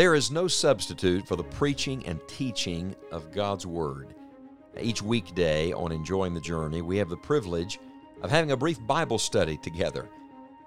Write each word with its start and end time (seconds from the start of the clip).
There 0.00 0.14
is 0.14 0.30
no 0.30 0.48
substitute 0.48 1.28
for 1.28 1.36
the 1.36 1.44
preaching 1.44 2.06
and 2.06 2.26
teaching 2.26 2.96
of 3.12 3.30
God's 3.30 3.66
Word. 3.66 4.14
Each 4.80 5.02
weekday 5.02 5.74
on 5.74 5.92
Enjoying 5.92 6.32
the 6.32 6.40
Journey, 6.40 6.80
we 6.80 6.96
have 6.96 7.10
the 7.10 7.18
privilege 7.18 7.78
of 8.22 8.30
having 8.30 8.52
a 8.52 8.56
brief 8.56 8.78
Bible 8.86 9.18
study 9.18 9.58
together. 9.58 10.08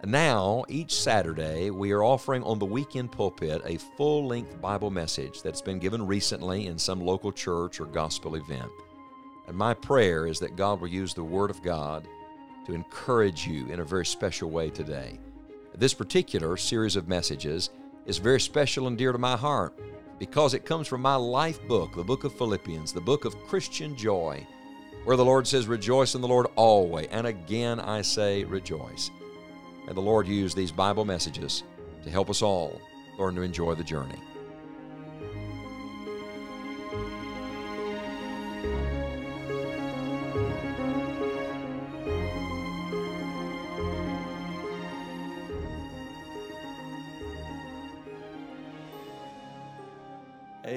Now, 0.06 0.66
each 0.70 0.94
Saturday, 0.94 1.72
we 1.72 1.94
are 1.94 2.04
offering 2.04 2.44
on 2.44 2.60
the 2.60 2.68
weekend 2.68 3.12
pulpit 3.12 3.64
a 3.66 3.80
full 3.98 4.28
length 4.28 4.62
Bible 4.62 4.92
message 4.92 5.42
that's 5.42 5.64
been 5.64 5.80
given 5.80 6.06
recently 6.06 6.68
in 6.68 6.78
some 6.78 7.02
local 7.02 7.32
church 7.32 7.80
or 7.80 7.86
gospel 7.86 8.36
event. 8.36 8.70
And 9.48 9.58
my 9.58 9.74
prayer 9.74 10.28
is 10.28 10.38
that 10.42 10.56
God 10.56 10.80
will 10.80 10.90
use 10.90 11.16
the 11.16 11.24
Word 11.24 11.50
of 11.50 11.64
God 11.64 12.08
to 12.68 12.76
encourage 12.76 13.48
you 13.48 13.66
in 13.72 13.80
a 13.80 13.84
very 13.84 14.06
special 14.06 14.52
way 14.52 14.70
today. 14.70 15.20
This 15.76 15.96
particular 15.96 16.56
series 16.56 16.96
of 16.96 17.08
messages 17.08 17.72
is 18.06 18.18
very 18.18 18.40
special 18.40 18.88
and 18.88 18.98
dear 18.98 19.12
to 19.12 19.18
my 19.18 19.38
heart 19.38 19.78
because 20.20 20.54
it 20.54 20.66
comes 20.66 20.88
from 20.88 21.02
my 21.02 21.16
life 21.16 21.66
book, 21.68 21.96
the 21.96 22.04
book 22.04 22.24
of 22.24 22.34
Philippians, 22.34 22.94
the 22.94 23.02
book 23.02 23.26
of 23.26 23.38
Christian 23.48 23.96
joy, 23.96 24.46
where 25.06 25.18
the 25.18 25.26
Lord 25.26 25.48
says, 25.48 25.68
Rejoice 25.68 26.16
in 26.16 26.22
the 26.22 26.28
Lord 26.28 26.48
always. 26.56 27.08
And 27.12 27.28
again, 27.28 27.80
I 27.80 28.02
say, 28.02 28.44
Rejoice. 28.44 29.12
May 29.86 29.94
the 29.94 30.02
Lord 30.02 30.28
use 30.28 30.56
these 30.56 30.72
Bible 30.72 31.04
messages 31.06 31.64
to 32.04 32.10
help 32.10 32.30
us 32.30 32.42
all 32.42 32.82
learn 33.18 33.36
to 33.36 33.42
enjoy 33.42 33.76
the 33.76 33.84
journey. 33.84 34.20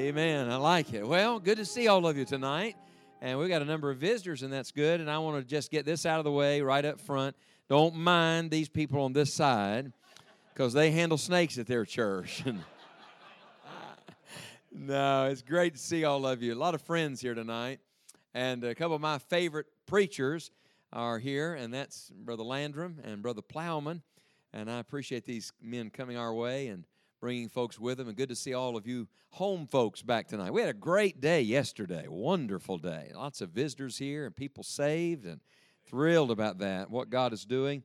Amen. 0.06 0.48
I 0.48 0.54
like 0.54 0.94
it. 0.94 1.04
Well, 1.04 1.40
good 1.40 1.58
to 1.58 1.64
see 1.64 1.88
all 1.88 2.06
of 2.06 2.16
you 2.16 2.24
tonight. 2.24 2.76
And 3.20 3.40
we've 3.40 3.48
got 3.48 3.60
a 3.60 3.64
number 3.64 3.90
of 3.90 3.98
visitors, 3.98 4.44
and 4.44 4.52
that's 4.52 4.70
good. 4.70 5.00
And 5.00 5.10
I 5.10 5.18
want 5.18 5.36
to 5.36 5.44
just 5.44 5.68
get 5.68 5.84
this 5.84 6.06
out 6.06 6.20
of 6.20 6.24
the 6.24 6.30
way 6.30 6.60
right 6.60 6.84
up 6.84 7.00
front. 7.00 7.34
Don't 7.68 7.96
mind 7.96 8.52
these 8.52 8.68
people 8.68 9.02
on 9.02 9.12
this 9.12 9.34
side 9.34 9.92
because 10.54 10.72
they 10.72 10.92
handle 10.92 11.18
snakes 11.18 11.58
at 11.58 11.66
their 11.66 11.84
church. 11.84 12.44
no, 14.72 15.24
it's 15.24 15.42
great 15.42 15.72
to 15.74 15.80
see 15.80 16.04
all 16.04 16.24
of 16.24 16.40
you. 16.40 16.54
A 16.54 16.54
lot 16.54 16.76
of 16.76 16.82
friends 16.82 17.20
here 17.20 17.34
tonight. 17.34 17.80
And 18.32 18.62
a 18.62 18.76
couple 18.76 18.94
of 18.94 19.00
my 19.00 19.18
favorite 19.18 19.66
preachers 19.86 20.52
are 20.92 21.18
here, 21.18 21.54
and 21.54 21.74
that's 21.74 22.12
Brother 22.14 22.44
Landrum 22.44 23.00
and 23.02 23.22
Brother 23.22 23.42
Plowman. 23.42 24.02
And 24.52 24.70
I 24.70 24.78
appreciate 24.78 25.24
these 25.24 25.52
men 25.60 25.90
coming 25.90 26.16
our 26.16 26.32
way 26.32 26.68
and 26.68 26.84
bringing 27.26 27.48
folks 27.48 27.76
with 27.80 27.98
them. 27.98 28.06
And 28.06 28.16
good 28.16 28.28
to 28.28 28.36
see 28.36 28.54
all 28.54 28.76
of 28.76 28.86
you 28.86 29.08
home 29.30 29.66
folks 29.66 30.00
back 30.00 30.28
tonight. 30.28 30.52
We 30.52 30.60
had 30.60 30.70
a 30.70 30.72
great 30.72 31.20
day 31.20 31.40
yesterday, 31.40 32.06
wonderful 32.08 32.78
day. 32.78 33.10
Lots 33.16 33.40
of 33.40 33.50
visitors 33.50 33.98
here 33.98 34.26
and 34.26 34.36
people 34.36 34.62
saved, 34.62 35.26
and 35.26 35.40
thrilled 35.88 36.30
about 36.30 36.58
that, 36.58 36.88
what 36.88 37.10
God 37.10 37.32
is 37.32 37.44
doing. 37.44 37.82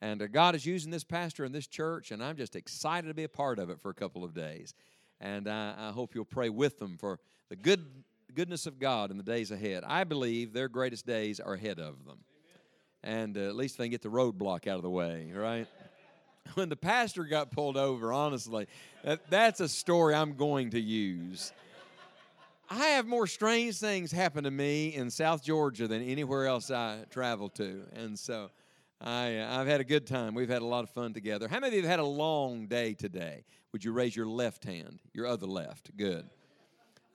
And 0.00 0.22
uh, 0.22 0.28
God 0.28 0.54
is 0.54 0.64
using 0.64 0.92
this 0.92 1.02
pastor 1.02 1.42
and 1.42 1.52
this 1.52 1.66
church, 1.66 2.12
and 2.12 2.22
I'm 2.22 2.36
just 2.36 2.54
excited 2.54 3.08
to 3.08 3.14
be 3.14 3.24
a 3.24 3.28
part 3.28 3.58
of 3.58 3.68
it 3.68 3.80
for 3.80 3.90
a 3.90 3.94
couple 3.94 4.22
of 4.22 4.32
days. 4.32 4.74
And 5.20 5.48
I, 5.48 5.74
I 5.76 5.90
hope 5.90 6.14
you'll 6.14 6.24
pray 6.24 6.48
with 6.48 6.78
them 6.78 6.96
for 6.96 7.18
the 7.48 7.56
good 7.56 7.84
goodness 8.32 8.64
of 8.64 8.78
God 8.78 9.10
in 9.10 9.16
the 9.16 9.24
days 9.24 9.50
ahead. 9.50 9.82
I 9.84 10.04
believe 10.04 10.52
their 10.52 10.68
greatest 10.68 11.04
days 11.04 11.40
are 11.40 11.54
ahead 11.54 11.80
of 11.80 12.04
them. 12.04 12.20
And 13.02 13.36
uh, 13.36 13.40
at 13.40 13.56
least 13.56 13.76
they 13.76 13.86
can 13.86 13.90
get 13.90 14.02
the 14.02 14.08
roadblock 14.08 14.68
out 14.68 14.76
of 14.76 14.82
the 14.82 14.88
way, 14.88 15.32
right? 15.34 15.66
when 16.54 16.68
the 16.68 16.76
pastor 16.76 17.24
got 17.24 17.50
pulled 17.50 17.76
over, 17.76 18.12
honestly, 18.12 18.66
that, 19.02 19.28
that's 19.30 19.60
a 19.60 19.68
story 19.68 20.14
I'm 20.14 20.34
going 20.34 20.70
to 20.70 20.80
use. 20.80 21.52
I 22.70 22.86
have 22.88 23.06
more 23.06 23.26
strange 23.26 23.78
things 23.78 24.10
happen 24.10 24.44
to 24.44 24.50
me 24.50 24.94
in 24.94 25.10
South 25.10 25.44
Georgia 25.44 25.86
than 25.86 26.02
anywhere 26.02 26.46
else 26.46 26.70
I 26.70 27.04
travel 27.10 27.48
to. 27.50 27.82
And 27.94 28.18
so 28.18 28.50
I, 29.00 29.38
uh, 29.38 29.60
I've 29.60 29.66
had 29.66 29.80
a 29.80 29.84
good 29.84 30.06
time. 30.06 30.34
We've 30.34 30.48
had 30.48 30.62
a 30.62 30.66
lot 30.66 30.82
of 30.82 30.90
fun 30.90 31.12
together. 31.12 31.46
How 31.46 31.60
many 31.60 31.68
of 31.68 31.74
you 31.74 31.82
have 31.82 31.90
had 31.90 32.00
a 32.00 32.04
long 32.06 32.66
day 32.66 32.94
today? 32.94 33.44
Would 33.72 33.84
you 33.84 33.92
raise 33.92 34.16
your 34.16 34.26
left 34.26 34.64
hand, 34.64 35.00
your 35.12 35.26
other 35.26 35.46
left? 35.46 35.94
Good. 35.96 36.28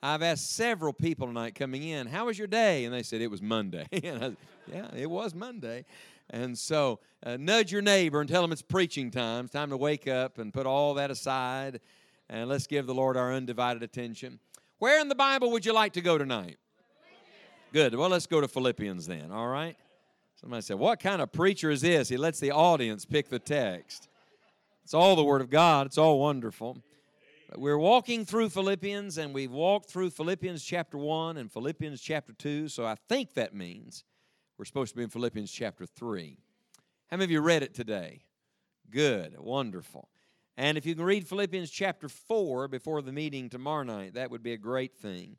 I've 0.02 0.22
asked 0.22 0.56
several 0.56 0.92
people 0.92 1.26
tonight 1.26 1.54
coming 1.54 1.82
in, 1.82 2.06
How 2.06 2.26
was 2.26 2.38
your 2.38 2.46
day? 2.46 2.84
And 2.84 2.94
they 2.94 3.02
said 3.02 3.20
it 3.20 3.30
was 3.30 3.42
Monday. 3.42 3.86
I, 3.92 4.34
yeah, 4.72 4.88
it 4.96 5.10
was 5.10 5.34
Monday. 5.34 5.84
And 6.30 6.56
so, 6.56 7.00
uh, 7.24 7.36
nudge 7.38 7.72
your 7.72 7.82
neighbor 7.82 8.20
and 8.20 8.28
tell 8.28 8.42
him 8.42 8.52
it's 8.52 8.62
preaching 8.62 9.10
time. 9.10 9.44
It's 9.44 9.52
time 9.52 9.70
to 9.70 9.76
wake 9.76 10.06
up 10.08 10.38
and 10.38 10.54
put 10.54 10.64
all 10.64 10.94
that 10.94 11.10
aside, 11.10 11.80
and 12.28 12.48
let's 12.48 12.66
give 12.66 12.86
the 12.86 12.94
Lord 12.94 13.16
our 13.16 13.32
undivided 13.32 13.82
attention. 13.82 14.38
Where 14.78 15.00
in 15.00 15.08
the 15.08 15.14
Bible 15.14 15.50
would 15.50 15.66
you 15.66 15.74
like 15.74 15.92
to 15.94 16.00
go 16.00 16.16
tonight? 16.16 16.56
Good. 17.72 17.94
Well, 17.94 18.08
let's 18.08 18.26
go 18.26 18.40
to 18.40 18.48
Philippians 18.48 19.06
then, 19.06 19.30
all 19.30 19.48
right? 19.48 19.76
Somebody 20.40 20.62
said, 20.62 20.78
What 20.78 21.00
kind 21.00 21.20
of 21.20 21.30
preacher 21.32 21.70
is 21.70 21.82
this? 21.82 22.08
He 22.08 22.16
lets 22.16 22.40
the 22.40 22.52
audience 22.52 23.04
pick 23.04 23.28
the 23.28 23.38
text. 23.38 24.08
It's 24.84 24.94
all 24.94 25.14
the 25.14 25.24
Word 25.24 25.42
of 25.42 25.50
God, 25.50 25.86
it's 25.86 25.98
all 25.98 26.18
wonderful. 26.18 26.78
We're 27.56 27.78
walking 27.78 28.24
through 28.24 28.50
Philippians, 28.50 29.18
and 29.18 29.34
we've 29.34 29.50
walked 29.50 29.90
through 29.90 30.10
Philippians 30.10 30.62
chapter 30.62 30.96
1 30.96 31.36
and 31.36 31.50
Philippians 31.50 32.00
chapter 32.00 32.32
2, 32.32 32.68
so 32.68 32.86
I 32.86 32.94
think 33.08 33.34
that 33.34 33.54
means 33.54 34.04
we're 34.56 34.66
supposed 34.66 34.92
to 34.92 34.96
be 34.96 35.02
in 35.02 35.08
Philippians 35.08 35.50
chapter 35.50 35.84
3. 35.84 36.38
How 37.08 37.16
many 37.16 37.24
of 37.24 37.30
you 37.32 37.40
read 37.40 37.64
it 37.64 37.74
today? 37.74 38.20
Good, 38.88 39.36
wonderful. 39.36 40.10
And 40.56 40.78
if 40.78 40.86
you 40.86 40.94
can 40.94 41.04
read 41.04 41.26
Philippians 41.26 41.70
chapter 41.70 42.08
4 42.08 42.68
before 42.68 43.02
the 43.02 43.12
meeting 43.12 43.48
tomorrow 43.48 43.82
night, 43.82 44.14
that 44.14 44.30
would 44.30 44.44
be 44.44 44.52
a 44.52 44.58
great 44.58 44.96
thing. 44.96 45.36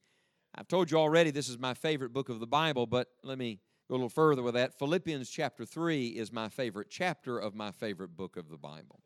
I've 0.54 0.68
told 0.68 0.92
you 0.92 0.98
already 0.98 1.32
this 1.32 1.48
is 1.48 1.58
my 1.58 1.74
favorite 1.74 2.12
book 2.12 2.28
of 2.28 2.42
the 2.42 2.48
Bible, 2.48 2.88
but 2.88 3.08
let 3.24 3.38
me 3.38 3.60
go 3.88 3.94
a 3.94 3.96
little 3.96 4.10
further 4.10 4.44
with 4.44 4.56
that. 4.56 4.78
Philippians 4.78 5.30
chapter 5.30 5.66
3 5.66 6.08
is 6.08 6.34
my 6.34 6.50
favorite 6.50 6.90
chapter 6.90 7.40
of 7.40 7.56
my 7.56 7.72
favorite 7.72 8.18
book 8.18 8.36
of 8.36 8.50
the 8.50 8.58
Bible. 8.58 9.00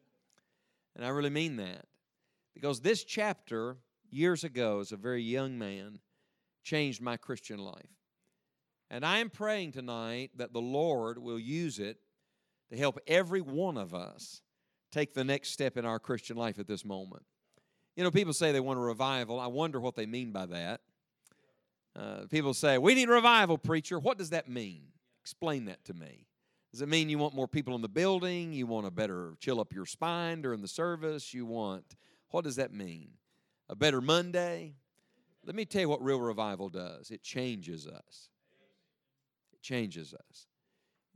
And 0.96 1.06
I 1.06 1.10
really 1.10 1.30
mean 1.30 1.58
that. 1.58 1.86
Because 2.56 2.80
this 2.80 3.04
chapter, 3.04 3.78
years 4.10 4.44
ago, 4.44 4.80
as 4.80 4.92
a 4.92 4.98
very 4.98 5.22
young 5.22 5.60
man, 5.60 6.00
changed 6.64 7.02
my 7.02 7.18
Christian 7.18 7.60
life. 7.60 7.90
And 8.90 9.06
I 9.06 9.20
am 9.20 9.30
praying 9.30 9.74
tonight 9.74 10.32
that 10.38 10.54
the 10.54 10.62
Lord 10.62 11.20
will 11.20 11.38
use 11.38 11.78
it 11.78 12.00
to 12.72 12.78
help 12.78 12.98
every 13.06 13.42
one 13.42 13.78
of 13.78 13.94
us 13.94 14.42
take 14.92 15.14
the 15.14 15.24
next 15.24 15.50
step 15.52 15.78
in 15.78 15.86
our 15.86 16.00
Christian 16.00 16.38
life 16.38 16.58
at 16.58 16.68
this 16.68 16.86
moment. 16.86 17.24
You 17.96 18.04
know, 18.04 18.12
people 18.12 18.34
say 18.34 18.52
they 18.52 18.60
want 18.60 18.80
a 18.80 18.82
revival. 18.82 19.40
I 19.40 19.48
wonder 19.48 19.80
what 19.80 19.96
they 19.96 20.06
mean 20.06 20.32
by 20.32 20.46
that. 20.48 20.82
Uh, 21.96 22.26
people 22.30 22.54
say, 22.54 22.78
We 22.78 22.96
need 22.96 23.10
revival, 23.10 23.58
preacher. 23.58 24.00
What 24.00 24.18
does 24.18 24.32
that 24.32 24.50
mean? 24.50 24.88
Explain 25.24 25.66
that 25.66 25.84
to 25.86 25.94
me. 25.94 26.28
Does 26.72 26.82
it 26.82 26.90
mean 26.90 27.10
you 27.10 27.18
want 27.18 27.34
more 27.34 27.48
people 27.48 27.74
in 27.76 27.82
the 27.82 27.88
building? 27.88 28.52
You 28.52 28.68
want 28.68 28.86
a 28.86 28.92
better 28.92 29.34
chill 29.40 29.62
up 29.62 29.74
your 29.74 29.86
spine 29.86 30.42
during 30.42 30.62
the 30.62 30.68
service? 30.68 31.34
You 31.34 31.46
want, 31.46 31.96
what 32.30 32.44
does 32.44 32.58
that 32.58 32.74
mean? 32.74 33.10
A 33.70 33.76
better 33.76 34.02
Monday? 34.02 34.76
Let 35.46 35.56
me 35.56 35.66
tell 35.66 35.82
you 35.82 35.90
what 35.90 36.04
real 36.04 36.20
revival 36.20 36.70
does 36.70 37.12
it 37.12 37.22
changes 37.24 37.88
us 37.88 38.30
It 39.54 39.62
changes 39.62 40.14
us. 40.14 40.48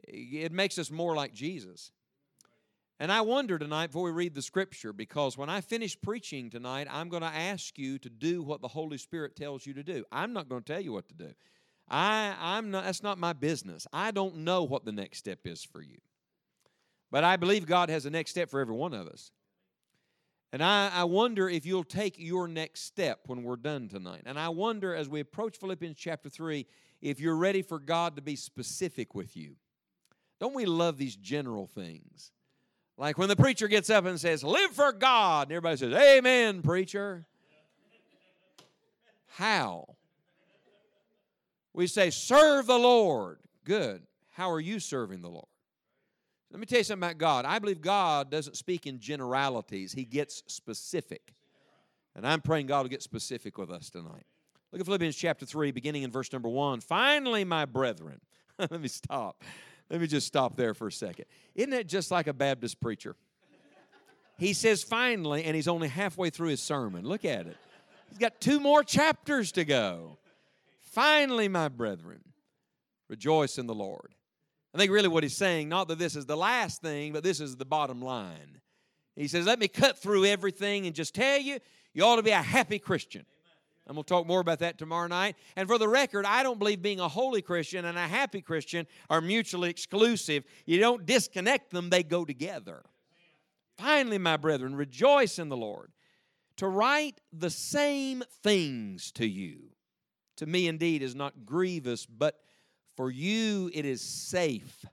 It 0.08 0.52
makes 0.52 0.78
us 0.78 0.90
more 0.90 1.16
like 1.16 1.34
Jesus. 1.34 1.92
And 3.02 3.12
I 3.12 3.22
wonder 3.22 3.58
tonight 3.58 3.88
before 3.88 4.04
we 4.04 4.12
read 4.12 4.36
the 4.36 4.42
scripture, 4.42 4.92
because 4.92 5.38
when 5.38 5.50
I 5.50 5.62
finish 5.62 6.00
preaching 6.00 6.50
tonight, 6.50 6.88
I'm 6.90 7.08
going 7.08 7.24
to 7.24 7.28
ask 7.28 7.78
you 7.78 7.98
to 8.00 8.10
do 8.10 8.42
what 8.42 8.62
the 8.62 8.68
Holy 8.68 8.98
Spirit 8.98 9.38
tells 9.38 9.66
you 9.66 9.74
to 9.76 9.84
do. 9.84 10.04
I'm 10.12 10.34
not 10.34 10.50
going 10.50 10.64
to 10.64 10.74
tell 10.74 10.82
you 10.82 10.92
what 10.92 11.08
to 11.08 11.14
do. 11.14 11.34
I, 11.90 12.36
I'm 12.38 12.72
not, 12.72 12.84
that's 12.84 13.02
not 13.02 13.18
my 13.18 13.34
business. 13.34 13.88
I 13.94 14.12
don't 14.12 14.38
know 14.40 14.64
what 14.64 14.84
the 14.84 14.92
next 14.92 15.18
step 15.18 15.40
is 15.46 15.64
for 15.64 15.82
you. 15.82 15.98
But 17.10 17.24
I 17.24 17.38
believe 17.38 17.66
God 17.66 17.90
has 17.90 18.06
a 18.06 18.10
next 18.10 18.32
step 18.32 18.50
for 18.50 18.60
every 18.60 18.76
one 18.76 18.94
of 18.94 19.08
us. 19.08 19.32
And 20.52 20.64
I, 20.64 20.90
I 20.94 21.04
wonder 21.04 21.48
if 21.48 21.66
you'll 21.66 21.84
take 21.84 22.16
your 22.18 22.48
next 22.48 22.82
step 22.82 23.20
when 23.28 23.44
we're 23.44 23.56
done 23.56 23.88
tonight. 23.88 24.24
And 24.26 24.40
I 24.40 24.50
wonder 24.50 24.96
as 24.96 25.08
we 25.08 25.20
approach 25.20 25.58
Philippians 25.58 25.98
chapter 25.98 26.30
3 26.30 26.66
if 27.02 27.20
you're 27.20 27.36
ready 27.36 27.62
for 27.62 27.78
God 27.80 28.16
to 28.16 28.22
be 28.22 28.36
specific 28.36 29.14
with 29.14 29.38
you. 29.38 29.56
Don't 30.40 30.56
we 30.56 30.66
love 30.66 30.98
these 30.98 31.16
general 31.16 31.68
things? 31.68 32.32
Like 32.98 33.18
when 33.18 33.30
the 33.30 33.36
preacher 33.36 33.68
gets 33.68 33.90
up 33.90 34.06
and 34.06 34.20
says, 34.20 34.44
Live 34.44 34.72
for 34.72 34.92
God, 34.92 35.48
and 35.48 35.54
everybody 35.54 35.78
says, 35.78 35.94
Amen, 35.94 36.62
preacher. 36.62 37.26
How? 39.28 39.96
We 41.74 41.88
say, 41.88 42.10
Serve 42.10 42.66
the 42.66 42.78
Lord. 42.78 43.40
Good. 43.64 44.02
How 44.32 44.52
are 44.52 44.60
you 44.60 44.80
serving 44.80 45.22
the 45.22 45.30
Lord? 45.30 45.46
Let 46.52 46.60
me 46.60 46.66
tell 46.66 46.80
you 46.80 46.84
something 46.84 47.08
about 47.08 47.18
God. 47.18 47.46
I 47.46 47.60
believe 47.60 47.82
God 47.82 48.32
doesn't 48.32 48.58
speak 48.58 48.88
in 48.88 49.00
generalities, 49.00 49.94
He 49.94 50.06
gets 50.06 50.44
specific. 50.48 51.34
And 52.16 52.26
I'm 52.28 52.42
praying 52.42 52.68
God 52.68 52.82
will 52.82 52.90
get 52.90 53.04
specific 53.04 53.58
with 53.58 53.70
us 53.70 53.90
tonight. 53.90 54.26
Look 54.72 54.82
at 54.82 54.86
Philippians 54.86 55.16
chapter 55.16 55.46
3, 55.46 55.72
beginning 55.72 56.04
in 56.04 56.12
verse 56.12 56.32
number 56.34 56.50
1. 56.50 56.82
Finally, 56.82 57.44
my 57.44 57.66
brethren. 57.66 58.20
Let 58.60 58.82
me 58.82 58.88
stop. 58.88 59.44
Let 59.90 60.02
me 60.02 60.08
just 60.08 60.28
stop 60.28 60.56
there 60.56 60.74
for 60.74 60.88
a 60.88 60.92
second. 60.92 61.26
Isn't 61.56 61.72
that 61.72 61.88
just 61.88 62.12
like 62.12 62.28
a 62.28 62.34
Baptist 62.34 62.80
preacher? 62.80 63.16
He 64.38 64.54
says 64.54 64.84
finally, 64.84 65.44
and 65.44 65.56
he's 65.56 65.68
only 65.68 65.88
halfway 65.88 66.30
through 66.30 66.50
his 66.50 66.62
sermon. 66.62 67.06
Look 67.06 67.26
at 67.26 67.48
it. 67.48 67.58
He's 68.10 68.18
got 68.18 68.40
two 68.40 68.60
more 68.60 68.84
chapters 68.84 69.52
to 69.54 69.66
go. 69.66 70.18
Finally, 70.80 71.48
my 71.48 71.68
brethren, 71.68 72.22
rejoice 73.08 73.58
in 73.58 73.68
the 73.68 73.76
Lord. 73.76 74.16
I 74.74 74.78
think 74.78 74.92
really 74.92 75.08
what 75.08 75.24
he's 75.24 75.36
saying, 75.36 75.70
not 75.70 75.88
that 75.88 75.98
this 75.98 76.16
is 76.16 76.26
the 76.26 76.38
last 76.38 76.82
thing, 76.82 77.12
but 77.14 77.24
this 77.24 77.40
is 77.40 77.56
the 77.56 77.66
bottom 77.66 78.02
line. 78.02 78.62
He 79.16 79.28
says, 79.28 79.46
Let 79.46 79.60
me 79.60 79.68
cut 79.68 79.98
through 79.98 80.26
everything 80.26 80.86
and 80.86 80.96
just 80.96 81.16
tell 81.16 81.40
you, 81.40 81.60
you 81.94 82.04
ought 82.04 82.18
to 82.18 82.24
be 82.24 82.32
a 82.32 82.42
happy 82.42 82.80
Christian. 82.80 83.26
Going 83.88 84.04
to 84.04 84.08
talk 84.08 84.28
more 84.28 84.40
about 84.40 84.60
that 84.60 84.78
tomorrow 84.78 85.08
night. 85.08 85.36
And 85.56 85.68
for 85.68 85.80
the 85.80 85.88
record, 85.88 86.24
I 86.24 86.44
don't 86.44 86.60
believe 86.60 86.80
being 86.80 87.00
a 87.00 87.08
holy 87.08 87.42
Christian 87.42 87.86
and 87.86 87.98
a 87.98 88.08
happy 88.08 88.40
Christian 88.40 88.86
are 89.10 89.20
mutually 89.20 89.72
exclusive. 89.72 90.44
You 90.68 90.80
don't 90.80 91.08
disconnect 91.08 91.72
them, 91.72 91.90
they 91.90 92.04
go 92.04 92.24
together. 92.24 92.84
Finally, 93.80 94.20
my 94.20 94.38
brethren, 94.38 94.76
rejoice 94.76 95.40
in 95.40 95.50
the 95.50 95.58
Lord. 95.58 95.92
To 96.58 96.68
write 96.68 97.20
the 97.34 97.50
same 97.50 98.22
things 98.44 99.12
to 99.14 99.28
you, 99.28 99.72
to 100.36 100.46
me 100.46 100.68
indeed, 100.68 101.02
is 101.02 101.16
not 101.16 101.46
grievous, 101.46 102.06
but 102.06 102.40
for 103.00 103.10
you 103.10 103.72
it 103.74 103.86
is 103.86 104.02
safe. 104.02 104.84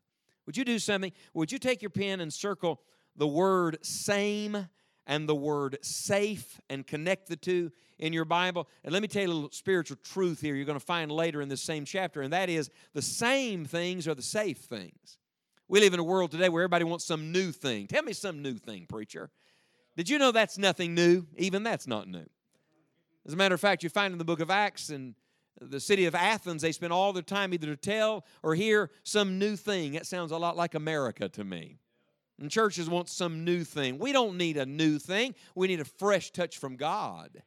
Would 0.46 0.56
you 0.56 0.64
do 0.64 0.78
something? 0.78 1.10
Would 1.34 1.50
you 1.50 1.58
take 1.58 1.82
your 1.82 1.90
pen 1.90 2.20
and 2.20 2.32
circle 2.32 2.80
the 3.16 3.26
word 3.26 3.78
same 3.84 4.68
and 5.08 5.28
the 5.28 5.34
word 5.34 5.78
safe 5.82 6.60
and 6.70 6.86
connect 6.86 7.26
the 7.28 7.34
two 7.34 7.72
in 7.98 8.12
your 8.12 8.24
Bible. 8.24 8.68
And 8.84 8.92
let 8.92 9.02
me 9.02 9.08
tell 9.08 9.22
you 9.22 9.28
a 9.28 9.34
little 9.34 9.50
spiritual 9.50 9.96
truth 10.04 10.40
here 10.40 10.54
you're 10.54 10.64
going 10.64 10.78
to 10.78 10.84
find 10.84 11.10
later 11.10 11.42
in 11.42 11.48
this 11.48 11.62
same 11.62 11.84
chapter, 11.84 12.22
and 12.22 12.32
that 12.32 12.48
is 12.48 12.70
the 12.92 13.02
same 13.02 13.64
things 13.64 14.06
are 14.06 14.14
the 14.14 14.22
safe 14.22 14.58
things. 14.58 15.18
We 15.66 15.80
live 15.80 15.92
in 15.92 15.98
a 15.98 16.04
world 16.04 16.30
today 16.30 16.48
where 16.48 16.62
everybody 16.62 16.84
wants 16.84 17.04
some 17.04 17.32
new 17.32 17.50
thing. 17.50 17.88
Tell 17.88 18.04
me 18.04 18.12
some 18.12 18.40
new 18.40 18.54
thing, 18.54 18.86
preacher. 18.86 19.30
Did 19.96 20.08
you 20.08 20.20
know 20.20 20.30
that's 20.30 20.58
nothing 20.58 20.94
new? 20.94 21.26
Even 21.36 21.64
that's 21.64 21.88
not 21.88 22.06
new. 22.06 22.26
As 23.26 23.32
a 23.32 23.36
matter 23.36 23.56
of 23.56 23.60
fact, 23.60 23.82
you 23.82 23.88
find 23.88 24.12
in 24.12 24.18
the 24.18 24.24
book 24.24 24.38
of 24.38 24.48
Acts 24.48 24.90
and 24.90 25.16
the 25.60 25.80
city 25.80 26.04
of 26.04 26.14
Athens, 26.14 26.62
they 26.62 26.72
spend 26.72 26.92
all 26.92 27.12
their 27.12 27.22
time 27.22 27.54
either 27.54 27.66
to 27.66 27.76
tell 27.76 28.24
or 28.42 28.54
hear 28.54 28.90
some 29.02 29.38
new 29.38 29.56
thing. 29.56 29.92
That 29.92 30.06
sounds 30.06 30.30
a 30.30 30.36
lot 30.36 30.56
like 30.56 30.74
America 30.74 31.28
to 31.30 31.44
me. 31.44 31.78
And 32.40 32.50
churches 32.50 32.90
want 32.90 33.08
some 33.08 33.44
new 33.44 33.64
thing. 33.64 33.98
We 33.98 34.12
don't 34.12 34.36
need 34.36 34.58
a 34.58 34.66
new 34.66 34.98
thing, 34.98 35.34
we 35.54 35.68
need 35.68 35.80
a 35.80 35.84
fresh 35.84 36.30
touch 36.30 36.58
from 36.58 36.76
God. 36.76 37.42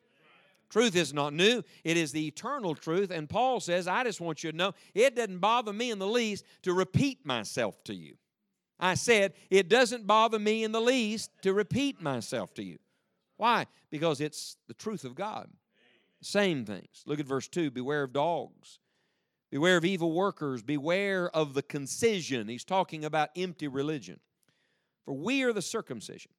Truth 0.70 0.96
is 0.96 1.14
not 1.14 1.34
new, 1.34 1.64
it 1.84 1.98
is 1.98 2.12
the 2.12 2.28
eternal 2.28 2.76
truth. 2.76 3.10
And 3.12 3.30
Paul 3.30 3.60
says, 3.60 3.88
I 3.88 4.04
just 4.04 4.22
want 4.22 4.44
you 4.44 4.52
to 4.52 4.58
know 4.58 4.74
it 4.94 5.16
doesn't 5.16 5.40
bother 5.40 5.74
me 5.74 5.92
in 5.92 6.00
the 6.00 6.08
least 6.08 6.46
to 6.64 6.74
repeat 6.74 7.26
myself 7.26 7.84
to 7.86 7.96
you. 7.96 8.16
I 8.80 8.94
said, 8.94 9.34
it 9.50 9.68
doesn't 9.68 10.08
bother 10.08 10.40
me 10.40 10.64
in 10.64 10.72
the 10.72 10.80
least 10.80 11.32
to 11.42 11.54
repeat 11.54 12.02
myself 12.02 12.54
to 12.56 12.64
you. 12.64 12.78
Why? 13.38 13.66
Because 13.90 14.22
it's 14.22 14.58
the 14.68 14.74
truth 14.74 15.04
of 15.04 15.16
God. 15.16 15.50
Same 16.22 16.66
things. 16.66 17.04
Look 17.06 17.20
at 17.20 17.26
verse 17.26 17.48
2 17.48 17.72
Beware 17.72 18.04
of 18.04 18.14
dogs. 18.14 18.80
Beware 19.52 19.78
of 19.78 19.86
evil 19.86 20.12
workers. 20.12 20.62
Beware 20.62 21.30
of 21.36 21.54
the 21.54 21.64
concision. 21.64 22.48
He's 22.48 22.64
talking 22.64 23.04
about 23.04 23.30
empty 23.36 23.68
religion. 23.68 24.20
For 25.06 25.14
we 25.14 25.44
are 25.44 25.54
the 25.54 25.62
circumcision, 25.62 26.32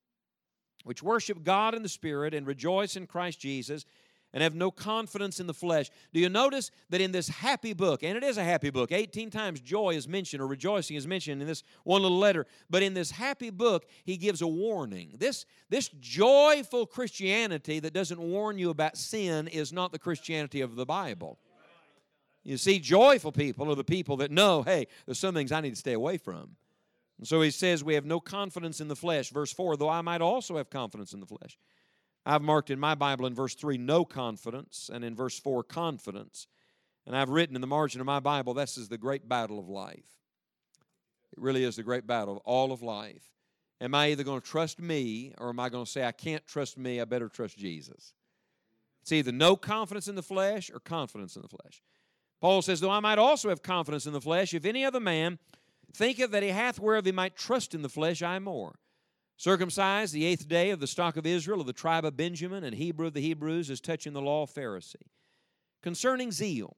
which 0.85 1.03
worship 1.03 1.43
God 1.43 1.75
in 1.75 1.83
the 1.83 1.89
Spirit 1.89 2.35
and 2.35 2.47
rejoice 2.47 2.97
in 2.97 3.07
Christ 3.07 3.41
Jesus 3.41 3.85
and 4.33 4.43
have 4.43 4.55
no 4.55 4.71
confidence 4.71 5.41
in 5.41 5.47
the 5.47 5.55
flesh. 5.55 5.91
Do 6.13 6.21
you 6.21 6.29
notice 6.29 6.71
that 6.91 7.01
in 7.01 7.13
this 7.13 7.29
happy 7.29 7.73
book, 7.73 8.03
and 8.03 8.17
it 8.17 8.23
is 8.23 8.39
a 8.39 8.45
happy 8.45 8.71
book, 8.71 8.93
18 8.93 9.31
times 9.31 9.61
joy 9.61 9.91
is 9.91 10.07
mentioned 10.07 10.43
or 10.43 10.47
rejoicing 10.47 10.97
is 10.97 11.07
mentioned 11.07 11.43
in 11.43 11.49
this 11.49 11.63
one 11.85 12.03
little 12.03 12.19
letter, 12.19 12.47
but 12.69 12.83
in 12.83 12.95
this 12.95 13.11
happy 13.11 13.51
book, 13.51 13.87
he 14.05 14.17
gives 14.17 14.43
a 14.43 14.47
warning. 14.47 15.15
This, 15.19 15.47
this 15.69 15.89
joyful 16.01 16.87
Christianity 16.87 17.81
that 17.81 17.93
doesn't 17.93 18.21
warn 18.21 18.59
you 18.59 18.71
about 18.71 18.97
sin 18.97 19.49
is 19.49 19.73
not 19.73 19.93
the 19.93 19.99
Christianity 19.99 20.61
of 20.61 20.77
the 20.77 20.87
Bible. 20.87 21.39
You 22.43 22.57
see, 22.57 22.79
joyful 22.79 23.33
people 23.33 23.71
are 23.71 23.75
the 23.75 23.85
people 23.85 24.17
that 24.19 24.31
know, 24.31 24.63
hey, 24.63 24.87
there's 25.05 25.19
some 25.19 25.35
things 25.35 25.53
I 25.53 25.61
need 25.61 25.71
to 25.71 25.77
stay 25.77 25.93
away 25.93 26.17
from. 26.17 26.57
And 27.19 27.29
so 27.29 27.43
he 27.43 27.51
says, 27.51 27.85
We 27.85 27.95
have 27.95 28.07
no 28.07 28.19
confidence 28.19 28.81
in 28.81 28.89
the 28.89 28.97
flesh. 28.97 29.31
Verse 29.31 29.53
4, 29.53 29.77
though 29.77 29.91
I 29.91 30.01
might 30.01 30.23
also 30.23 30.57
have 30.57 30.71
confidence 30.71 31.13
in 31.13 31.21
the 31.21 31.27
flesh. 31.27 31.59
I've 32.27 32.43
marked 32.43 32.71
in 32.71 32.79
my 32.79 32.95
Bible 32.95 33.27
in 33.27 33.35
verse 33.35 33.55
3, 33.55 33.79
no 33.79 34.05
confidence, 34.05 34.91
and 34.93 35.05
in 35.05 35.17
verse 35.17 35.39
4, 35.39 35.63
confidence. 35.65 36.47
And 37.07 37.17
I've 37.17 37.31
written 37.31 37.55
in 37.55 37.61
the 37.61 37.67
margin 37.67 38.01
of 38.01 38.07
my 38.07 38.21
Bible, 38.21 38.55
this 38.55 38.77
is 38.77 38.89
the 38.89 38.99
great 38.99 39.29
battle 39.29 39.59
of 39.59 39.69
life. 39.69 40.07
It 41.33 41.39
really 41.39 41.65
is 41.65 41.77
the 41.77 41.83
great 41.83 42.07
battle 42.07 42.37
of 42.37 42.43
all 42.45 42.73
of 42.73 42.83
life. 42.83 43.31
Am 43.81 43.95
I 43.95 44.09
either 44.11 44.25
going 44.25 44.41
to 44.41 44.47
trust 44.47 44.79
me 44.79 45.33
or 45.39 45.49
am 45.49 45.61
I 45.61 45.71
going 45.71 45.85
to 45.85 45.91
say, 45.91 46.05
I 46.05 46.13
can't 46.13 46.47
trust 46.47 46.77
me, 46.77 47.01
I 47.01 47.05
better 47.05 47.29
trust 47.29 47.57
Jesus? 47.57 48.13
It's 49.01 49.13
either 49.13 49.33
no 49.33 49.57
confidence 49.57 50.09
in 50.09 50.15
the 50.15 50.23
flesh 50.23 50.71
or 50.71 50.81
confidence 50.81 51.37
in 51.37 51.43
the 51.43 51.49
flesh. 51.49 51.83
Paul 52.41 52.61
says, 52.61 52.81
Though 52.81 52.91
I 52.91 53.01
might 53.01 53.19
also 53.19 53.49
have 53.49 53.63
confidence 53.63 54.07
in 54.07 54.13
the 54.13 54.21
flesh, 54.21 54.53
if 54.53 54.67
any 54.67 54.85
other 54.85 55.01
man 55.01 55.39
thinketh 55.93 56.31
that 56.33 56.43
he 56.43 56.51
hath 56.51 56.79
whereof 56.79 57.07
he 57.07 57.13
might 57.13 57.37
trust 57.37 57.75
in 57.75 57.83
the 57.83 57.89
flesh, 57.89 58.23
I 58.23 58.39
more. 58.39 58.79
Circumcised 59.41 60.13
the 60.13 60.27
eighth 60.27 60.49
day 60.49 60.69
of 60.69 60.81
the 60.81 60.87
stock 60.87 61.17
of 61.17 61.25
Israel, 61.25 61.63
of 61.63 61.67
the 61.67 61.73
tribe 61.73 62.05
of 62.05 62.15
Benjamin, 62.15 62.63
and 62.63 62.75
Hebrew 62.75 63.07
of 63.07 63.15
the 63.15 63.23
Hebrews, 63.23 63.71
as 63.71 63.81
touching 63.81 64.13
the 64.13 64.21
law 64.21 64.43
of 64.43 64.51
Pharisee. 64.51 64.97
Concerning 65.83 66.31
zeal, 66.31 66.77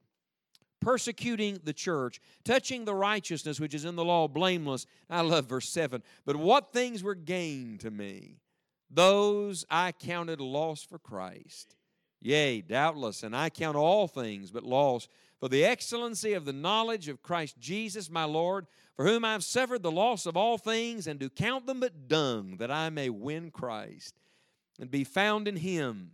persecuting 0.79 1.59
the 1.65 1.73
church, 1.73 2.21
touching 2.45 2.85
the 2.85 2.95
righteousness 2.95 3.59
which 3.59 3.73
is 3.73 3.83
in 3.83 3.97
the 3.97 4.05
law, 4.05 4.29
blameless. 4.29 4.85
I 5.09 5.19
love 5.23 5.47
verse 5.47 5.67
7. 5.67 6.01
But 6.25 6.37
what 6.37 6.71
things 6.71 7.03
were 7.03 7.15
gained 7.15 7.81
to 7.81 7.91
me, 7.91 8.37
those 8.89 9.65
I 9.69 9.91
counted 9.91 10.39
loss 10.39 10.83
for 10.83 10.99
Christ. 10.99 11.75
Yea, 12.21 12.61
doubtless, 12.61 13.23
and 13.23 13.35
I 13.35 13.49
count 13.49 13.75
all 13.75 14.07
things 14.07 14.51
but 14.51 14.63
loss 14.63 15.09
for 15.43 15.49
the 15.49 15.65
excellency 15.65 16.31
of 16.31 16.45
the 16.45 16.53
knowledge 16.53 17.09
of 17.09 17.21
Christ 17.21 17.59
Jesus 17.59 18.09
my 18.09 18.23
Lord, 18.23 18.65
for 18.95 19.05
whom 19.05 19.25
I 19.25 19.33
have 19.33 19.43
suffered 19.43 19.83
the 19.83 19.91
loss 19.91 20.25
of 20.25 20.37
all 20.37 20.57
things, 20.57 21.05
and 21.05 21.19
do 21.19 21.29
count 21.29 21.65
them 21.65 21.81
but 21.81 22.07
dung, 22.07 22.55
that 22.59 22.71
I 22.71 22.89
may 22.89 23.09
win 23.09 23.51
Christ 23.51 24.15
and 24.79 24.89
be 24.89 25.03
found 25.03 25.49
in 25.49 25.57
him. 25.57 26.11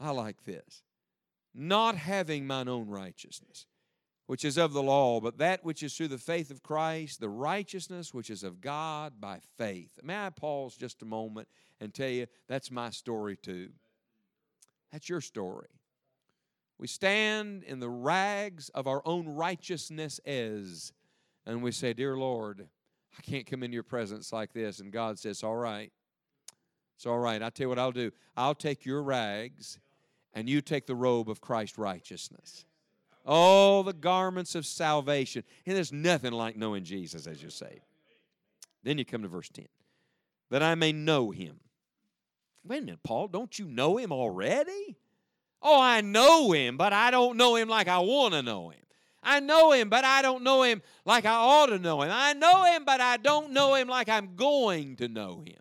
I 0.00 0.12
like 0.12 0.44
this. 0.46 0.82
Not 1.54 1.94
having 1.94 2.46
mine 2.46 2.68
own 2.68 2.88
righteousness, 2.88 3.66
which 4.24 4.46
is 4.46 4.56
of 4.56 4.72
the 4.72 4.82
law, 4.82 5.20
but 5.20 5.36
that 5.36 5.62
which 5.62 5.82
is 5.82 5.94
through 5.94 6.08
the 6.08 6.16
faith 6.16 6.50
of 6.50 6.62
Christ, 6.62 7.20
the 7.20 7.28
righteousness 7.28 8.14
which 8.14 8.30
is 8.30 8.42
of 8.42 8.62
God 8.62 9.20
by 9.20 9.40
faith. 9.58 9.98
May 10.02 10.24
I 10.24 10.30
pause 10.30 10.74
just 10.74 11.02
a 11.02 11.04
moment 11.04 11.48
and 11.82 11.92
tell 11.92 12.08
you 12.08 12.28
that's 12.48 12.70
my 12.70 12.88
story 12.88 13.36
too. 13.36 13.68
That's 14.90 15.10
your 15.10 15.20
story. 15.20 15.68
We 16.80 16.86
stand 16.86 17.62
in 17.64 17.78
the 17.78 17.90
rags 17.90 18.70
of 18.70 18.86
our 18.86 19.02
own 19.04 19.28
righteousness 19.28 20.18
as, 20.24 20.94
and 21.44 21.62
we 21.62 21.72
say, 21.72 21.92
Dear 21.92 22.16
Lord, 22.16 22.66
I 23.18 23.20
can't 23.20 23.46
come 23.46 23.62
into 23.62 23.74
your 23.74 23.82
presence 23.82 24.32
like 24.32 24.54
this. 24.54 24.80
And 24.80 24.90
God 24.90 25.18
says, 25.18 25.44
All 25.44 25.56
right. 25.56 25.92
It's 26.96 27.06
all 27.06 27.18
right. 27.18 27.42
I'll 27.42 27.50
tell 27.50 27.64
you 27.64 27.68
what 27.70 27.78
I'll 27.78 27.92
do. 27.92 28.10
I'll 28.36 28.54
take 28.54 28.84
your 28.84 29.02
rags 29.02 29.78
and 30.34 30.48
you 30.48 30.60
take 30.60 30.86
the 30.86 30.94
robe 30.94 31.30
of 31.30 31.40
Christ's 31.40 31.78
righteousness. 31.78 32.66
All 33.24 33.82
the 33.82 33.94
garments 33.94 34.54
of 34.54 34.66
salvation. 34.66 35.42
And 35.64 35.76
there's 35.76 35.94
nothing 35.94 36.32
like 36.32 36.56
knowing 36.56 36.84
Jesus 36.84 37.26
as 37.26 37.42
you 37.42 37.48
say. 37.48 37.80
Then 38.82 38.98
you 38.98 39.06
come 39.06 39.22
to 39.22 39.28
verse 39.28 39.48
10. 39.48 39.66
That 40.50 40.62
I 40.62 40.74
may 40.74 40.92
know 40.92 41.30
him. 41.30 41.60
Wait 42.64 42.82
a 42.82 42.84
minute, 42.84 43.02
Paul, 43.02 43.28
don't 43.28 43.58
you 43.58 43.64
know 43.64 43.96
him 43.96 44.12
already? 44.12 44.98
Oh, 45.62 45.80
I 45.80 46.00
know 46.00 46.52
him, 46.52 46.76
but 46.76 46.92
I 46.92 47.10
don't 47.10 47.36
know 47.36 47.56
him 47.56 47.68
like 47.68 47.88
I 47.88 47.98
want 47.98 48.34
to 48.34 48.42
know 48.42 48.70
him. 48.70 48.80
I 49.22 49.40
know 49.40 49.72
him, 49.72 49.90
but 49.90 50.04
I 50.04 50.22
don't 50.22 50.42
know 50.42 50.62
him 50.62 50.80
like 51.04 51.26
I 51.26 51.34
ought 51.34 51.66
to 51.66 51.78
know 51.78 52.00
him. 52.02 52.10
I 52.10 52.32
know 52.32 52.64
him, 52.64 52.84
but 52.84 53.00
I 53.00 53.18
don't 53.18 53.52
know 53.52 53.74
him 53.74 53.88
like 53.88 54.08
I'm 54.08 54.34
going 54.34 54.96
to 54.96 55.08
know 55.08 55.42
him. 55.46 55.60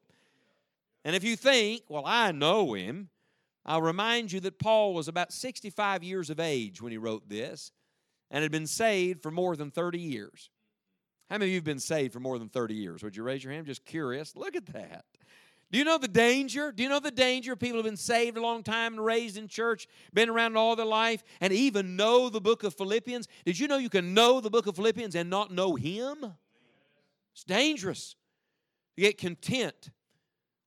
And 1.04 1.16
if 1.16 1.24
you 1.24 1.36
think, 1.36 1.84
well, 1.90 2.04
I 2.06 2.32
know 2.32 2.74
him, 2.74 3.10
I'll 3.66 3.82
remind 3.82 4.32
you 4.32 4.40
that 4.42 4.60
Paul 4.60 4.94
was 4.94 5.08
about 5.08 5.34
65 5.34 6.04
years 6.04 6.30
of 6.30 6.40
age 6.40 6.82
when 6.82 6.92
he 6.92 6.98
wrote 6.98 7.28
this 7.28 7.72
and 8.32 8.42
had 8.42 8.52
been 8.52 8.68
saved 8.68 9.22
for 9.22 9.32
more 9.32 9.56
than 9.56 9.72
30 9.72 10.00
years. 10.00 10.50
How 11.30 11.36
many 11.36 11.46
of 11.46 11.50
you 11.52 11.58
have 11.58 11.64
been 11.64 11.80
saved 11.80 12.14
for 12.14 12.20
more 12.20 12.40
than 12.40 12.50
30 12.50 12.74
years? 12.74 13.04
Would 13.04 13.16
you 13.16 13.24
raise 13.24 13.44
your 13.44 13.54
hand? 13.54 13.68
Just 13.68 13.86
curious. 13.86 14.36
Look 14.36 14.56
at 14.56 14.66
that. 14.68 15.06
Do 15.72 15.78
you 15.78 15.84
know 15.84 16.00
the 16.00 16.08
danger? 16.08 16.72
Do 16.72 16.82
you 16.82 16.90
know 16.90 17.00
the 17.00 17.12
danger? 17.12 17.56
People 17.56 17.78
have 17.78 17.86
been 17.86 17.96
saved 17.96 18.38
a 18.38 18.42
long 18.42 18.64
time 18.64 18.94
and 18.94 19.06
raised 19.06 19.38
in 19.38 19.48
church, 19.48 19.88
been 20.14 20.30
around 20.30 20.58
all 20.58 20.76
their 20.76 20.86
life, 20.86 21.24
and 21.42 21.54
even 21.54 21.96
know 21.96 22.30
the 22.30 22.42
book 22.42 22.64
of 22.64 22.74
Philippians. 22.74 23.28
Did 23.46 23.60
you 23.60 23.68
know 23.68 23.78
you 23.78 23.90
can 23.90 24.14
know 24.14 24.42
the 24.42 24.50
book 24.50 24.66
of 24.66 24.76
Philippians 24.76 25.16
and 25.16 25.30
not 25.30 25.52
know 25.52 25.76
Him? 25.76 26.34
It's 27.34 27.44
dangerous 27.44 28.16
to 28.96 29.02
get 29.02 29.20
content 29.20 29.92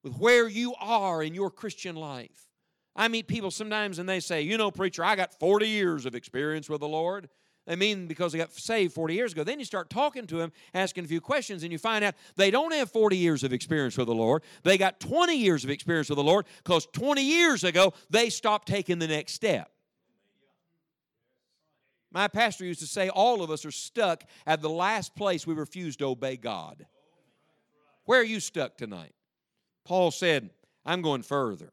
with 0.05 0.15
where 0.17 0.49
you 0.49 0.75
are 0.81 1.23
in 1.23 1.35
your 1.35 1.51
Christian 1.51 1.97
life. 1.97 2.49
I 2.95 3.09
meet 3.09 3.27
people 3.27 3.51
sometimes 3.51 3.99
and 3.99 4.09
they 4.09 4.21
say, 4.21 4.43
You 4.43 4.57
know, 4.57 4.71
preacher, 4.71 5.05
I 5.05 5.17
got 5.17 5.39
40 5.39 5.69
years 5.69 6.07
of 6.07 6.15
experience 6.15 6.69
with 6.69 6.81
the 6.81 6.89
Lord. 6.89 7.29
They 7.67 7.77
mean 7.77 8.09
because 8.09 8.33
they 8.33 8.39
got 8.39 8.53
saved 8.53 8.93
40 8.93 9.15
years 9.15 9.33
ago. 9.33 9.45
Then 9.45 9.61
you 9.61 9.65
start 9.65 9.89
talking 9.89 10.27
to 10.27 10.37
them, 10.37 10.53
asking 10.75 11.05
a 11.05 11.09
few 11.09 11.21
questions, 11.21 11.63
and 11.63 11.71
you 11.71 11.79
find 11.79 12.05
out 12.05 12.15
they 12.35 12.51
don't 12.51 12.73
have 12.73 12.91
40 12.91 13.17
years 13.17 13.45
of 13.45 13.53
experience 13.53 13.97
with 13.97 14.09
the 14.09 14.15
Lord. 14.15 14.43
They 14.65 14.77
got 14.77 14.99
20 14.99 15.37
years 15.37 15.63
of 15.63 15.71
experience 15.71 16.09
with 16.09 16.17
the 16.17 16.25
Lord 16.25 16.47
because 16.65 16.87
20 16.87 17.23
years 17.23 17.63
ago 17.63 17.93
they 18.11 18.31
stopped 18.31 18.67
taking 18.67 18.99
the 18.99 19.07
next 19.07 19.35
step. 19.35 19.71
My 22.11 22.29
pastor 22.29 22.65
used 22.65 22.81
to 22.81 22.87
say 22.87 23.09
all 23.09 23.43
of 23.43 23.51
us 23.51 23.65
are 23.65 23.71
stuck 23.71 24.25
at 24.45 24.61
the 24.61 24.69
last 24.69 25.15
place 25.15 25.47
we 25.47 25.55
refuse 25.55 25.97
to 25.97 26.07
obey 26.07 26.37
God. 26.37 26.85
Where 28.05 28.21
are 28.21 28.25
you 28.25 28.41
stuck 28.41 28.77
tonight? 28.77 29.15
Paul 29.85 30.11
said, 30.11 30.51
I'm 30.85 31.01
going 31.01 31.23
further 31.23 31.73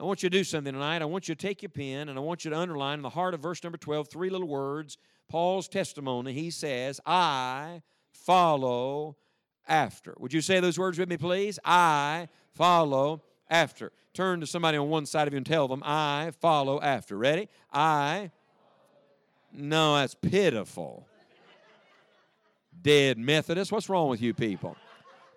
I 0.00 0.04
want 0.04 0.22
you 0.22 0.30
to 0.30 0.36
do 0.38 0.44
something 0.44 0.72
tonight. 0.72 1.02
I 1.02 1.04
want 1.04 1.28
you 1.28 1.34
to 1.34 1.46
take 1.46 1.62
your 1.62 1.68
pen 1.68 2.08
and 2.08 2.18
I 2.18 2.22
want 2.22 2.44
you 2.44 2.50
to 2.50 2.58
underline 2.58 2.98
in 2.98 3.02
the 3.02 3.10
heart 3.10 3.34
of 3.34 3.40
verse 3.40 3.62
number 3.62 3.78
12 3.78 4.08
three 4.08 4.30
little 4.30 4.48
words. 4.48 4.96
Paul's 5.28 5.68
testimony. 5.68 6.32
He 6.32 6.50
says, 6.50 7.00
I 7.06 7.82
follow 8.12 9.16
after. 9.68 10.14
Would 10.18 10.32
you 10.32 10.40
say 10.40 10.60
those 10.60 10.78
words 10.78 10.98
with 10.98 11.08
me, 11.08 11.16
please? 11.16 11.58
I 11.64 12.28
follow 12.52 13.22
after. 13.48 13.92
Turn 14.14 14.40
to 14.40 14.46
somebody 14.46 14.76
on 14.76 14.88
one 14.88 15.06
side 15.06 15.26
of 15.26 15.34
you 15.34 15.38
and 15.38 15.46
tell 15.46 15.68
them, 15.68 15.82
I 15.84 16.32
follow 16.40 16.80
after. 16.80 17.16
Ready? 17.16 17.48
I. 17.72 18.30
No, 19.52 19.96
that's 19.96 20.14
pitiful. 20.14 21.06
Dead 22.80 23.18
Methodist. 23.18 23.72
What's 23.72 23.88
wrong 23.88 24.08
with 24.08 24.20
you 24.20 24.34
people? 24.34 24.76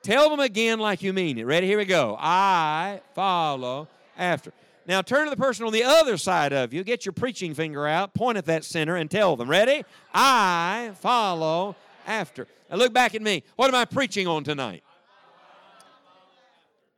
Tell 0.02 0.30
them 0.30 0.40
again 0.40 0.80
like 0.80 1.02
you 1.04 1.14
mean 1.14 1.38
it. 1.38 1.44
Ready? 1.44 1.68
Here 1.68 1.78
we 1.78 1.86
go. 1.86 2.18
I 2.20 3.02
follow 3.14 3.88
after. 4.18 4.54
Now 4.88 5.02
turn 5.02 5.26
to 5.26 5.30
the 5.30 5.38
person 5.38 5.66
on 5.66 5.74
the 5.74 5.84
other 5.84 6.18
side 6.18 6.54
of 6.54 6.74
you, 6.74 6.84
get 6.84 7.06
your 7.06 7.14
preaching 7.14 7.54
finger 7.54 7.88
out, 7.88 8.14
point 8.14 8.38
at 8.38 8.46
that 8.46 8.64
sinner, 8.64 8.96
and 8.96 9.10
tell 9.10 9.36
them, 9.36 9.50
Ready? 9.50 9.84
I 10.14 10.92
follow 11.00 11.76
after. 12.06 12.48
Now 12.70 12.78
look 12.78 12.94
back 12.94 13.16
at 13.16 13.22
me. 13.22 13.44
What 13.56 13.68
am 13.68 13.76
I 13.76 13.86
preaching 13.86 14.28
on 14.28 14.44
tonight? 14.44 14.84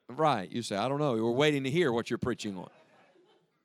Right. 0.10 0.50
You 0.52 0.62
say, 0.62 0.76
I 0.76 0.88
don't 0.88 1.00
know. 1.00 1.14
We're 1.14 1.32
waiting 1.32 1.64
to 1.66 1.70
hear 1.70 1.92
what 1.92 2.10
you're 2.10 2.18
preaching 2.18 2.58
on. 2.58 2.70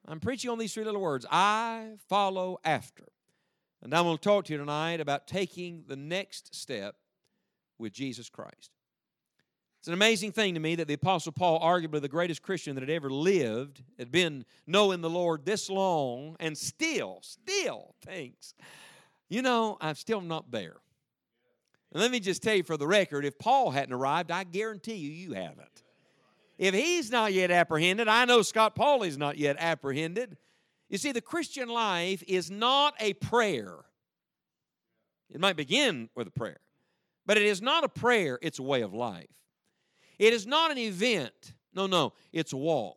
I'm 0.07 0.19
preaching 0.19 0.51
on 0.51 0.59
these 0.59 0.75
three 0.75 0.85
little 0.85 1.01
words 1.01 1.25
I 1.31 1.93
follow 2.09 2.59
after. 2.65 3.05
And 3.83 3.95
I'm 3.95 4.05
going 4.05 4.17
to 4.17 4.23
talk 4.23 4.47
to 4.47 4.53
you 4.53 4.59
tonight 4.59 5.01
about 5.01 5.27
taking 5.27 5.85
the 5.87 5.97
next 5.97 6.55
step 6.55 6.97
with 7.79 7.93
Jesus 7.93 8.29
Christ. 8.29 8.71
It's 9.83 9.89
an 9.89 9.95
amazing 9.95 10.31
thing 10.31 10.55
to 10.55 10.61
me 10.61 10.77
that 10.77 10.87
the 10.87 10.95
Apostle 10.95 11.33
Paul, 11.33 11.59
arguably 11.59 12.01
the 12.01 12.07
greatest 12.07 12.41
Christian 12.41 12.77
that 12.77 12.83
had 12.83 12.91
ever 12.91 13.11
lived, 13.11 13.83
had 13.99 14.13
been 14.13 14.45
knowing 14.65 15.01
the 15.01 15.11
Lord 15.11 15.45
this 15.45 15.69
long 15.69 16.37
and 16.39 16.57
still, 16.57 17.19
still 17.23 17.97
thinks, 18.07 18.55
you 19.29 19.43
know, 19.43 19.79
I'm 19.81 19.97
still 19.97 20.21
not 20.21 20.53
there. 20.53 20.77
And 21.91 22.01
let 22.01 22.13
me 22.13 22.21
just 22.21 22.45
tell 22.45 22.55
you 22.55 22.63
for 22.63 22.77
the 22.77 22.87
record 22.87 23.25
if 23.25 23.37
Paul 23.41 23.73
hadn't 23.73 23.93
arrived, 23.93 24.31
I 24.31 24.45
guarantee 24.45 24.95
you, 24.95 25.11
you 25.11 25.33
haven't. 25.33 25.83
If 26.59 26.75
he's 26.75 27.11
not 27.11 27.33
yet 27.33 27.51
apprehended, 27.51 28.07
I 28.07 28.25
know 28.25 28.43
Scott 28.43 28.77
Pauley's 28.77 29.19
not 29.19 29.37
yet 29.37 29.57
apprehended. 29.59 30.37
You 30.91 30.99
see, 30.99 31.11
the 31.11 31.21
Christian 31.21 31.69
life 31.69 32.23
is 32.29 32.53
not 32.53 32.95
a 33.01 33.15
prayer. 33.15 33.79
It 35.29 35.41
might 35.41 35.57
begin 35.57 36.09
with 36.15 36.29
a 36.29 36.31
prayer, 36.31 36.61
but 37.27 37.37
it 37.37 37.43
is 37.43 37.61
not 37.61 37.83
a 37.83 37.89
prayer, 37.89 38.39
it's 38.43 38.61
a 38.61 38.63
way 38.63 38.83
of 38.83 38.95
life. 38.95 39.27
It 40.23 40.33
is 40.33 40.47
not 40.47 40.71
an 40.71 40.79
event. 40.79 41.53
No, 41.75 41.89
no, 41.89 42.13
it's 42.33 42.53
a 42.53 42.57
walk. 42.57 42.97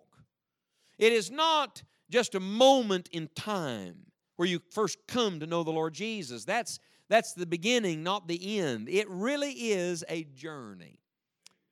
It 0.99 1.11
is 1.11 1.31
not 1.31 1.81
just 2.07 2.35
a 2.35 2.39
moment 2.39 3.09
in 3.11 3.29
time 3.35 3.95
where 4.35 4.47
you 4.47 4.61
first 4.69 4.99
come 5.07 5.39
to 5.39 5.47
know 5.47 5.63
the 5.63 5.71
Lord 5.71 5.95
Jesus. 5.95 6.45
That's 6.45 6.77
that's 7.09 7.33
the 7.33 7.47
beginning, 7.47 8.03
not 8.03 8.27
the 8.27 8.59
end. 8.59 8.89
It 8.89 9.09
really 9.09 9.53
is 9.53 10.03
a 10.07 10.25
journey. 10.25 10.99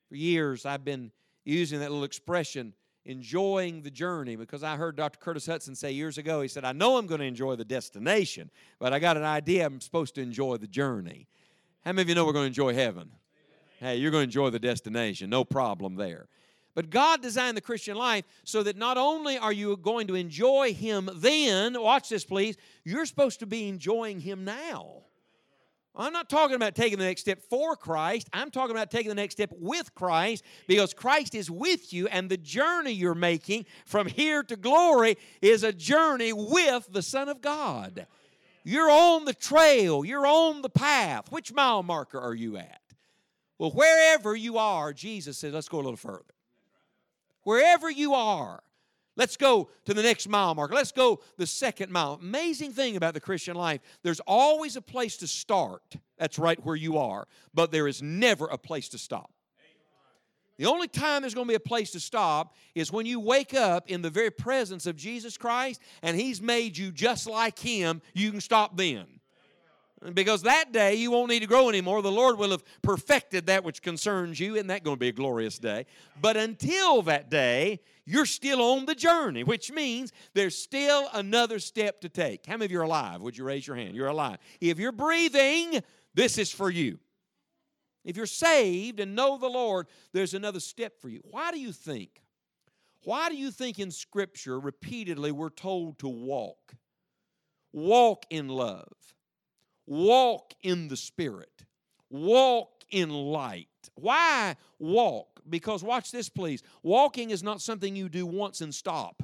For 0.09 0.15
years 0.15 0.65
I've 0.65 0.83
been 0.83 1.11
using 1.45 1.81
that 1.81 1.91
little 1.91 2.03
expression 2.03 2.73
enjoying 3.05 3.83
the 3.83 3.91
journey 3.91 4.35
because 4.35 4.63
I 4.63 4.75
heard 4.75 4.95
Dr. 4.95 5.19
Curtis 5.19 5.45
Hutson 5.45 5.77
say 5.77 5.91
years 5.91 6.17
ago, 6.17 6.41
he 6.41 6.47
said, 6.47 6.65
I 6.65 6.71
know 6.71 6.97
I'm 6.97 7.05
going 7.05 7.19
to 7.19 7.27
enjoy 7.27 7.57
the 7.57 7.65
destination, 7.65 8.49
but 8.79 8.91
I 8.91 8.97
got 8.97 9.17
an 9.17 9.23
idea 9.23 9.67
I'm 9.67 9.81
supposed 9.81 10.15
to 10.15 10.21
enjoy 10.21 10.57
the 10.57 10.67
journey. 10.67 11.27
How 11.85 11.91
many 11.91 12.01
of 12.01 12.09
you 12.09 12.15
know 12.15 12.25
we're 12.25 12.33
going 12.33 12.45
to 12.45 12.47
enjoy 12.47 12.73
heaven? 12.73 13.11
Hey, 13.83 13.97
you're 13.97 14.11
going 14.11 14.21
to 14.21 14.25
enjoy 14.29 14.49
the 14.49 14.59
destination. 14.59 15.29
No 15.29 15.43
problem 15.43 15.95
there. 15.95 16.27
But 16.75 16.89
God 16.89 17.21
designed 17.21 17.55
the 17.55 17.61
Christian 17.61 17.95
life 17.95 18.25
so 18.43 18.63
that 18.63 18.77
not 18.77 18.97
only 18.97 19.37
are 19.37 19.53
you 19.53 19.77
going 19.77 20.07
to 20.07 20.15
enjoy 20.15 20.73
Him 20.73 21.09
then, 21.15 21.79
watch 21.79 22.09
this 22.09 22.23
please, 22.23 22.57
you're 22.83 23.05
supposed 23.05 23.39
to 23.41 23.45
be 23.45 23.67
enjoying 23.67 24.19
Him 24.19 24.43
now. 24.43 25.03
I'm 25.95 26.13
not 26.13 26.27
talking 26.27 26.55
about 26.55 26.73
taking 26.73 26.97
the 26.97 27.05
next 27.05 27.21
step 27.21 27.39
for 27.51 27.75
Christ. 27.75 28.27
I'm 28.33 28.49
talking 28.49 28.75
about 28.75 28.89
taking 28.89 29.09
the 29.09 29.15
next 29.15 29.35
step 29.35 29.51
with 29.59 29.93
Christ 29.93 30.43
because 30.67 30.91
Christ 30.91 31.35
is 31.35 31.51
with 31.51 31.93
you, 31.93 32.07
and 32.07 32.29
the 32.29 32.37
journey 32.37 32.91
you're 32.91 33.13
making 33.13 33.67
from 33.85 34.07
here 34.07 34.41
to 34.41 34.55
glory 34.55 35.17
is 35.39 35.61
a 35.61 35.71
journey 35.71 36.33
with 36.33 36.87
the 36.91 37.03
Son 37.03 37.29
of 37.29 37.41
God. 37.41 38.07
You're 38.63 38.89
on 38.89 39.25
the 39.25 39.35
trail, 39.35 40.03
you're 40.03 40.25
on 40.25 40.63
the 40.63 40.69
path. 40.69 41.31
Which 41.31 41.53
mile 41.53 41.83
marker 41.83 42.19
are 42.19 42.33
you 42.33 42.57
at? 42.57 42.82
Well, 43.63 43.71
wherever 43.71 44.35
you 44.35 44.57
are, 44.57 44.91
Jesus 44.91 45.37
said, 45.37 45.53
let's 45.53 45.69
go 45.69 45.77
a 45.77 45.83
little 45.83 45.95
further. 45.95 46.33
Wherever 47.43 47.89
you 47.89 48.13
are, 48.13 48.61
let's 49.15 49.37
go 49.37 49.69
to 49.85 49.93
the 49.93 50.03
next 50.03 50.27
mile 50.27 50.53
marker. 50.53 50.73
Let's 50.73 50.91
go 50.91 51.21
the 51.37 51.47
second 51.47 51.89
mile. 51.89 52.19
Amazing 52.21 52.73
thing 52.73 52.97
about 52.97 53.13
the 53.13 53.21
Christian 53.21 53.55
life, 53.55 53.79
there's 54.03 54.19
always 54.27 54.75
a 54.75 54.81
place 54.81 55.15
to 55.15 55.27
start. 55.27 55.95
That's 56.17 56.37
right 56.37 56.61
where 56.65 56.75
you 56.75 56.97
are, 56.97 57.25
but 57.53 57.71
there 57.71 57.87
is 57.87 58.01
never 58.01 58.47
a 58.47 58.57
place 58.57 58.89
to 58.89 58.97
stop. 58.97 59.31
The 60.57 60.65
only 60.65 60.89
time 60.89 61.21
there's 61.21 61.33
going 61.33 61.47
to 61.47 61.51
be 61.51 61.55
a 61.55 61.59
place 61.61 61.91
to 61.91 62.01
stop 62.01 62.55
is 62.75 62.91
when 62.91 63.05
you 63.05 63.21
wake 63.21 63.53
up 63.53 63.89
in 63.89 64.01
the 64.01 64.09
very 64.09 64.29
presence 64.29 64.85
of 64.87 64.97
Jesus 64.97 65.37
Christ 65.37 65.79
and 66.01 66.19
He's 66.19 66.41
made 66.41 66.77
you 66.77 66.91
just 66.91 67.27
like 67.27 67.57
Him. 67.57 68.01
You 68.13 68.29
can 68.29 68.41
stop 68.41 68.75
then. 68.75 69.05
Because 70.13 70.41
that 70.41 70.71
day 70.73 70.95
you 70.95 71.11
won't 71.11 71.29
need 71.29 71.39
to 71.39 71.47
grow 71.47 71.69
anymore. 71.69 72.01
The 72.01 72.11
Lord 72.11 72.37
will 72.37 72.51
have 72.51 72.63
perfected 72.81 73.45
that 73.45 73.63
which 73.63 73.81
concerns 73.81 74.39
you. 74.39 74.55
Isn't 74.55 74.67
that 74.67 74.83
going 74.83 74.97
to 74.97 74.99
be 74.99 75.07
a 75.07 75.13
glorious 75.13 75.57
day? 75.57 75.85
But 76.19 76.35
until 76.35 77.01
that 77.03 77.29
day, 77.29 77.79
you're 78.05 78.25
still 78.25 78.61
on 78.61 78.85
the 78.85 78.95
journey, 78.95 79.43
which 79.43 79.71
means 79.71 80.11
there's 80.33 80.57
still 80.57 81.07
another 81.13 81.59
step 81.59 82.01
to 82.01 82.09
take. 82.09 82.45
How 82.45 82.53
many 82.53 82.65
of 82.65 82.71
you 82.71 82.79
are 82.79 82.83
alive? 82.83 83.21
Would 83.21 83.37
you 83.37 83.45
raise 83.45 83.65
your 83.65 83.77
hand? 83.77 83.95
You're 83.95 84.07
alive. 84.07 84.39
If 84.59 84.77
you're 84.77 84.91
breathing, 84.91 85.81
this 86.13 86.37
is 86.37 86.51
for 86.51 86.69
you. 86.69 86.99
If 88.03 88.17
you're 88.17 88.25
saved 88.25 88.99
and 88.99 89.15
know 89.15 89.37
the 89.37 89.47
Lord, 89.47 89.87
there's 90.11 90.33
another 90.33 90.59
step 90.59 90.99
for 90.99 91.07
you. 91.07 91.21
Why 91.23 91.51
do 91.51 91.59
you 91.59 91.71
think? 91.71 92.21
Why 93.05 93.29
do 93.29 93.37
you 93.37 93.51
think 93.51 93.79
in 93.79 93.91
Scripture 93.91 94.59
repeatedly 94.59 95.31
we're 95.31 95.49
told 95.49 95.99
to 95.99 96.09
walk? 96.09 96.75
Walk 97.71 98.25
in 98.29 98.49
love 98.49 98.91
walk 99.85 100.53
in 100.61 100.87
the 100.87 100.97
Spirit, 100.97 101.65
walk 102.09 102.83
in 102.89 103.09
light. 103.09 103.67
Why 103.95 104.55
walk? 104.79 105.41
Because 105.49 105.83
watch 105.83 106.11
this, 106.11 106.29
please. 106.29 106.63
Walking 106.83 107.31
is 107.31 107.43
not 107.43 107.61
something 107.61 107.95
you 107.95 108.09
do 108.09 108.25
once 108.25 108.61
and 108.61 108.73
stop, 108.73 109.23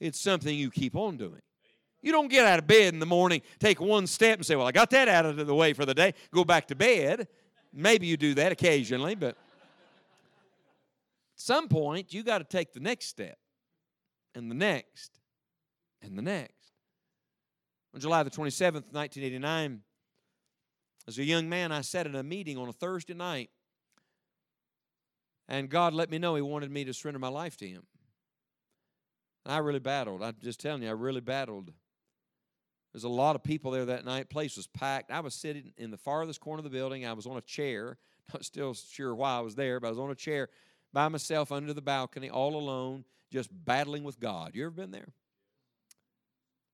it's 0.00 0.18
something 0.18 0.54
you 0.54 0.70
keep 0.70 0.96
on 0.96 1.16
doing. 1.16 1.42
You 2.02 2.10
don't 2.10 2.28
get 2.28 2.44
out 2.44 2.58
of 2.58 2.66
bed 2.66 2.92
in 2.92 2.98
the 2.98 3.06
morning, 3.06 3.42
take 3.60 3.80
one 3.80 4.08
step, 4.08 4.38
and 4.38 4.44
say, 4.44 4.56
Well, 4.56 4.66
I 4.66 4.72
got 4.72 4.90
that 4.90 5.08
out 5.08 5.24
of 5.24 5.46
the 5.46 5.54
way 5.54 5.72
for 5.72 5.86
the 5.86 5.94
day, 5.94 6.14
go 6.32 6.44
back 6.44 6.66
to 6.68 6.74
bed. 6.74 7.28
Maybe 7.72 8.06
you 8.06 8.16
do 8.16 8.34
that 8.34 8.52
occasionally, 8.52 9.14
but 9.14 9.30
at 9.30 9.36
some 11.36 11.68
point, 11.68 12.12
you 12.12 12.22
got 12.22 12.38
to 12.38 12.44
take 12.44 12.72
the 12.72 12.80
next 12.80 13.06
step, 13.06 13.38
and 14.34 14.50
the 14.50 14.54
next, 14.54 15.20
and 16.02 16.18
the 16.18 16.22
next. 16.22 16.61
On 17.94 18.00
July 18.00 18.22
the 18.22 18.30
27th, 18.30 18.92
1989, 18.92 19.80
as 21.06 21.18
a 21.18 21.24
young 21.24 21.48
man, 21.48 21.72
I 21.72 21.80
sat 21.80 22.06
in 22.06 22.14
a 22.14 22.22
meeting 22.22 22.56
on 22.56 22.68
a 22.68 22.72
Thursday 22.72 23.14
night, 23.14 23.50
and 25.48 25.68
God 25.68 25.92
let 25.92 26.10
me 26.10 26.18
know 26.18 26.34
He 26.34 26.42
wanted 26.42 26.70
me 26.70 26.84
to 26.84 26.94
surrender 26.94 27.18
my 27.18 27.28
life 27.28 27.56
to 27.58 27.68
Him. 27.68 27.82
And 29.44 29.52
I 29.52 29.58
really 29.58 29.80
battled. 29.80 30.22
I'm 30.22 30.36
just 30.40 30.60
telling 30.60 30.82
you, 30.82 30.88
I 30.88 30.92
really 30.92 31.20
battled. 31.20 31.72
There's 32.92 33.04
a 33.04 33.08
lot 33.08 33.36
of 33.36 33.42
people 33.42 33.70
there 33.70 33.86
that 33.86 34.04
night. 34.04 34.30
Place 34.30 34.56
was 34.56 34.66
packed. 34.66 35.10
I 35.10 35.20
was 35.20 35.34
sitting 35.34 35.72
in 35.76 35.90
the 35.90 35.96
farthest 35.96 36.40
corner 36.40 36.60
of 36.60 36.64
the 36.64 36.70
building. 36.70 37.04
I 37.04 37.14
was 37.14 37.26
on 37.26 37.36
a 37.36 37.42
chair 37.42 37.98
Not 38.32 38.44
still 38.44 38.74
sure 38.74 39.14
why 39.14 39.36
I 39.36 39.40
was 39.40 39.54
there, 39.54 39.80
but 39.80 39.88
I 39.88 39.90
was 39.90 39.98
on 39.98 40.10
a 40.10 40.14
chair 40.14 40.48
by 40.92 41.08
myself 41.08 41.52
under 41.52 41.72
the 41.72 41.82
balcony, 41.82 42.30
all 42.30 42.56
alone, 42.56 43.04
just 43.30 43.50
battling 43.52 44.04
with 44.04 44.20
God. 44.20 44.52
You 44.54 44.64
ever 44.64 44.70
been 44.70 44.90
there? 44.90 45.12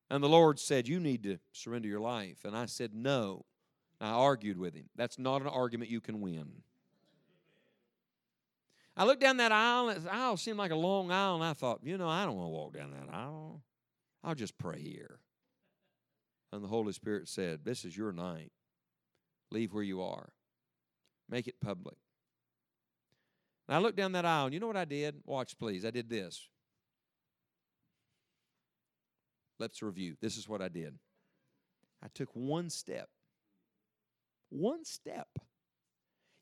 And 0.09 0.23
the 0.23 0.29
Lord 0.29 0.59
said, 0.59 0.87
You 0.87 0.99
need 0.99 1.23
to 1.23 1.37
surrender 1.51 1.87
your 1.87 1.99
life. 1.99 2.45
And 2.45 2.55
I 2.55 2.65
said, 2.65 2.93
No. 2.93 3.45
I 4.01 4.11
argued 4.11 4.57
with 4.57 4.75
him. 4.75 4.85
That's 4.95 5.19
not 5.19 5.41
an 5.41 5.47
argument 5.47 5.91
you 5.91 5.99
can 5.99 6.21
win. 6.21 6.63
I 8.95 9.05
looked 9.05 9.21
down 9.21 9.37
that 9.37 9.51
aisle, 9.51 9.89
and 9.89 10.03
the 10.03 10.13
aisle 10.13 10.37
seemed 10.37 10.57
like 10.57 10.71
a 10.71 10.75
long 10.75 11.11
aisle, 11.11 11.35
and 11.35 11.43
I 11.43 11.53
thought, 11.53 11.79
you 11.83 11.97
know, 11.97 12.09
I 12.09 12.25
don't 12.25 12.35
want 12.35 12.47
to 12.47 12.51
walk 12.51 12.73
down 12.75 12.91
that 12.91 13.13
aisle. 13.13 13.61
I'll 14.23 14.35
just 14.35 14.57
pray 14.57 14.81
here. 14.81 15.19
And 16.51 16.63
the 16.63 16.67
Holy 16.67 16.93
Spirit 16.93 17.27
said, 17.27 17.63
This 17.63 17.85
is 17.85 17.95
your 17.95 18.11
night. 18.11 18.51
Leave 19.51 19.73
where 19.73 19.83
you 19.83 20.01
are, 20.01 20.29
make 21.29 21.47
it 21.47 21.59
public. 21.59 21.95
And 23.67 23.75
I 23.75 23.79
looked 23.79 23.97
down 23.97 24.13
that 24.13 24.25
aisle, 24.25 24.45
and 24.45 24.53
you 24.53 24.59
know 24.59 24.67
what 24.67 24.77
I 24.77 24.85
did? 24.85 25.15
Watch, 25.25 25.57
please. 25.57 25.85
I 25.85 25.91
did 25.91 26.09
this. 26.09 26.47
Let's 29.59 29.81
review. 29.81 30.15
This 30.21 30.37
is 30.37 30.47
what 30.47 30.61
I 30.61 30.69
did. 30.69 30.97
I 32.03 32.07
took 32.13 32.29
one 32.33 32.69
step. 32.69 33.09
One 34.49 34.85
step. 34.85 35.27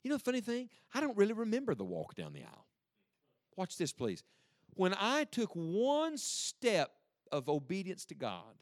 You 0.02 0.10
know 0.10 0.16
the 0.16 0.22
funny 0.22 0.40
thing? 0.40 0.70
I 0.94 1.00
don't 1.00 1.16
really 1.16 1.32
remember 1.32 1.74
the 1.74 1.84
walk 1.84 2.14
down 2.14 2.32
the 2.32 2.42
aisle. 2.42 2.66
Watch 3.56 3.76
this, 3.76 3.92
please. 3.92 4.22
When 4.74 4.94
I 4.98 5.24
took 5.24 5.50
one 5.54 6.16
step 6.16 6.92
of 7.32 7.48
obedience 7.48 8.04
to 8.06 8.14
God, 8.14 8.54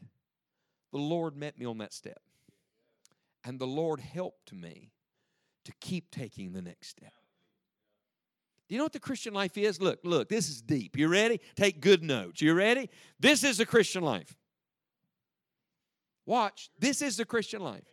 the 0.93 0.99
Lord 0.99 1.37
met 1.37 1.59
me 1.59 1.67
on 1.67 1.79
that 1.79 1.93
step. 1.93 2.21
And 3.45 3.59
the 3.59 3.67
Lord 3.67 4.01
helped 4.01 4.53
me 4.53 4.91
to 5.67 5.73
keep 5.81 6.11
taking 6.11 6.53
the 6.53 6.63
next 6.63 6.89
step. 6.89 7.13
Do 8.69 8.75
you 8.75 8.79
know 8.79 8.85
what 8.85 8.93
the 8.93 9.01
Christian 9.01 9.35
life 9.35 9.57
is? 9.57 9.81
Look, 9.81 10.01
look, 10.03 10.29
this 10.29 10.49
is 10.49 10.61
deep. 10.61 10.97
You 10.97 11.07
ready? 11.07 11.41
Take 11.55 11.81
good 11.81 12.03
notes. 12.03 12.41
You 12.41 12.55
ready? 12.55 12.91
This 13.21 13.45
is 13.45 13.59
the 13.59 13.67
Christian 13.67 14.03
life. 14.03 14.37
Watch, 16.27 16.71
this 16.79 17.01
is 17.01 17.17
the 17.17 17.25
Christian 17.25 17.63
life. 17.63 17.85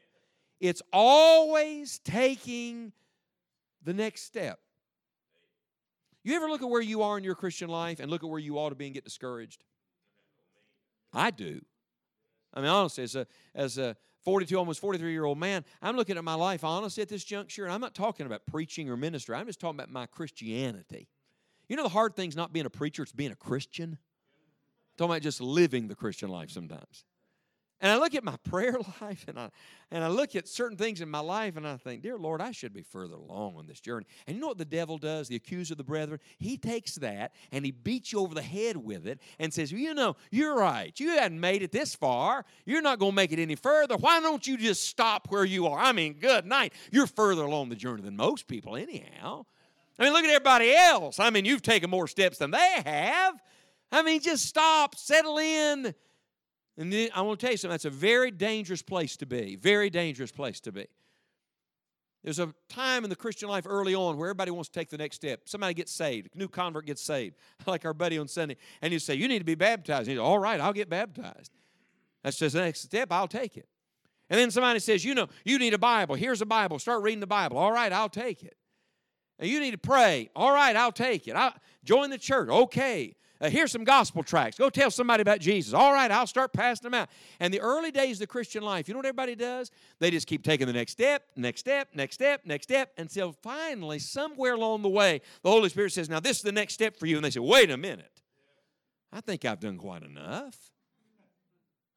It's 0.59 0.81
always 0.91 1.99
taking 1.99 2.91
the 3.83 3.93
next 3.93 4.23
step. 4.23 4.59
You 6.23 6.35
ever 6.35 6.49
look 6.49 6.61
at 6.61 6.69
where 6.69 6.81
you 6.81 7.03
are 7.03 7.17
in 7.17 7.23
your 7.23 7.35
Christian 7.35 7.69
life 7.69 7.99
and 7.99 8.09
look 8.09 8.23
at 8.23 8.29
where 8.29 8.39
you 8.39 8.57
ought 8.57 8.69
to 8.69 8.75
be 8.75 8.85
and 8.85 8.93
get 8.93 9.03
discouraged? 9.03 9.63
I 11.13 11.31
do. 11.31 11.61
I 12.53 12.61
mean, 12.61 12.69
honestly, 12.69 13.03
as 13.03 13.15
a, 13.15 13.27
as 13.53 13.77
a 13.77 13.95
42, 14.23 14.57
almost 14.57 14.79
43 14.79 15.11
year 15.11 15.25
old 15.25 15.37
man, 15.37 15.65
I'm 15.81 15.95
looking 15.95 16.17
at 16.17 16.23
my 16.23 16.33
life 16.33 16.63
honestly 16.63 17.01
at 17.01 17.09
this 17.09 17.23
juncture, 17.23 17.65
and 17.65 17.73
I'm 17.73 17.81
not 17.81 17.93
talking 17.93 18.25
about 18.25 18.45
preaching 18.45 18.89
or 18.89 18.95
ministry. 18.95 19.35
I'm 19.35 19.47
just 19.47 19.59
talking 19.59 19.79
about 19.79 19.91
my 19.91 20.05
Christianity. 20.05 21.09
You 21.67 21.75
know, 21.75 21.83
the 21.83 21.89
hard 21.89 22.15
thing's 22.15 22.35
not 22.35 22.53
being 22.53 22.65
a 22.65 22.69
preacher, 22.69 23.03
it's 23.03 23.11
being 23.11 23.31
a 23.31 23.35
Christian. 23.35 23.91
I'm 23.91 24.97
talking 24.97 25.11
about 25.11 25.21
just 25.21 25.41
living 25.41 25.87
the 25.87 25.95
Christian 25.95 26.29
life 26.29 26.51
sometimes. 26.51 27.03
And 27.83 27.91
I 27.91 27.97
look 27.97 28.15
at 28.15 28.23
my 28.23 28.37
prayer 28.49 28.77
life 29.01 29.25
and 29.27 29.37
I 29.37 29.49
and 29.91 30.03
I 30.03 30.07
look 30.07 30.35
at 30.35 30.47
certain 30.47 30.75
things 30.75 31.01
in 31.01 31.09
my 31.09 31.19
life 31.19 31.55
and 31.55 31.67
I 31.67 31.77
think, 31.77 32.01
dear 32.01 32.17
Lord, 32.17 32.41
I 32.41 32.51
should 32.51 32.73
be 32.73 32.81
further 32.81 33.13
along 33.13 33.57
on 33.57 33.67
this 33.67 33.79
journey. 33.79 34.07
And 34.25 34.35
you 34.35 34.41
know 34.41 34.47
what 34.47 34.57
the 34.57 34.65
devil 34.65 34.97
does, 34.97 35.27
the 35.27 35.35
accuser 35.35 35.73
of 35.73 35.77
the 35.77 35.83
brethren? 35.83 36.19
He 36.39 36.57
takes 36.57 36.95
that 36.95 37.33
and 37.51 37.63
he 37.63 37.69
beats 37.69 38.11
you 38.11 38.21
over 38.21 38.33
the 38.33 38.41
head 38.41 38.77
with 38.77 39.05
it 39.05 39.19
and 39.37 39.53
says, 39.53 39.71
well, 39.71 39.81
you 39.81 39.93
know, 39.93 40.15
you're 40.31 40.55
right. 40.55 40.97
You 40.99 41.09
hadn't 41.09 41.39
made 41.39 41.61
it 41.61 41.71
this 41.71 41.93
far. 41.93 42.45
You're 42.65 42.81
not 42.81 42.97
going 42.97 43.11
to 43.11 43.15
make 43.15 43.33
it 43.33 43.39
any 43.39 43.55
further. 43.55 43.95
Why 43.97 44.19
don't 44.19 44.47
you 44.47 44.57
just 44.57 44.87
stop 44.87 45.27
where 45.29 45.45
you 45.45 45.67
are? 45.67 45.77
I 45.77 45.91
mean, 45.91 46.13
good 46.13 46.45
night. 46.45 46.73
You're 46.91 47.05
further 47.05 47.43
along 47.43 47.69
the 47.69 47.75
journey 47.75 48.01
than 48.01 48.15
most 48.15 48.47
people, 48.47 48.75
anyhow. 48.75 49.45
I 49.99 50.03
mean, 50.05 50.13
look 50.13 50.23
at 50.23 50.29
everybody 50.31 50.73
else. 50.73 51.19
I 51.19 51.29
mean, 51.29 51.45
you've 51.45 51.61
taken 51.61 51.89
more 51.89 52.07
steps 52.07 52.39
than 52.39 52.49
they 52.49 52.81
have. 52.83 53.35
I 53.91 54.01
mean, 54.01 54.21
just 54.21 54.45
stop, 54.45 54.95
settle 54.95 55.37
in 55.37 55.93
and 56.77 56.91
then 56.91 57.09
I 57.13 57.21
want 57.21 57.39
to 57.39 57.45
tell 57.45 57.51
you 57.51 57.57
something, 57.57 57.73
that's 57.73 57.85
a 57.85 57.89
very 57.89 58.31
dangerous 58.31 58.81
place 58.81 59.15
to 59.17 59.25
be. 59.25 59.55
Very 59.55 59.89
dangerous 59.89 60.31
place 60.31 60.59
to 60.61 60.71
be. 60.71 60.87
There's 62.23 62.39
a 62.39 62.53
time 62.69 63.03
in 63.03 63.09
the 63.09 63.15
Christian 63.15 63.49
life 63.49 63.65
early 63.67 63.93
on 63.93 64.17
where 64.17 64.29
everybody 64.29 64.49
wants 64.49 64.69
to 64.69 64.79
take 64.79 64.89
the 64.89 64.97
next 64.97 65.17
step. 65.17 65.41
Somebody 65.45 65.73
gets 65.73 65.91
saved, 65.91 66.29
a 66.33 66.37
new 66.37 66.47
convert 66.47 66.85
gets 66.85 67.01
saved, 67.01 67.35
like 67.67 67.85
our 67.85 67.93
buddy 67.93 68.17
on 68.17 68.27
Sunday, 68.27 68.55
and 68.81 68.93
you 68.93 68.99
say, 68.99 69.15
You 69.15 69.27
need 69.27 69.39
to 69.39 69.45
be 69.45 69.55
baptized. 69.55 70.07
And 70.07 70.17
he's 70.17 70.19
All 70.19 70.39
right, 70.39 70.59
I'll 70.59 70.73
get 70.73 70.89
baptized. 70.89 71.51
That's 72.23 72.37
just 72.37 72.55
the 72.55 72.61
next 72.61 72.81
step, 72.81 73.11
I'll 73.11 73.27
take 73.27 73.57
it. 73.57 73.67
And 74.29 74.39
then 74.39 74.51
somebody 74.51 74.79
says, 74.79 75.03
You 75.03 75.15
know, 75.15 75.27
you 75.43 75.59
need 75.59 75.73
a 75.73 75.77
Bible. 75.77 76.15
Here's 76.15 76.41
a 76.41 76.45
Bible. 76.45 76.79
Start 76.79 77.03
reading 77.03 77.19
the 77.19 77.27
Bible. 77.27 77.57
All 77.57 77.73
right, 77.73 77.91
I'll 77.91 78.09
take 78.09 78.41
it. 78.41 78.55
And 79.37 79.49
you 79.49 79.59
need 79.59 79.71
to 79.71 79.77
pray. 79.77 80.29
All 80.35 80.53
right, 80.53 80.75
I'll 80.75 80.93
take 80.93 81.27
it. 81.27 81.35
I'll 81.35 81.53
join 81.83 82.09
the 82.09 82.17
church. 82.17 82.49
Okay. 82.49 83.15
Uh, 83.43 83.49
here's 83.49 83.73
some 83.73 83.83
gospel 83.83 84.23
tracts. 84.23 84.57
Go 84.57 84.69
tell 84.69 84.89
somebody 84.89 85.21
about 85.21 85.41
Jesus. 85.41 85.73
All 85.73 85.91
right, 85.91 86.09
I'll 86.09 86.25
start 86.25 86.53
passing 86.53 86.89
them 86.89 86.93
out. 86.93 87.09
And 87.41 87.53
the 87.53 87.59
early 87.59 87.91
days 87.91 88.15
of 88.15 88.19
the 88.19 88.27
Christian 88.27 88.63
life, 88.63 88.87
you 88.87 88.93
know 88.93 88.99
what 88.99 89.05
everybody 89.05 89.35
does? 89.35 89.69
They 89.99 90.11
just 90.11 90.27
keep 90.27 90.45
taking 90.45 90.65
the 90.65 90.71
next 90.71 90.93
step, 90.93 91.23
next 91.35 91.59
step, 91.59 91.89
next 91.93 92.15
step, 92.15 92.45
next 92.45 92.63
step, 92.63 92.93
until 92.97 93.33
finally, 93.33 93.99
somewhere 93.99 94.53
along 94.53 94.81
the 94.81 94.89
way, 94.89 95.19
the 95.41 95.49
Holy 95.49 95.67
Spirit 95.67 95.91
says, 95.91 96.09
Now, 96.09 96.21
this 96.21 96.37
is 96.37 96.43
the 96.43 96.53
next 96.53 96.75
step 96.75 96.95
for 96.95 97.05
you. 97.05 97.17
And 97.17 97.25
they 97.25 97.31
say, 97.31 97.41
Wait 97.41 97.69
a 97.69 97.75
minute. 97.75 98.21
I 99.11 99.19
think 99.19 99.43
I've 99.43 99.59
done 99.59 99.77
quite 99.77 100.03
enough. 100.03 100.57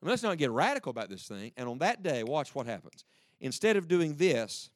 Let's 0.02 0.24
not 0.24 0.38
get 0.38 0.50
radical 0.50 0.90
about 0.90 1.10
this 1.10 1.28
thing. 1.28 1.52
And 1.56 1.68
on 1.68 1.78
that 1.78 2.02
day, 2.02 2.24
watch 2.24 2.56
what 2.56 2.66
happens. 2.66 3.04
Instead 3.40 3.76
of 3.76 3.86
doing 3.86 4.16
this, 4.16 4.68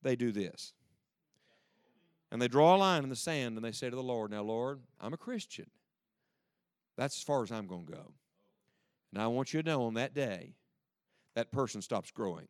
they 0.00 0.16
do 0.16 0.32
this. 0.32 0.72
And 2.32 2.40
they 2.40 2.48
draw 2.48 2.74
a 2.74 2.78
line 2.78 3.02
in 3.02 3.10
the 3.10 3.14
sand 3.14 3.56
and 3.56 3.64
they 3.64 3.72
say 3.72 3.90
to 3.90 3.94
the 3.94 4.02
Lord, 4.02 4.30
Now, 4.30 4.42
Lord, 4.42 4.80
I'm 4.98 5.12
a 5.12 5.18
Christian. 5.18 5.66
That's 6.96 7.18
as 7.18 7.22
far 7.22 7.42
as 7.42 7.52
I'm 7.52 7.66
going 7.66 7.84
to 7.84 7.92
go. 7.92 8.12
And 9.12 9.22
I 9.22 9.26
want 9.26 9.52
you 9.52 9.62
to 9.62 9.68
know 9.68 9.84
on 9.84 9.94
that 9.94 10.14
day, 10.14 10.54
that 11.34 11.52
person 11.52 11.82
stops 11.82 12.10
growing. 12.10 12.48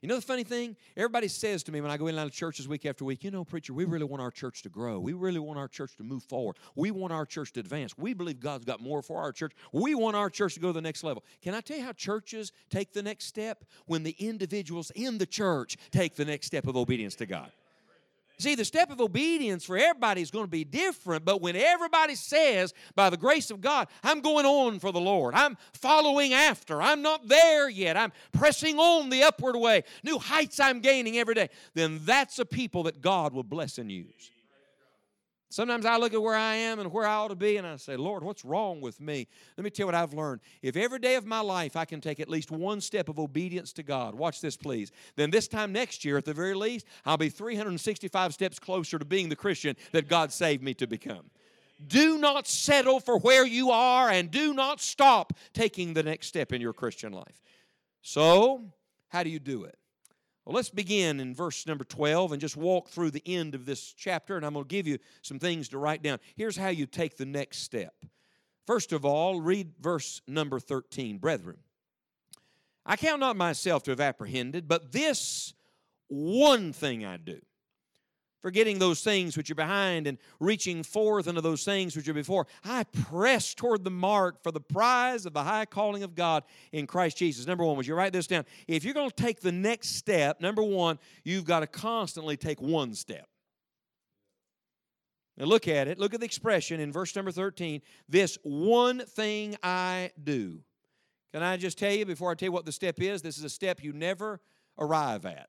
You 0.00 0.08
know 0.08 0.16
the 0.16 0.22
funny 0.22 0.44
thing? 0.44 0.76
Everybody 0.96 1.28
says 1.28 1.62
to 1.64 1.72
me 1.72 1.82
when 1.82 1.90
I 1.90 1.98
go 1.98 2.06
in 2.06 2.14
and 2.14 2.20
out 2.20 2.26
of 2.26 2.32
churches 2.32 2.66
week 2.66 2.86
after 2.86 3.04
week, 3.04 3.24
you 3.24 3.30
know, 3.30 3.44
preacher, 3.44 3.74
we 3.74 3.84
really 3.84 4.04
want 4.04 4.22
our 4.22 4.30
church 4.30 4.62
to 4.62 4.70
grow. 4.70 4.98
We 4.98 5.12
really 5.12 5.38
want 5.38 5.58
our 5.58 5.68
church 5.68 5.96
to 5.96 6.02
move 6.02 6.22
forward. 6.22 6.56
We 6.74 6.90
want 6.90 7.12
our 7.12 7.26
church 7.26 7.52
to 7.54 7.60
advance. 7.60 7.96
We 7.96 8.14
believe 8.14 8.40
God's 8.40 8.64
got 8.64 8.80
more 8.80 9.02
for 9.02 9.20
our 9.20 9.32
church. 9.32 9.52
We 9.72 9.94
want 9.94 10.16
our 10.16 10.30
church 10.30 10.54
to 10.54 10.60
go 10.60 10.68
to 10.68 10.72
the 10.74 10.82
next 10.82 11.04
level. 11.04 11.24
Can 11.42 11.54
I 11.54 11.60
tell 11.60 11.76
you 11.76 11.84
how 11.84 11.92
churches 11.92 12.52
take 12.70 12.92
the 12.94 13.02
next 13.02 13.26
step? 13.26 13.64
When 13.86 14.02
the 14.02 14.16
individuals 14.18 14.90
in 14.94 15.18
the 15.18 15.26
church 15.26 15.76
take 15.90 16.16
the 16.16 16.24
next 16.24 16.46
step 16.46 16.66
of 16.66 16.76
obedience 16.76 17.14
to 17.16 17.26
God. 17.26 17.50
See, 18.38 18.56
the 18.56 18.64
step 18.64 18.90
of 18.90 19.00
obedience 19.00 19.64
for 19.64 19.76
everybody 19.76 20.20
is 20.20 20.32
going 20.32 20.44
to 20.44 20.50
be 20.50 20.64
different, 20.64 21.24
but 21.24 21.40
when 21.40 21.54
everybody 21.54 22.16
says, 22.16 22.74
by 22.96 23.08
the 23.08 23.16
grace 23.16 23.50
of 23.50 23.60
God, 23.60 23.86
I'm 24.02 24.20
going 24.20 24.44
on 24.44 24.80
for 24.80 24.90
the 24.90 25.00
Lord, 25.00 25.34
I'm 25.34 25.56
following 25.72 26.32
after, 26.32 26.82
I'm 26.82 27.00
not 27.00 27.28
there 27.28 27.68
yet, 27.68 27.96
I'm 27.96 28.12
pressing 28.32 28.78
on 28.78 29.08
the 29.08 29.22
upward 29.22 29.56
way, 29.56 29.84
new 30.02 30.18
heights 30.18 30.58
I'm 30.58 30.80
gaining 30.80 31.16
every 31.16 31.34
day, 31.34 31.48
then 31.74 32.00
that's 32.02 32.40
a 32.40 32.44
people 32.44 32.82
that 32.84 33.00
God 33.00 33.32
will 33.32 33.44
bless 33.44 33.78
and 33.78 33.90
use. 33.90 34.32
Sometimes 35.54 35.86
I 35.86 35.98
look 35.98 36.12
at 36.12 36.20
where 36.20 36.34
I 36.34 36.56
am 36.56 36.80
and 36.80 36.92
where 36.92 37.06
I 37.06 37.14
ought 37.14 37.28
to 37.28 37.36
be, 37.36 37.58
and 37.58 37.64
I 37.64 37.76
say, 37.76 37.96
Lord, 37.96 38.24
what's 38.24 38.44
wrong 38.44 38.80
with 38.80 39.00
me? 39.00 39.28
Let 39.56 39.62
me 39.62 39.70
tell 39.70 39.84
you 39.84 39.86
what 39.86 39.94
I've 39.94 40.12
learned. 40.12 40.40
If 40.62 40.76
every 40.76 40.98
day 40.98 41.14
of 41.14 41.26
my 41.26 41.38
life 41.38 41.76
I 41.76 41.84
can 41.84 42.00
take 42.00 42.18
at 42.18 42.28
least 42.28 42.50
one 42.50 42.80
step 42.80 43.08
of 43.08 43.20
obedience 43.20 43.72
to 43.74 43.84
God, 43.84 44.16
watch 44.16 44.40
this, 44.40 44.56
please, 44.56 44.90
then 45.14 45.30
this 45.30 45.46
time 45.46 45.70
next 45.70 46.04
year, 46.04 46.16
at 46.16 46.24
the 46.24 46.34
very 46.34 46.54
least, 46.54 46.86
I'll 47.06 47.16
be 47.16 47.28
365 47.28 48.34
steps 48.34 48.58
closer 48.58 48.98
to 48.98 49.04
being 49.04 49.28
the 49.28 49.36
Christian 49.36 49.76
that 49.92 50.08
God 50.08 50.32
saved 50.32 50.60
me 50.60 50.74
to 50.74 50.88
become. 50.88 51.30
Do 51.86 52.18
not 52.18 52.48
settle 52.48 52.98
for 52.98 53.20
where 53.20 53.46
you 53.46 53.70
are, 53.70 54.10
and 54.10 54.32
do 54.32 54.54
not 54.54 54.80
stop 54.80 55.34
taking 55.52 55.94
the 55.94 56.02
next 56.02 56.26
step 56.26 56.52
in 56.52 56.60
your 56.60 56.72
Christian 56.72 57.12
life. 57.12 57.40
So, 58.02 58.72
how 59.06 59.22
do 59.22 59.30
you 59.30 59.38
do 59.38 59.62
it? 59.62 59.78
Well, 60.44 60.54
let's 60.54 60.70
begin 60.70 61.20
in 61.20 61.34
verse 61.34 61.66
number 61.66 61.84
12 61.84 62.32
and 62.32 62.40
just 62.40 62.56
walk 62.56 62.88
through 62.88 63.12
the 63.12 63.22
end 63.26 63.54
of 63.54 63.64
this 63.64 63.94
chapter, 63.94 64.36
and 64.36 64.44
I'm 64.44 64.52
going 64.52 64.64
to 64.64 64.68
give 64.68 64.86
you 64.86 64.98
some 65.22 65.38
things 65.38 65.68
to 65.70 65.78
write 65.78 66.02
down. 66.02 66.18
Here's 66.36 66.56
how 66.56 66.68
you 66.68 66.86
take 66.86 67.16
the 67.16 67.24
next 67.24 67.58
step. 67.58 67.94
First 68.66 68.92
of 68.92 69.04
all, 69.04 69.40
read 69.40 69.72
verse 69.80 70.20
number 70.26 70.60
13. 70.60 71.18
Brethren, 71.18 71.58
I 72.84 72.96
count 72.96 73.20
not 73.20 73.36
myself 73.36 73.82
to 73.84 73.90
have 73.90 74.00
apprehended, 74.00 74.68
but 74.68 74.92
this 74.92 75.54
one 76.08 76.72
thing 76.72 77.04
I 77.04 77.16
do 77.16 77.40
forgetting 78.44 78.78
those 78.78 79.00
things 79.00 79.38
which 79.38 79.50
are 79.50 79.54
behind 79.54 80.06
and 80.06 80.18
reaching 80.38 80.82
forth 80.82 81.28
unto 81.28 81.40
those 81.40 81.64
things 81.64 81.96
which 81.96 82.06
are 82.06 82.12
before. 82.12 82.46
I 82.62 82.84
press 82.84 83.54
toward 83.54 83.84
the 83.84 83.90
mark 83.90 84.42
for 84.42 84.52
the 84.52 84.60
prize 84.60 85.24
of 85.24 85.32
the 85.32 85.42
high 85.42 85.64
calling 85.64 86.02
of 86.02 86.14
God 86.14 86.44
in 86.70 86.86
Christ 86.86 87.16
Jesus. 87.16 87.46
Number 87.46 87.64
one, 87.64 87.74
would 87.78 87.86
you 87.86 87.94
write 87.94 88.12
this 88.12 88.26
down? 88.26 88.44
If 88.68 88.84
you're 88.84 88.92
going 88.92 89.08
to 89.08 89.16
take 89.16 89.40
the 89.40 89.50
next 89.50 89.96
step, 89.96 90.42
number 90.42 90.62
one, 90.62 90.98
you've 91.24 91.46
got 91.46 91.60
to 91.60 91.66
constantly 91.66 92.36
take 92.36 92.60
one 92.60 92.92
step. 92.94 93.26
Now 95.38 95.46
look 95.46 95.66
at 95.66 95.88
it. 95.88 95.98
Look 95.98 96.12
at 96.12 96.20
the 96.20 96.26
expression 96.26 96.80
in 96.80 96.92
verse 96.92 97.16
number 97.16 97.32
13. 97.32 97.80
This 98.10 98.36
one 98.42 99.00
thing 99.06 99.56
I 99.62 100.10
do. 100.22 100.60
Can 101.32 101.42
I 101.42 101.56
just 101.56 101.78
tell 101.78 101.92
you 101.92 102.04
before 102.04 102.30
I 102.30 102.34
tell 102.34 102.48
you 102.48 102.52
what 102.52 102.66
the 102.66 102.72
step 102.72 103.00
is? 103.00 103.22
This 103.22 103.38
is 103.38 103.44
a 103.44 103.48
step 103.48 103.82
you 103.82 103.94
never 103.94 104.38
arrive 104.78 105.24
at. 105.24 105.48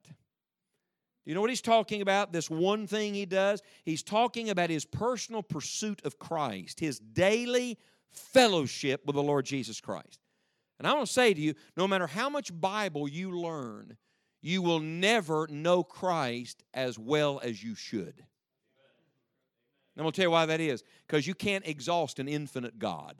Do 1.26 1.32
you 1.32 1.36
know 1.36 1.42
what 1.42 1.50
he's 1.50 1.62
talking 1.62 2.04
about? 2.04 2.32
This 2.32 2.52
one 2.52 2.86
thing 2.86 3.16
he 3.16 3.26
does? 3.26 3.64
He's 3.84 4.04
talking 4.04 4.52
about 4.52 4.70
his 4.70 4.86
personal 4.86 5.42
pursuit 5.42 6.02
of 6.06 6.20
Christ, 6.20 6.80
his 6.80 7.00
daily 7.00 7.80
fellowship 8.12 9.02
with 9.08 9.16
the 9.16 9.24
Lord 9.24 9.46
Jesus 9.46 9.82
Christ. 9.82 10.20
And 10.78 10.88
I 10.88 10.94
want 10.94 11.08
to 11.08 11.14
say 11.14 11.34
to 11.34 11.42
you 11.42 11.56
no 11.76 11.88
matter 11.88 12.06
how 12.06 12.30
much 12.30 12.58
Bible 12.60 13.08
you 13.08 13.32
learn, 13.32 13.98
you 14.42 14.62
will 14.62 14.80
never 14.80 15.48
know 15.50 15.84
Christ 15.84 16.64
as 16.76 17.00
well 17.00 17.42
as 17.44 17.64
you 17.64 17.74
should. 17.74 18.24
I'm 19.98 20.04
going 20.04 20.12
to 20.12 20.16
tell 20.16 20.28
you 20.28 20.32
why 20.32 20.46
that 20.46 20.60
is. 20.60 20.84
Because 21.08 21.26
you 21.26 21.34
can't 21.34 21.66
exhaust 21.66 22.20
an 22.20 22.28
infinite 22.28 22.78
God. 22.78 23.16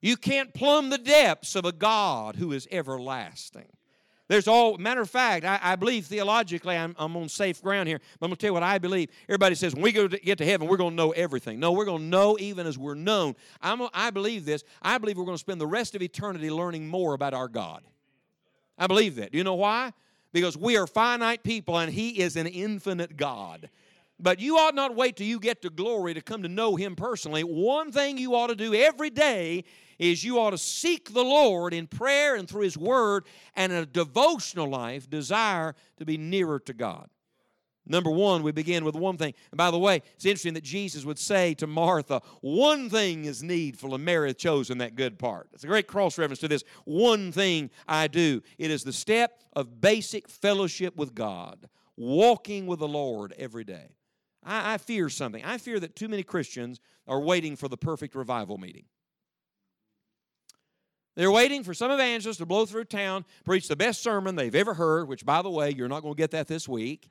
You 0.00 0.16
can't 0.16 0.54
plumb 0.54 0.90
the 0.90 0.98
depths 0.98 1.56
of 1.56 1.64
a 1.64 1.72
God 1.72 2.36
who 2.36 2.52
is 2.52 2.68
everlasting. 2.70 3.66
There's 4.28 4.46
all, 4.46 4.76
matter 4.76 5.00
of 5.00 5.08
fact, 5.08 5.46
I, 5.46 5.58
I 5.62 5.76
believe 5.76 6.04
theologically 6.04 6.76
I'm, 6.76 6.94
I'm, 6.98 7.16
on 7.16 7.30
safe 7.30 7.62
ground 7.62 7.88
here, 7.88 7.98
but 8.20 8.26
I'm 8.26 8.30
going 8.30 8.36
to 8.36 8.40
tell 8.40 8.50
you 8.50 8.54
what 8.54 8.62
I 8.62 8.76
believe. 8.76 9.08
Everybody 9.26 9.54
says 9.54 9.74
when 9.74 9.82
we 9.82 9.90
go 9.90 10.06
to 10.06 10.18
get 10.18 10.36
to 10.38 10.44
heaven, 10.44 10.68
we're 10.68 10.76
going 10.76 10.90
to 10.90 10.96
know 10.96 11.12
everything. 11.12 11.58
No, 11.58 11.72
we're 11.72 11.86
going 11.86 12.02
to 12.02 12.08
know 12.08 12.36
even 12.38 12.66
as 12.66 12.76
we're 12.76 12.94
known. 12.94 13.36
I'm, 13.62 13.88
I 13.94 14.10
believe 14.10 14.44
this. 14.44 14.64
I 14.82 14.98
believe 14.98 15.16
we're 15.16 15.24
going 15.24 15.36
to 15.36 15.40
spend 15.40 15.62
the 15.62 15.66
rest 15.66 15.94
of 15.94 16.02
eternity 16.02 16.50
learning 16.50 16.88
more 16.88 17.14
about 17.14 17.32
our 17.32 17.48
God. 17.48 17.82
I 18.76 18.86
believe 18.86 19.16
that. 19.16 19.32
Do 19.32 19.38
you 19.38 19.44
know 19.44 19.54
why? 19.54 19.94
Because 20.32 20.58
we 20.58 20.76
are 20.76 20.86
finite 20.86 21.42
people 21.42 21.78
and 21.78 21.90
He 21.90 22.20
is 22.20 22.36
an 22.36 22.46
infinite 22.46 23.16
God. 23.16 23.70
But 24.20 24.40
you 24.40 24.58
ought 24.58 24.74
not 24.74 24.94
wait 24.94 25.16
till 25.16 25.26
you 25.26 25.40
get 25.40 25.62
to 25.62 25.70
glory 25.70 26.12
to 26.12 26.20
come 26.20 26.42
to 26.42 26.48
know 26.48 26.76
Him 26.76 26.96
personally. 26.96 27.42
One 27.42 27.92
thing 27.92 28.18
you 28.18 28.34
ought 28.34 28.48
to 28.48 28.56
do 28.56 28.74
every 28.74 29.10
day 29.10 29.64
is 29.98 30.24
you 30.24 30.38
ought 30.38 30.50
to 30.50 30.58
seek 30.58 31.12
the 31.12 31.24
Lord 31.24 31.74
in 31.74 31.86
prayer 31.86 32.34
and 32.34 32.48
through 32.48 32.62
His 32.62 32.78
Word 32.78 33.24
and 33.54 33.72
a 33.72 33.86
devotional 33.86 34.68
life, 34.68 35.08
desire 35.08 35.74
to 35.96 36.04
be 36.04 36.16
nearer 36.16 36.58
to 36.60 36.72
God. 36.72 37.08
Number 37.88 38.10
one, 38.10 38.42
we 38.42 38.52
begin 38.52 38.84
with 38.84 38.94
one 38.94 39.16
thing. 39.16 39.32
And 39.50 39.56
by 39.56 39.70
the 39.70 39.78
way, 39.78 40.02
it's 40.14 40.26
interesting 40.26 40.54
that 40.54 40.62
Jesus 40.62 41.06
would 41.06 41.18
say 41.18 41.54
to 41.54 41.66
Martha, 41.66 42.20
One 42.42 42.90
thing 42.90 43.24
is 43.24 43.42
needful, 43.42 43.94
and 43.94 44.04
Mary 44.04 44.28
hath 44.28 44.36
chosen 44.36 44.78
that 44.78 44.94
good 44.94 45.18
part. 45.18 45.48
It's 45.54 45.64
a 45.64 45.68
great 45.68 45.86
cross 45.86 46.18
reference 46.18 46.40
to 46.40 46.48
this. 46.48 46.64
One 46.84 47.32
thing 47.32 47.70
I 47.86 48.06
do. 48.06 48.42
It 48.58 48.70
is 48.70 48.84
the 48.84 48.92
step 48.92 49.40
of 49.54 49.80
basic 49.80 50.28
fellowship 50.28 50.96
with 50.96 51.14
God, 51.14 51.68
walking 51.96 52.66
with 52.66 52.80
the 52.80 52.88
Lord 52.88 53.32
every 53.38 53.64
day. 53.64 53.96
I, 54.44 54.74
I 54.74 54.78
fear 54.78 55.08
something. 55.08 55.42
I 55.42 55.56
fear 55.56 55.80
that 55.80 55.96
too 55.96 56.08
many 56.08 56.22
Christians 56.22 56.80
are 57.06 57.20
waiting 57.20 57.56
for 57.56 57.68
the 57.68 57.78
perfect 57.78 58.14
revival 58.14 58.58
meeting. 58.58 58.84
They're 61.18 61.32
waiting 61.32 61.64
for 61.64 61.74
some 61.74 61.90
evangelist 61.90 62.38
to 62.38 62.46
blow 62.46 62.64
through 62.64 62.84
town, 62.84 63.24
preach 63.44 63.66
the 63.66 63.74
best 63.74 64.04
sermon 64.04 64.36
they've 64.36 64.54
ever 64.54 64.72
heard, 64.72 65.08
which, 65.08 65.26
by 65.26 65.42
the 65.42 65.50
way, 65.50 65.74
you're 65.76 65.88
not 65.88 66.02
going 66.02 66.14
to 66.14 66.16
get 66.16 66.30
that 66.30 66.46
this 66.46 66.68
week. 66.68 67.10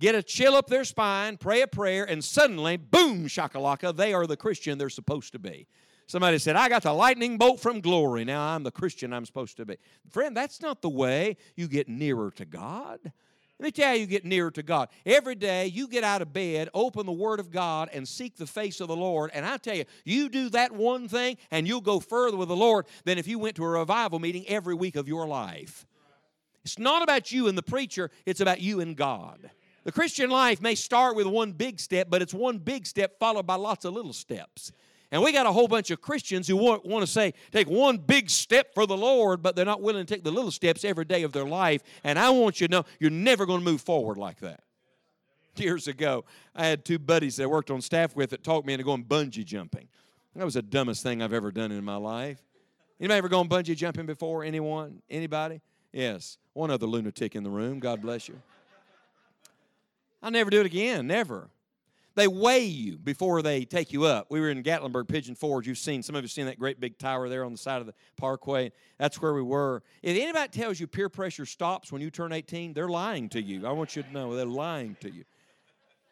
Get 0.00 0.16
a 0.16 0.22
chill 0.22 0.56
up 0.56 0.66
their 0.66 0.82
spine, 0.82 1.36
pray 1.36 1.60
a 1.60 1.68
prayer, 1.68 2.04
and 2.04 2.24
suddenly, 2.24 2.76
boom, 2.76 3.28
shakalaka, 3.28 3.94
they 3.94 4.14
are 4.14 4.26
the 4.26 4.36
Christian 4.36 4.78
they're 4.78 4.90
supposed 4.90 5.30
to 5.30 5.38
be. 5.38 5.68
Somebody 6.08 6.38
said, 6.38 6.56
I 6.56 6.68
got 6.68 6.82
the 6.82 6.92
lightning 6.92 7.38
bolt 7.38 7.60
from 7.60 7.80
glory. 7.80 8.24
Now 8.24 8.42
I'm 8.42 8.64
the 8.64 8.72
Christian 8.72 9.12
I'm 9.12 9.26
supposed 9.26 9.56
to 9.58 9.64
be. 9.64 9.76
Friend, 10.10 10.36
that's 10.36 10.60
not 10.60 10.82
the 10.82 10.88
way 10.88 11.36
you 11.54 11.68
get 11.68 11.88
nearer 11.88 12.32
to 12.32 12.44
God. 12.44 13.12
Let 13.60 13.64
me 13.64 13.70
tell 13.72 13.94
you, 13.94 14.02
you 14.02 14.06
get 14.06 14.24
nearer 14.24 14.52
to 14.52 14.62
God. 14.62 14.88
Every 15.04 15.34
day 15.34 15.66
you 15.66 15.88
get 15.88 16.04
out 16.04 16.22
of 16.22 16.32
bed, 16.32 16.68
open 16.74 17.06
the 17.06 17.12
Word 17.12 17.40
of 17.40 17.50
God, 17.50 17.90
and 17.92 18.06
seek 18.06 18.36
the 18.36 18.46
face 18.46 18.80
of 18.80 18.86
the 18.86 18.96
Lord. 18.96 19.32
And 19.34 19.44
I 19.44 19.56
tell 19.56 19.74
you, 19.74 19.84
you 20.04 20.28
do 20.28 20.48
that 20.50 20.70
one 20.70 21.08
thing, 21.08 21.38
and 21.50 21.66
you'll 21.66 21.80
go 21.80 21.98
further 21.98 22.36
with 22.36 22.48
the 22.48 22.56
Lord 22.56 22.86
than 23.04 23.18
if 23.18 23.26
you 23.26 23.38
went 23.40 23.56
to 23.56 23.64
a 23.64 23.68
revival 23.68 24.20
meeting 24.20 24.44
every 24.46 24.74
week 24.74 24.94
of 24.94 25.08
your 25.08 25.26
life. 25.26 25.86
It's 26.64 26.78
not 26.78 27.02
about 27.02 27.32
you 27.32 27.48
and 27.48 27.58
the 27.58 27.62
preacher, 27.62 28.12
it's 28.26 28.40
about 28.40 28.60
you 28.60 28.78
and 28.78 28.96
God. 28.96 29.50
The 29.82 29.92
Christian 29.92 30.30
life 30.30 30.60
may 30.60 30.74
start 30.74 31.16
with 31.16 31.26
one 31.26 31.52
big 31.52 31.80
step, 31.80 32.08
but 32.10 32.22
it's 32.22 32.34
one 32.34 32.58
big 32.58 32.86
step 32.86 33.18
followed 33.18 33.46
by 33.46 33.54
lots 33.56 33.84
of 33.84 33.94
little 33.94 34.12
steps. 34.12 34.70
And 35.10 35.22
we 35.22 35.32
got 35.32 35.46
a 35.46 35.52
whole 35.52 35.68
bunch 35.68 35.90
of 35.90 36.02
Christians 36.02 36.46
who 36.46 36.56
want, 36.56 36.84
want 36.84 37.04
to 37.04 37.10
say, 37.10 37.32
take 37.50 37.66
one 37.68 37.96
big 37.96 38.28
step 38.28 38.74
for 38.74 38.86
the 38.86 38.96
Lord, 38.96 39.42
but 39.42 39.56
they're 39.56 39.64
not 39.64 39.80
willing 39.80 40.04
to 40.04 40.14
take 40.14 40.22
the 40.22 40.30
little 40.30 40.50
steps 40.50 40.84
every 40.84 41.06
day 41.06 41.22
of 41.22 41.32
their 41.32 41.46
life. 41.46 41.82
And 42.04 42.18
I 42.18 42.28
want 42.30 42.60
you 42.60 42.68
to 42.68 42.72
know 42.72 42.84
you're 43.00 43.10
never 43.10 43.46
going 43.46 43.60
to 43.60 43.64
move 43.64 43.80
forward 43.80 44.18
like 44.18 44.40
that. 44.40 44.62
Years 45.56 45.88
ago, 45.88 46.24
I 46.54 46.66
had 46.66 46.84
two 46.84 46.98
buddies 46.98 47.36
that 47.36 47.44
I 47.44 47.46
worked 47.46 47.70
on 47.70 47.80
staff 47.80 48.14
with 48.14 48.30
that 48.30 48.44
talked 48.44 48.66
me 48.66 48.74
into 48.74 48.84
going 48.84 49.04
bungee 49.04 49.44
jumping. 49.44 49.88
That 50.36 50.44
was 50.44 50.54
the 50.54 50.62
dumbest 50.62 51.02
thing 51.02 51.20
I've 51.20 51.32
ever 51.32 51.50
done 51.50 51.72
in 51.72 51.84
my 51.84 51.96
life. 51.96 52.40
Anybody 53.00 53.18
ever 53.18 53.28
gone 53.28 53.48
bungee 53.48 53.76
jumping 53.76 54.06
before? 54.06 54.44
Anyone? 54.44 55.02
Anybody? 55.10 55.60
Yes. 55.92 56.38
One 56.52 56.70
other 56.70 56.86
lunatic 56.86 57.34
in 57.34 57.42
the 57.42 57.50
room. 57.50 57.80
God 57.80 58.02
bless 58.02 58.28
you. 58.28 58.40
I'll 60.22 60.30
never 60.30 60.50
do 60.50 60.60
it 60.60 60.66
again. 60.66 61.06
Never. 61.06 61.48
They 62.18 62.26
weigh 62.26 62.64
you 62.64 62.98
before 62.98 63.42
they 63.42 63.64
take 63.64 63.92
you 63.92 64.02
up. 64.02 64.26
We 64.28 64.40
were 64.40 64.50
in 64.50 64.60
Gatlinburg 64.64 65.06
Pigeon 65.06 65.36
Forge. 65.36 65.68
You've 65.68 65.78
seen, 65.78 66.02
some 66.02 66.16
of 66.16 66.24
you 66.24 66.28
seen 66.28 66.46
that 66.46 66.58
great 66.58 66.80
big 66.80 66.98
tower 66.98 67.28
there 67.28 67.44
on 67.44 67.52
the 67.52 67.58
side 67.58 67.80
of 67.80 67.86
the 67.86 67.94
parkway. 68.16 68.72
That's 68.98 69.22
where 69.22 69.32
we 69.34 69.42
were. 69.42 69.84
If 70.02 70.18
anybody 70.18 70.48
tells 70.48 70.80
you 70.80 70.88
peer 70.88 71.08
pressure 71.08 71.46
stops 71.46 71.92
when 71.92 72.02
you 72.02 72.10
turn 72.10 72.32
18, 72.32 72.72
they're 72.72 72.88
lying 72.88 73.28
to 73.28 73.40
you. 73.40 73.68
I 73.68 73.70
want 73.70 73.94
you 73.94 74.02
to 74.02 74.12
know 74.12 74.34
they're 74.34 74.46
lying 74.46 74.96
to 74.98 75.08
you. 75.08 75.22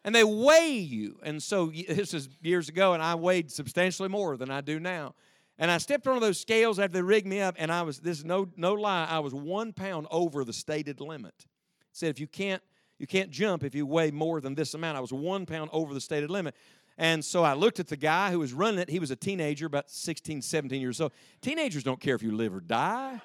And 0.05 0.15
they 0.15 0.23
weigh 0.23 0.79
you. 0.79 1.19
And 1.25 1.43
so 1.43 1.73
this 1.89 2.15
is 2.15 2.29
years 2.41 2.69
ago, 2.69 2.93
and 2.93 3.03
I 3.03 3.17
weighed 3.17 3.51
substantially 3.51 4.09
more 4.09 4.37
than 4.37 4.49
I 4.49 4.61
do 4.61 4.79
now. 4.79 5.17
And 5.59 5.73
I 5.73 5.79
stepped 5.79 6.07
on 6.07 6.21
those 6.21 6.39
scales 6.39 6.79
after 6.79 6.93
they 6.93 7.03
rigged 7.03 7.27
me 7.27 7.41
up, 7.41 7.57
and 7.59 7.73
I 7.73 7.83
was, 7.83 7.99
this 7.99 8.19
is 8.19 8.25
no, 8.25 8.47
no 8.57 8.75
lie, 8.75 9.09
I 9.11 9.19
was 9.19 9.35
one 9.35 9.73
pound 9.73 10.07
over 10.13 10.45
the 10.45 10.53
stated 10.53 11.01
limit. 11.01 11.35
It 11.37 11.47
said 11.91 12.11
if 12.11 12.21
you 12.21 12.29
can't 12.29 12.63
you 12.99 13.07
can't 13.07 13.31
jump 13.31 13.63
if 13.65 13.75
you 13.75 13.87
weigh 13.87 14.11
more 14.11 14.41
than 14.41 14.55
this 14.55 14.75
amount. 14.75 14.97
I 14.97 15.01
was 15.01 15.13
one 15.13 15.47
pound 15.47 15.71
over 15.73 15.93
the 15.93 16.01
stated 16.01 16.31
limit. 16.31 16.55
And 16.99 17.23
so 17.23 17.43
I 17.43 17.53
looked 17.53 17.79
at 17.79 17.89
the 17.89 17.97
guy 17.97 18.31
who 18.31 18.39
was 18.39 18.53
running 18.53 18.81
it. 18.81 18.89
He 18.89 18.99
was 18.99 19.11
a 19.11 19.17
teenager, 19.17 19.67
about 19.67 19.91
16, 19.91 20.41
17 20.41 20.81
years 20.81 21.01
old. 21.01 21.13
Teenagers 21.43 21.83
don't 21.83 22.01
care 22.01 22.15
if 22.15 22.23
you 22.23 22.35
live 22.35 22.55
or 22.55 22.61
die. 22.61 23.21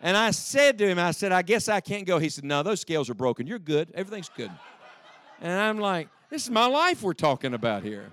And 0.00 0.16
I 0.16 0.32
said 0.32 0.76
to 0.78 0.86
him, 0.86 0.98
I 0.98 1.12
said, 1.12 1.30
I 1.30 1.42
guess 1.42 1.68
I 1.68 1.80
can't 1.80 2.04
go. 2.04 2.18
He 2.18 2.28
said, 2.28 2.44
No, 2.44 2.62
those 2.62 2.80
scales 2.80 3.08
are 3.08 3.14
broken. 3.14 3.46
You're 3.46 3.60
good. 3.60 3.92
Everything's 3.94 4.28
good. 4.28 4.50
And 5.40 5.52
I'm 5.52 5.78
like, 5.78 6.08
This 6.30 6.42
is 6.42 6.50
my 6.50 6.66
life 6.66 7.02
we're 7.02 7.14
talking 7.14 7.54
about 7.54 7.84
here. 7.84 8.12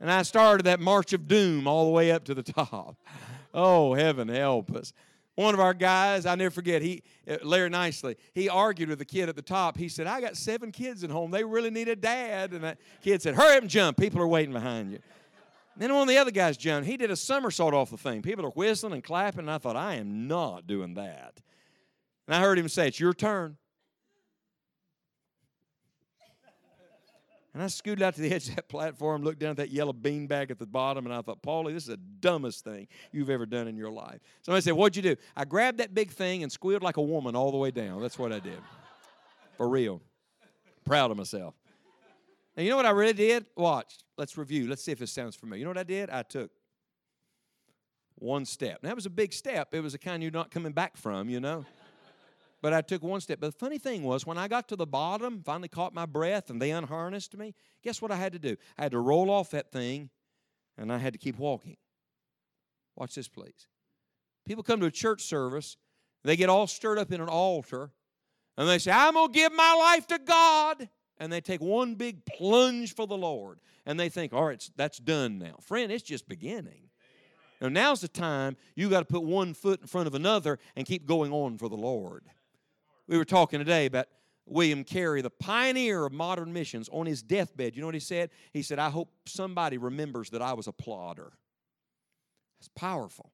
And 0.00 0.10
I 0.10 0.22
started 0.22 0.64
that 0.64 0.80
march 0.80 1.12
of 1.12 1.28
doom 1.28 1.66
all 1.66 1.84
the 1.84 1.90
way 1.90 2.10
up 2.10 2.24
to 2.24 2.34
the 2.34 2.42
top. 2.54 2.96
Oh, 3.52 3.94
heaven 3.94 4.28
help 4.28 4.74
us. 4.74 4.92
One 5.38 5.54
of 5.54 5.60
our 5.60 5.72
guys, 5.72 6.26
I 6.26 6.34
never 6.34 6.50
forget, 6.50 6.82
he 6.82 7.04
uh, 7.30 7.36
Larry 7.44 7.70
Nicely, 7.70 8.16
he 8.34 8.48
argued 8.48 8.88
with 8.88 8.98
the 8.98 9.04
kid 9.04 9.28
at 9.28 9.36
the 9.36 9.42
top. 9.42 9.76
He 9.76 9.88
said, 9.88 10.08
I 10.08 10.20
got 10.20 10.36
seven 10.36 10.72
kids 10.72 11.04
at 11.04 11.10
home. 11.10 11.30
They 11.30 11.44
really 11.44 11.70
need 11.70 11.86
a 11.86 11.94
dad. 11.94 12.52
And 12.52 12.64
that 12.64 12.78
kid 13.04 13.22
said, 13.22 13.36
Hurry 13.36 13.54
up 13.54 13.62
and 13.62 13.70
jump. 13.70 13.98
People 13.98 14.20
are 14.20 14.26
waiting 14.26 14.52
behind 14.52 14.90
you. 14.90 14.98
then 15.76 15.94
one 15.94 16.02
of 16.02 16.08
the 16.08 16.18
other 16.18 16.32
guys 16.32 16.56
jumped. 16.56 16.88
He 16.88 16.96
did 16.96 17.12
a 17.12 17.16
somersault 17.16 17.72
off 17.72 17.90
the 17.90 17.96
thing. 17.96 18.20
People 18.20 18.46
are 18.46 18.50
whistling 18.50 18.94
and 18.94 19.04
clapping. 19.04 19.42
And 19.42 19.50
I 19.52 19.58
thought, 19.58 19.76
I 19.76 19.94
am 19.94 20.26
not 20.26 20.66
doing 20.66 20.94
that. 20.94 21.40
And 22.26 22.34
I 22.34 22.40
heard 22.40 22.58
him 22.58 22.68
say, 22.68 22.88
It's 22.88 22.98
your 22.98 23.14
turn. 23.14 23.58
And 27.58 27.64
I 27.64 27.66
scooted 27.66 28.04
out 28.04 28.14
to 28.14 28.20
the 28.20 28.30
edge 28.34 28.48
of 28.48 28.54
that 28.54 28.68
platform, 28.68 29.24
looked 29.24 29.40
down 29.40 29.50
at 29.50 29.56
that 29.56 29.70
yellow 29.70 29.92
beanbag 29.92 30.52
at 30.52 30.60
the 30.60 30.66
bottom, 30.66 31.06
and 31.06 31.12
I 31.12 31.20
thought, 31.22 31.42
Pauley, 31.42 31.74
this 31.74 31.82
is 31.82 31.88
the 31.88 31.96
dumbest 31.96 32.62
thing 32.62 32.86
you've 33.10 33.30
ever 33.30 33.46
done 33.46 33.66
in 33.66 33.76
your 33.76 33.90
life. 33.90 34.20
Somebody 34.42 34.62
said, 34.62 34.74
What'd 34.74 34.94
you 34.94 35.02
do? 35.02 35.20
I 35.36 35.44
grabbed 35.44 35.78
that 35.78 35.92
big 35.92 36.12
thing 36.12 36.44
and 36.44 36.52
squealed 36.52 36.84
like 36.84 36.98
a 36.98 37.02
woman 37.02 37.34
all 37.34 37.50
the 37.50 37.56
way 37.56 37.72
down. 37.72 38.00
That's 38.00 38.16
what 38.16 38.32
I 38.32 38.38
did. 38.38 38.60
For 39.56 39.68
real. 39.68 40.00
Proud 40.84 41.10
of 41.10 41.16
myself. 41.16 41.54
And 42.56 42.64
you 42.64 42.70
know 42.70 42.76
what 42.76 42.86
I 42.86 42.90
really 42.90 43.12
did? 43.12 43.46
Watch. 43.56 43.92
Let's 44.16 44.38
review. 44.38 44.68
Let's 44.68 44.84
see 44.84 44.92
if 44.92 45.02
it 45.02 45.08
sounds 45.08 45.34
familiar. 45.34 45.58
You 45.58 45.64
know 45.64 45.70
what 45.70 45.78
I 45.78 45.82
did? 45.82 46.10
I 46.10 46.22
took 46.22 46.52
one 48.14 48.44
step. 48.44 48.78
And 48.82 48.88
that 48.88 48.94
was 48.94 49.06
a 49.06 49.10
big 49.10 49.32
step. 49.32 49.74
It 49.74 49.80
was 49.80 49.94
a 49.94 49.98
kind 49.98 50.22
you're 50.22 50.30
not 50.30 50.52
coming 50.52 50.70
back 50.70 50.96
from, 50.96 51.28
you 51.28 51.40
know. 51.40 51.64
But 52.60 52.72
I 52.72 52.80
took 52.80 53.02
one 53.02 53.20
step. 53.20 53.38
But 53.40 53.52
the 53.52 53.58
funny 53.58 53.78
thing 53.78 54.02
was, 54.02 54.26
when 54.26 54.38
I 54.38 54.48
got 54.48 54.68
to 54.68 54.76
the 54.76 54.86
bottom, 54.86 55.42
finally 55.44 55.68
caught 55.68 55.94
my 55.94 56.06
breath, 56.06 56.50
and 56.50 56.60
they 56.60 56.70
unharnessed 56.70 57.36
me, 57.36 57.54
guess 57.82 58.02
what 58.02 58.10
I 58.10 58.16
had 58.16 58.32
to 58.32 58.38
do? 58.38 58.56
I 58.76 58.82
had 58.82 58.92
to 58.92 58.98
roll 58.98 59.30
off 59.30 59.50
that 59.50 59.70
thing, 59.70 60.10
and 60.76 60.92
I 60.92 60.98
had 60.98 61.12
to 61.12 61.18
keep 61.18 61.38
walking. 61.38 61.76
Watch 62.96 63.14
this, 63.14 63.28
please. 63.28 63.68
People 64.44 64.64
come 64.64 64.80
to 64.80 64.86
a 64.86 64.90
church 64.90 65.22
service, 65.22 65.76
they 66.24 66.34
get 66.34 66.48
all 66.48 66.66
stirred 66.66 66.98
up 66.98 67.12
in 67.12 67.20
an 67.20 67.28
altar, 67.28 67.92
and 68.56 68.68
they 68.68 68.78
say, 68.78 68.90
I'm 68.90 69.14
going 69.14 69.32
to 69.32 69.32
give 69.32 69.52
my 69.52 69.74
life 69.74 70.06
to 70.08 70.18
God. 70.18 70.88
And 71.20 71.32
they 71.32 71.40
take 71.40 71.60
one 71.60 71.96
big 71.96 72.24
plunge 72.26 72.94
for 72.94 73.04
the 73.06 73.16
Lord, 73.16 73.58
and 73.84 73.98
they 73.98 74.08
think, 74.08 74.32
all 74.32 74.44
right, 74.44 74.70
that's 74.76 74.98
done 74.98 75.38
now. 75.38 75.56
Friend, 75.60 75.90
it's 75.90 76.04
just 76.04 76.28
beginning. 76.28 76.90
Now, 77.60 77.68
now's 77.68 78.00
the 78.00 78.08
time 78.08 78.56
you 78.76 78.88
got 78.88 79.00
to 79.00 79.04
put 79.04 79.24
one 79.24 79.52
foot 79.52 79.80
in 79.80 79.88
front 79.88 80.06
of 80.06 80.14
another 80.14 80.60
and 80.76 80.86
keep 80.86 81.06
going 81.06 81.32
on 81.32 81.58
for 81.58 81.68
the 81.68 81.76
Lord. 81.76 82.24
We 83.08 83.16
were 83.16 83.24
talking 83.24 83.58
today 83.58 83.86
about 83.86 84.06
William 84.46 84.84
Carey, 84.84 85.22
the 85.22 85.30
pioneer 85.30 86.04
of 86.04 86.12
modern 86.12 86.52
missions, 86.52 86.88
on 86.92 87.06
his 87.06 87.22
deathbed. 87.22 87.74
You 87.74 87.80
know 87.80 87.88
what 87.88 87.94
he 87.94 88.00
said? 88.00 88.30
He 88.52 88.62
said, 88.62 88.78
I 88.78 88.90
hope 88.90 89.10
somebody 89.26 89.78
remembers 89.78 90.30
that 90.30 90.42
I 90.42 90.52
was 90.52 90.66
a 90.66 90.72
plodder. 90.72 91.32
That's 92.60 92.68
powerful. 92.76 93.32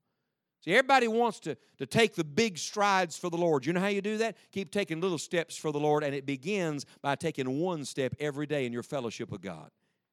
See, 0.65 0.73
everybody 0.73 1.09
wants 1.09 1.41
to, 1.41 1.57
to 1.79 1.87
take 1.87 2.15
the 2.15 2.25
big 2.25 2.57
strides 2.57 3.19
for 3.19 3.29
the 3.29 3.37
Lord. 3.37 3.67
You 3.67 3.75
know 3.75 3.81
how 3.81 3.89
you 3.89 4.01
do 4.01 4.19
that? 4.19 4.37
Keep 4.53 4.71
taking 4.71 5.01
little 5.01 5.19
steps 5.19 5.57
for 5.57 5.73
the 5.73 5.81
Lord, 5.81 6.03
and 6.03 6.15
it 6.15 6.25
begins 6.25 6.87
by 7.03 7.17
taking 7.17 7.61
one 7.61 7.85
step 7.85 8.15
every 8.19 8.47
day 8.47 8.65
in 8.65 8.73
your 8.73 8.83
fellowship 8.83 9.31
with 9.31 9.43
God. 9.43 9.71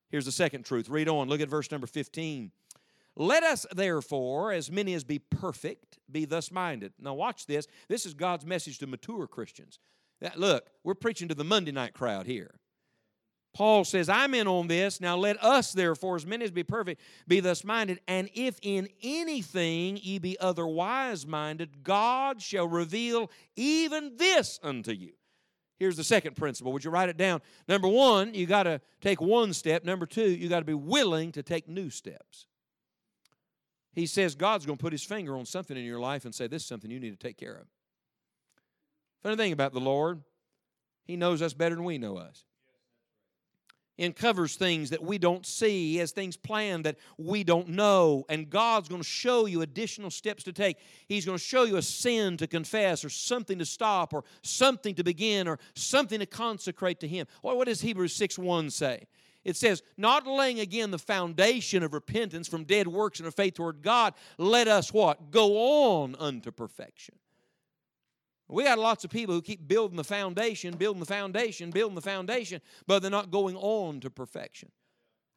Here's 0.09 0.25
the 0.25 0.31
second 0.31 0.65
truth. 0.65 0.89
Read 0.89 1.07
on. 1.07 1.29
Look 1.29 1.39
at 1.39 1.47
verse 1.47 1.71
number 1.71 1.87
15. 1.87 2.51
Let 3.15 3.43
us 3.43 3.65
therefore, 3.71 4.51
as 4.51 4.71
many 4.71 4.93
as 4.93 5.03
be 5.03 5.19
perfect, 5.19 5.99
be 6.09 6.25
thus 6.25 6.51
minded. 6.51 6.93
Now, 6.99 7.13
watch 7.13 7.45
this. 7.45 7.67
This 7.89 8.05
is 8.05 8.13
God's 8.13 8.45
message 8.45 8.77
to 8.79 8.87
mature 8.87 9.27
Christians. 9.27 9.79
Look, 10.35 10.69
we're 10.83 10.93
preaching 10.93 11.27
to 11.27 11.35
the 11.35 11.43
Monday 11.43 11.71
night 11.71 11.93
crowd 11.93 12.25
here. 12.25 12.55
Paul 13.53 13.83
says, 13.83 14.07
I'm 14.07 14.33
in 14.33 14.47
on 14.47 14.67
this. 14.67 15.01
Now 15.01 15.17
let 15.17 15.43
us, 15.43 15.73
therefore, 15.73 16.15
as 16.15 16.25
many 16.25 16.45
as 16.45 16.51
be 16.51 16.63
perfect, 16.63 17.01
be 17.27 17.41
thus 17.41 17.65
minded. 17.65 17.99
And 18.07 18.29
if 18.33 18.57
in 18.61 18.87
anything 19.03 19.97
ye 20.01 20.19
be 20.19 20.39
otherwise 20.39 21.27
minded, 21.27 21.83
God 21.83 22.41
shall 22.41 22.67
reveal 22.67 23.29
even 23.57 24.15
this 24.15 24.57
unto 24.63 24.93
you. 24.93 25.11
Here's 25.79 25.97
the 25.97 26.03
second 26.03 26.37
principle. 26.37 26.71
Would 26.71 26.85
you 26.85 26.91
write 26.91 27.09
it 27.09 27.17
down? 27.17 27.41
Number 27.67 27.89
one, 27.89 28.33
you 28.33 28.45
got 28.45 28.63
to 28.63 28.79
take 29.01 29.19
one 29.19 29.51
step. 29.51 29.83
Number 29.83 30.05
two, 30.05 30.29
you 30.29 30.47
got 30.47 30.59
to 30.59 30.65
be 30.65 30.73
willing 30.73 31.33
to 31.33 31.43
take 31.43 31.67
new 31.67 31.89
steps. 31.89 32.47
He 33.93 34.05
says 34.05 34.35
God's 34.35 34.65
going 34.65 34.77
to 34.77 34.81
put 34.81 34.93
his 34.93 35.03
finger 35.03 35.37
on 35.37 35.45
something 35.45 35.75
in 35.75 35.83
your 35.83 35.99
life 35.99 36.25
and 36.25 36.33
say, 36.33 36.47
This 36.47 36.63
is 36.63 36.67
something 36.67 36.89
you 36.89 36.99
need 36.99 37.19
to 37.19 37.27
take 37.27 37.37
care 37.37 37.55
of. 37.55 37.67
Funny 39.21 39.35
thing 39.35 39.51
about 39.51 39.73
the 39.73 39.79
Lord, 39.79 40.21
He 41.03 41.15
knows 41.15 41.41
us 41.41 41.53
better 41.53 41.75
than 41.75 41.83
we 41.83 41.97
know 41.97 42.17
us 42.17 42.45
and 44.01 44.15
covers 44.15 44.55
things 44.55 44.89
that 44.89 45.03
we 45.03 45.19
don't 45.19 45.45
see. 45.45 45.91
He 45.91 45.97
has 45.97 46.11
things 46.11 46.35
planned 46.35 46.85
that 46.85 46.97
we 47.19 47.43
don't 47.43 47.69
know. 47.69 48.25
And 48.29 48.49
God's 48.49 48.89
going 48.89 49.01
to 49.01 49.07
show 49.07 49.45
you 49.45 49.61
additional 49.61 50.09
steps 50.09 50.43
to 50.43 50.53
take. 50.53 50.77
He's 51.07 51.23
going 51.23 51.37
to 51.37 51.43
show 51.43 51.63
you 51.63 51.77
a 51.77 51.83
sin 51.83 52.35
to 52.37 52.47
confess, 52.47 53.05
or 53.05 53.09
something 53.09 53.59
to 53.59 53.65
stop, 53.65 54.13
or 54.13 54.23
something 54.41 54.95
to 54.95 55.03
begin, 55.03 55.47
or 55.47 55.59
something 55.75 56.19
to 56.19 56.25
consecrate 56.25 56.99
to 57.01 57.07
Him. 57.07 57.27
What 57.41 57.67
does 57.67 57.81
Hebrews 57.81 58.15
6 58.15 58.39
1 58.39 58.71
say? 58.71 59.05
It 59.43 59.55
says, 59.55 59.81
not 59.97 60.27
laying 60.27 60.59
again 60.59 60.91
the 60.91 60.99
foundation 60.99 61.81
of 61.83 61.93
repentance 61.93 62.47
from 62.47 62.63
dead 62.63 62.87
works 62.87 63.19
and 63.19 63.27
of 63.27 63.33
faith 63.33 63.55
toward 63.55 63.81
God, 63.81 64.13
let 64.37 64.67
us 64.67 64.93
what? 64.93 65.31
Go 65.31 65.57
on 66.01 66.15
unto 66.19 66.51
perfection. 66.51 67.15
We 68.47 68.65
got 68.65 68.77
lots 68.77 69.03
of 69.03 69.09
people 69.09 69.33
who 69.33 69.41
keep 69.41 69.67
building 69.67 69.97
the 69.97 70.03
foundation, 70.03 70.75
building 70.75 70.99
the 70.99 71.05
foundation, 71.05 71.71
building 71.71 71.95
the 71.95 72.01
foundation, 72.01 72.61
but 72.85 73.01
they're 73.01 73.09
not 73.09 73.31
going 73.31 73.55
on 73.55 74.01
to 74.01 74.09
perfection. 74.09 74.69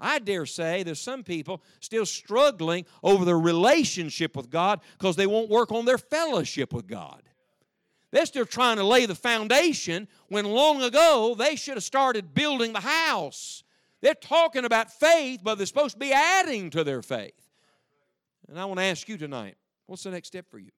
I 0.01 0.19
dare 0.19 0.47
say 0.47 0.83
there's 0.83 1.01
some 1.01 1.23
people 1.23 1.63
still 1.81 2.05
struggling 2.05 2.85
over 3.03 3.25
their 3.25 3.39
relationship 3.39 4.37
with 4.37 4.51
God 4.51 4.81
because 4.99 5.17
they 5.17 5.29
won't 5.29 5.49
work 5.49 5.71
on 5.71 5.85
their 5.85 5.99
fellowship 5.99 6.73
with 6.73 6.89
God. 6.89 7.23
They're 8.11 8.27
still 8.27 8.47
trying 8.47 8.77
to 8.77 8.85
lay 8.85 9.07
the 9.07 9.15
foundation 9.15 10.09
when 10.29 10.45
long 10.45 10.83
ago 10.83 11.35
they 11.37 11.57
should 11.57 11.75
have 11.75 11.85
started 11.85 12.35
building 12.35 12.73
the 12.73 12.81
house. 12.81 13.64
They're 14.05 14.13
talking 14.15 14.67
about 14.67 14.93
faith, 14.93 15.41
but 15.43 15.55
they're 15.55 15.67
supposed 15.67 15.95
to 15.95 15.99
be 15.99 16.13
adding 16.13 16.69
to 16.71 16.85
their 16.85 17.01
faith. 17.01 17.33
And 18.51 18.61
I 18.61 18.67
want 18.67 18.79
to 18.79 18.85
ask 18.85 19.09
you 19.09 19.17
tonight 19.17 19.57
what's 19.87 20.03
the 20.03 20.11
next 20.11 20.29
step 20.29 20.45
for 20.51 20.59
you? 20.59 20.73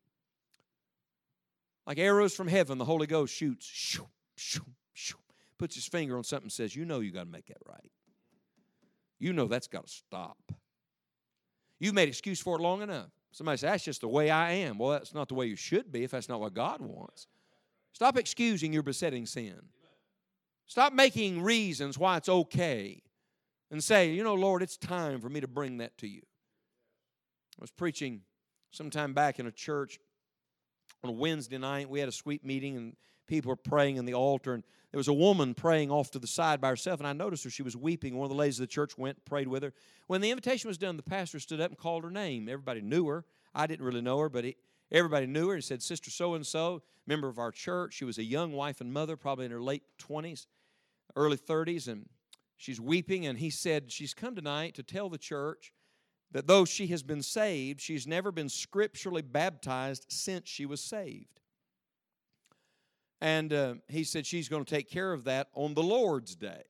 Like 1.89 1.99
arrows 1.99 2.37
from 2.37 2.47
heaven, 2.47 2.79
the 2.79 2.85
Holy 2.85 3.09
Ghost 3.09 3.35
shoots, 3.35 3.67
shoo, 3.67 4.07
shoo, 4.37 4.65
shoo, 4.93 5.19
puts 5.59 5.75
his 5.75 5.89
finger 5.89 6.17
on 6.17 6.23
something 6.23 6.45
and 6.45 6.53
says, 6.53 6.77
You 6.77 6.85
know 6.85 7.01
you 7.01 7.11
got 7.11 7.25
to 7.25 7.31
make 7.31 7.47
that 7.47 7.57
right. 7.69 7.91
You 9.19 9.33
know 9.33 9.49
that's 9.49 9.67
got 9.67 9.89
to 9.89 9.93
stop. 9.93 10.39
You've 11.81 11.95
made 11.95 12.09
excuse 12.09 12.41
for 12.41 12.55
it 12.55 12.63
long 12.63 12.81
enough. 12.81 13.11
Somebody 13.33 13.57
says, 13.57 13.73
That's 13.73 13.85
just 13.85 14.03
the 14.03 14.09
way 14.09 14.31
I 14.31 14.53
am. 14.53 14.79
Well, 14.79 14.91
that's 14.91 15.13
not 15.13 15.27
the 15.27 15.35
way 15.35 15.47
you 15.47 15.57
should 15.57 15.91
be 15.91 16.05
if 16.05 16.13
that's 16.13 16.29
not 16.29 16.39
what 16.39 16.55
God 16.55 16.81
wants. 16.81 17.27
Stop 17.93 18.17
excusing 18.17 18.73
your 18.73 18.85
besetting 18.85 19.27
sin. 19.27 19.61
Stop 20.69 20.93
making 20.93 21.43
reasons 21.43 21.99
why 21.99 22.19
it's 22.19 22.29
okay 22.29 23.03
and 23.71 23.83
say, 23.83 24.11
You 24.11 24.23
know, 24.23 24.35
Lord, 24.35 24.63
it's 24.63 24.77
time 24.77 25.21
for 25.21 25.29
me 25.29 25.41
to 25.41 25.49
bring 25.49 25.79
that 25.79 25.97
to 25.99 26.09
you. 26.09 26.23
I 27.59 27.63
was 27.63 27.71
preaching 27.71 28.23
sometime 28.71 29.15
back 29.15 29.39
in 29.39 29.47
a 29.47 29.53
church 29.53 29.99
on 31.03 31.11
a 31.11 31.13
Wednesday 31.13 31.59
night. 31.59 31.89
We 31.89 32.01
had 32.01 32.09
a 32.09 32.13
sweet 32.13 32.45
meeting 32.45 32.77
and 32.77 32.97
people 33.27 33.49
were 33.49 33.57
praying 33.57 33.97
in 33.97 34.05
the 34.05 34.15
altar. 34.15 34.55
And 34.55 34.63
there 34.93 34.99
was 34.99 35.09
a 35.09 35.13
woman 35.13 35.55
praying 35.55 35.91
off 35.91 36.11
to 36.13 36.19
the 36.19 36.27
side 36.27 36.61
by 36.61 36.69
herself. 36.69 37.01
And 37.01 37.07
I 37.07 37.13
noticed 37.13 37.45
her. 37.45 37.51
She 37.51 37.63
was 37.63 37.77
weeping. 37.77 38.17
One 38.17 38.27
of 38.27 38.31
the 38.31 38.37
ladies 38.37 38.59
of 38.59 38.65
the 38.65 38.73
church 38.73 38.97
went 38.97 39.17
and 39.17 39.25
prayed 39.25 39.49
with 39.49 39.63
her. 39.63 39.73
When 40.07 40.21
the 40.21 40.31
invitation 40.31 40.69
was 40.69 40.79
done, 40.79 40.97
the 40.97 41.03
pastor 41.03 41.41
stood 41.41 41.61
up 41.61 41.71
and 41.71 41.79
called 41.79 42.05
her 42.05 42.11
name. 42.11 42.49
Everybody 42.49 42.81
knew 42.81 43.07
her. 43.09 43.25
I 43.55 43.67
didn't 43.67 43.85
really 43.85 44.03
know 44.03 44.19
her, 44.19 44.29
but 44.29 44.45
he, 44.45 44.57
everybody 44.93 45.27
knew 45.27 45.49
her. 45.49 45.57
He 45.57 45.63
said, 45.63 45.83
Sister 45.83 46.11
so 46.11 46.35
and 46.35 46.47
so, 46.47 46.83
member 47.07 47.29
of 47.29 47.39
our 47.39 47.51
church. 47.51 47.95
She 47.95 48.05
was 48.05 48.19
a 48.19 48.25
young 48.25 48.53
wife 48.53 48.81
and 48.81 48.93
mother, 48.93 49.17
probably 49.17 49.47
in 49.47 49.51
her 49.51 49.63
late 49.63 49.83
20s, 49.99 50.47
early 51.15 51.39
30s. 51.39 51.89
And 51.89 52.09
she's 52.57 52.81
weeping. 52.81 53.27
And 53.27 53.39
he 53.39 53.51
said, 53.51 53.91
She's 53.91 54.15
come 54.15 54.35
tonight 54.35 54.75
to 54.75 54.83
tell 54.83 55.09
the 55.09 55.19
church 55.19 55.73
that 56.33 56.47
though 56.47 56.65
she 56.65 56.89
has 56.89 57.03
been 57.03 57.23
saved, 57.23 57.81
she's 57.81 58.07
never 58.07 58.33
been 58.33 58.49
scripturally 58.49 59.23
baptized 59.23 60.07
since 60.09 60.49
she 60.49 60.67
was 60.67 60.83
saved. 60.83 61.41
And 63.21 63.53
uh, 63.53 63.75
he 63.89 64.05
said 64.05 64.27
she's 64.27 64.49
going 64.49 64.65
to 64.65 64.75
take 64.75 64.91
care 64.91 65.13
of 65.13 65.25
that 65.25 65.49
on 65.55 65.75
the 65.75 65.83
Lord's 65.83 66.37
day. 66.37 66.65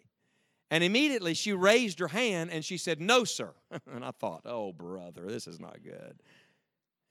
And 0.71 0.83
immediately 0.83 1.35
she 1.35 1.53
raised 1.53 2.01
her 2.01 2.09
hand 2.09 2.51
and 2.51 2.65
she 2.65 2.77
said, 2.77 3.01
No, 3.01 3.25
sir. 3.25 3.53
and 3.93 4.05
I 4.05 4.11
thought, 4.11 4.43
Oh, 4.45 4.73
brother, 4.73 5.23
this 5.27 5.47
is 5.47 5.61
not 5.61 5.83
good. 5.83 6.21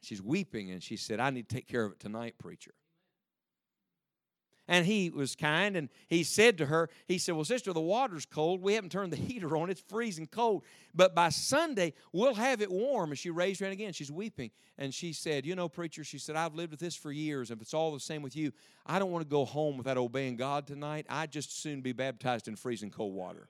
She's 0.01 0.21
weeping 0.21 0.71
and 0.71 0.83
she 0.83 0.97
said, 0.97 1.19
I 1.19 1.29
need 1.29 1.49
to 1.49 1.55
take 1.55 1.67
care 1.67 1.83
of 1.83 1.93
it 1.93 1.99
tonight, 1.99 2.35
preacher. 2.37 2.73
And 4.67 4.85
he 4.85 5.11
was 5.11 5.35
kind 5.35 5.77
and 5.77 5.89
he 6.07 6.23
said 6.23 6.57
to 6.57 6.65
her, 6.65 6.89
he 7.07 7.19
said, 7.19 7.35
Well, 7.35 7.45
sister, 7.45 7.71
the 7.71 7.81
water's 7.81 8.25
cold. 8.25 8.61
We 8.61 8.73
haven't 8.73 8.91
turned 8.91 9.13
the 9.13 9.17
heater 9.17 9.55
on. 9.55 9.69
It's 9.69 9.81
freezing 9.81 10.25
cold. 10.25 10.63
But 10.93 11.13
by 11.13 11.29
Sunday, 11.29 11.93
we'll 12.11 12.33
have 12.33 12.61
it 12.61 12.71
warm. 12.71 13.11
And 13.11 13.19
she 13.19 13.29
raised 13.29 13.59
her 13.59 13.67
hand 13.67 13.73
again. 13.73 13.93
She's 13.93 14.11
weeping. 14.11 14.49
And 14.79 14.93
she 14.93 15.13
said, 15.13 15.45
You 15.45 15.55
know, 15.55 15.69
preacher, 15.69 16.03
she 16.03 16.17
said, 16.17 16.35
I've 16.35 16.55
lived 16.55 16.71
with 16.71 16.79
this 16.79 16.95
for 16.95 17.11
years. 17.11 17.51
If 17.51 17.61
it's 17.61 17.75
all 17.75 17.93
the 17.93 17.99
same 17.99 18.23
with 18.23 18.35
you, 18.35 18.51
I 18.87 18.97
don't 18.97 19.11
want 19.11 19.23
to 19.23 19.29
go 19.29 19.45
home 19.45 19.77
without 19.77 19.97
obeying 19.97 20.35
God 20.35 20.65
tonight. 20.65 21.05
I'd 21.09 21.31
just 21.31 21.61
soon 21.61 21.81
be 21.81 21.91
baptized 21.91 22.47
in 22.47 22.55
freezing 22.55 22.89
cold 22.89 23.13
water. 23.13 23.47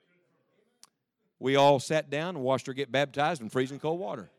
We 1.39 1.55
all 1.55 1.79
sat 1.79 2.09
down 2.09 2.35
and 2.35 2.43
watched 2.43 2.67
her 2.67 2.73
get 2.73 2.91
baptized 2.91 3.41
in 3.41 3.49
freezing 3.49 3.79
cold 3.79 3.99
water. 3.99 4.29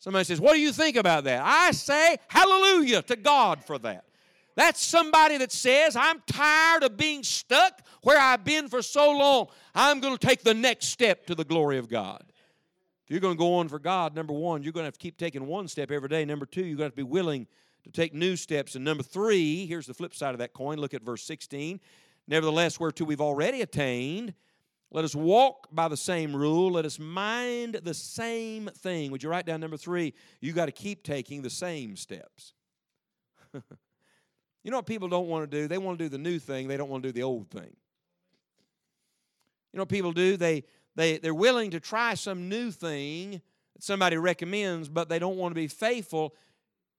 Somebody 0.00 0.24
says, 0.24 0.38
What 0.38 0.52
do 0.52 0.60
you 0.60 0.72
think 0.72 0.96
about 0.96 1.24
that? 1.24 1.42
I 1.42 1.70
say, 1.70 2.18
Hallelujah 2.28 3.00
to 3.02 3.16
God 3.16 3.64
for 3.64 3.78
that. 3.78 4.04
That's 4.58 4.84
somebody 4.84 5.36
that 5.38 5.52
says, 5.52 5.94
I'm 5.94 6.20
tired 6.26 6.82
of 6.82 6.96
being 6.96 7.22
stuck 7.22 7.80
where 8.02 8.18
I've 8.18 8.42
been 8.42 8.66
for 8.66 8.82
so 8.82 9.16
long. 9.16 9.46
I'm 9.72 10.00
going 10.00 10.18
to 10.18 10.26
take 10.26 10.42
the 10.42 10.52
next 10.52 10.86
step 10.86 11.26
to 11.26 11.36
the 11.36 11.44
glory 11.44 11.78
of 11.78 11.88
God. 11.88 12.24
If 13.04 13.12
you're 13.12 13.20
going 13.20 13.36
to 13.36 13.38
go 13.38 13.54
on 13.54 13.68
for 13.68 13.78
God, 13.78 14.16
number 14.16 14.32
one, 14.32 14.64
you're 14.64 14.72
going 14.72 14.82
to 14.82 14.88
have 14.88 14.94
to 14.94 14.98
keep 14.98 15.16
taking 15.16 15.46
one 15.46 15.68
step 15.68 15.92
every 15.92 16.08
day. 16.08 16.24
Number 16.24 16.44
two, 16.44 16.64
you're 16.64 16.76
going 16.76 16.90
to 16.90 16.96
be 16.96 17.04
willing 17.04 17.46
to 17.84 17.92
take 17.92 18.12
new 18.12 18.34
steps. 18.34 18.74
And 18.74 18.84
number 18.84 19.04
three, 19.04 19.64
here's 19.64 19.86
the 19.86 19.94
flip 19.94 20.12
side 20.12 20.34
of 20.34 20.38
that 20.40 20.54
coin. 20.54 20.78
Look 20.78 20.92
at 20.92 21.02
verse 21.02 21.22
16. 21.22 21.78
Nevertheless, 22.26 22.80
whereto 22.80 23.04
we've 23.04 23.20
already 23.20 23.62
attained, 23.62 24.34
let 24.90 25.04
us 25.04 25.14
walk 25.14 25.68
by 25.70 25.86
the 25.86 25.96
same 25.96 26.34
rule. 26.34 26.72
Let 26.72 26.84
us 26.84 26.98
mind 26.98 27.74
the 27.84 27.94
same 27.94 28.70
thing. 28.76 29.12
Would 29.12 29.22
you 29.22 29.30
write 29.30 29.46
down 29.46 29.60
number 29.60 29.76
three? 29.76 30.14
You 30.40 30.52
got 30.52 30.66
to 30.66 30.72
keep 30.72 31.04
taking 31.04 31.42
the 31.42 31.50
same 31.50 31.94
steps. 31.94 32.54
You 34.68 34.72
know 34.72 34.76
what 34.76 34.86
people 34.86 35.08
don't 35.08 35.28
want 35.28 35.50
to 35.50 35.62
do? 35.62 35.66
They 35.66 35.78
want 35.78 35.98
to 35.98 36.04
do 36.04 36.10
the 36.10 36.18
new 36.18 36.38
thing, 36.38 36.68
they 36.68 36.76
don't 36.76 36.90
want 36.90 37.02
to 37.02 37.08
do 37.08 37.12
the 37.14 37.22
old 37.22 37.48
thing. 37.48 37.74
You 39.72 39.78
know 39.78 39.80
what 39.80 39.88
people 39.88 40.12
do? 40.12 40.36
They, 40.36 40.64
they, 40.94 41.16
they're 41.16 41.32
willing 41.32 41.70
to 41.70 41.80
try 41.80 42.12
some 42.12 42.50
new 42.50 42.70
thing 42.70 43.40
that 43.74 43.82
somebody 43.82 44.18
recommends, 44.18 44.90
but 44.90 45.08
they 45.08 45.18
don't 45.18 45.38
want 45.38 45.52
to 45.52 45.54
be 45.54 45.68
faithful 45.68 46.34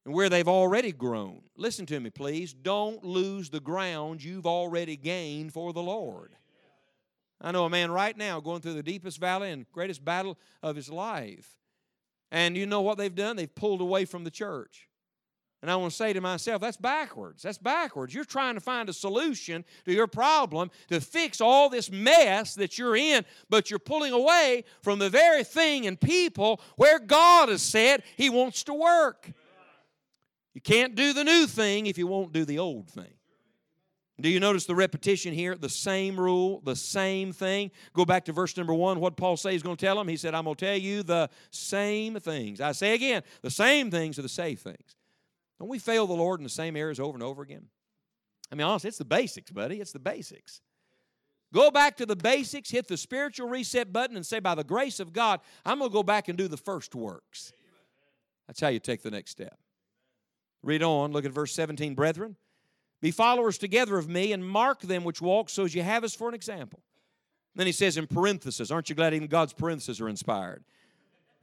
in 0.04 0.14
where 0.14 0.30
they've 0.30 0.48
already 0.48 0.92
grown. 0.92 1.44
Listen 1.56 1.86
to 1.86 2.00
me, 2.00 2.10
please. 2.10 2.54
Don't 2.54 3.06
lose 3.06 3.52
the 3.52 3.60
ground 3.60 4.24
you've 4.24 4.48
already 4.48 4.98
gained 4.98 5.54
for 5.54 5.72
the 5.72 5.84
Lord. 5.84 6.34
I 7.40 7.52
know 7.52 7.66
a 7.66 7.70
man 7.70 7.92
right 7.92 8.18
now 8.18 8.40
going 8.40 8.62
through 8.62 8.74
the 8.74 8.82
deepest 8.82 9.20
valley 9.20 9.52
and 9.52 9.72
greatest 9.72 10.04
battle 10.04 10.40
of 10.64 10.76
his 10.76 10.90
life. 10.90 11.60
And 12.32 12.58
you 12.58 12.66
know 12.66 12.82
what 12.82 12.98
they've 12.98 13.14
done? 13.14 13.36
They've 13.36 13.54
pulled 13.54 13.82
away 13.82 14.06
from 14.06 14.24
the 14.24 14.32
church. 14.32 14.89
And 15.62 15.70
I 15.70 15.76
want 15.76 15.92
to 15.92 15.98
say 15.98 16.14
to 16.14 16.22
myself, 16.22 16.62
that's 16.62 16.78
backwards. 16.78 17.44
That's 17.44 17.58
backwards. 17.58 18.14
You're 18.14 18.24
trying 18.24 18.56
to 18.56 18.62
find 18.62 18.88
a 18.88 18.94
solution 18.94 19.66
to 19.84 19.92
your 19.92 20.08
problem 20.08 20.72
to 20.88 21.02
fix 21.02 21.42
all 21.42 21.70
this 21.70 21.92
mess 21.92 22.56
that 22.56 22.78
you're 22.78 22.96
in, 22.96 23.26
but 23.50 23.70
you're 23.70 23.80
pulling 23.80 24.14
away 24.14 24.64
from 24.82 25.00
the 25.00 25.10
very 25.10 25.44
thing 25.44 25.86
and 25.86 26.00
people 26.00 26.62
where 26.78 26.98
God 26.98 27.50
has 27.50 27.62
said 27.62 28.04
He 28.16 28.30
wants 28.30 28.64
to 28.64 28.74
work. 28.74 29.32
You 30.54 30.62
can't 30.62 30.96
do 30.96 31.12
the 31.12 31.26
new 31.26 31.46
thing 31.46 31.88
if 31.88 31.98
you 31.98 32.08
won't 32.08 32.32
do 32.32 32.46
the 32.46 32.60
old 32.60 32.90
thing. 32.90 33.14
Do 34.22 34.30
you 34.30 34.40
notice 34.40 34.66
the 34.66 34.76
repetition 34.76 35.34
here? 35.34 35.56
The 35.56 35.70
same 35.70 36.20
rule, 36.20 36.62
the 36.66 36.76
same 36.76 37.32
thing. 37.32 37.72
Go 37.94 38.04
back 38.04 38.26
to 38.26 38.34
verse 38.34 38.58
number 38.58 38.74
one. 38.74 39.00
What 39.00 39.16
Paul 39.16 39.38
says 39.38 39.54
he's 39.54 39.64
going 39.64 39.78
to 39.78 39.86
tell 39.86 39.96
them? 39.96 40.08
He 40.08 40.18
said, 40.18 40.36
I'm 40.36 40.44
going 40.44 40.56
to 40.56 40.66
tell 40.66 40.78
you 40.78 41.04
the 41.04 41.30
same 41.52 42.20
things. 42.20 42.60
I 42.60 42.74
say 42.74 42.94
again, 42.96 43.24
the 43.42 43.52
same 43.52 43.90
things 43.90 44.20
are 44.20 44.22
the 44.22 44.30
safe 44.30 44.60
things. 44.60 44.96
Don't 45.60 45.70
we 45.70 45.80
fail 45.80 46.08
the 46.08 46.14
Lord 46.14 46.40
in 46.40 46.44
the 46.44 46.50
same 46.50 46.76
areas 46.76 47.00
over 47.00 47.16
and 47.16 47.24
over 47.24 47.42
again? 47.42 47.66
I 48.52 48.56
mean, 48.56 48.66
honestly, 48.66 48.88
it's 48.88 48.98
the 48.98 49.06
basics, 49.06 49.52
buddy. 49.52 49.80
It's 49.80 49.92
the 49.92 50.00
basics. 50.00 50.62
Go 51.54 51.72
back 51.72 51.98
to 51.98 52.06
the 52.06 52.16
basics, 52.16 52.70
hit 52.70 52.88
the 52.88 52.98
spiritual 52.98 53.50
reset 53.50 53.92
button, 53.92 54.16
and 54.16 54.26
say, 54.26 54.40
by 54.40 54.56
the 54.56 54.64
grace 54.64 55.00
of 55.00 55.14
God, 55.14 55.40
I'm 55.66 55.80
going 55.80 55.90
to 55.90 55.94
go 55.94 56.04
back 56.04 56.28
and 56.28 56.38
do 56.38 56.48
the 56.48 56.58
first 56.58 56.94
works. 56.96 57.52
That's 58.48 58.62
how 58.62 58.68
you 58.68 58.80
take 58.80 59.02
the 59.02 59.12
next 59.12 59.32
step. 59.32 59.58
Read 60.64 60.84
on, 60.84 61.12
look 61.12 61.26
at 61.26 61.32
verse 61.32 61.54
17. 61.54 61.96
Brethren, 61.96 62.36
be 63.02 63.12
followers 63.12 63.58
together 63.58 63.98
of 63.98 64.10
me 64.10 64.32
and 64.32 64.48
mark 64.48 64.82
them 64.82 65.04
which 65.04 65.22
walk 65.22 65.50
so 65.50 65.64
as 65.64 65.74
you 65.74 65.82
have 65.82 66.04
us 66.04 66.14
for 66.14 66.28
an 66.28 66.36
example. 66.36 66.82
Then 67.56 67.66
he 67.66 67.72
says 67.74 67.98
in 67.98 68.08
parenthesis, 68.08 68.72
aren't 68.72 68.90
you 68.90 68.96
glad 68.96 69.14
even 69.14 69.28
God's 69.28 69.54
parentheses 69.54 70.00
are 70.00 70.10
inspired? 70.10 70.64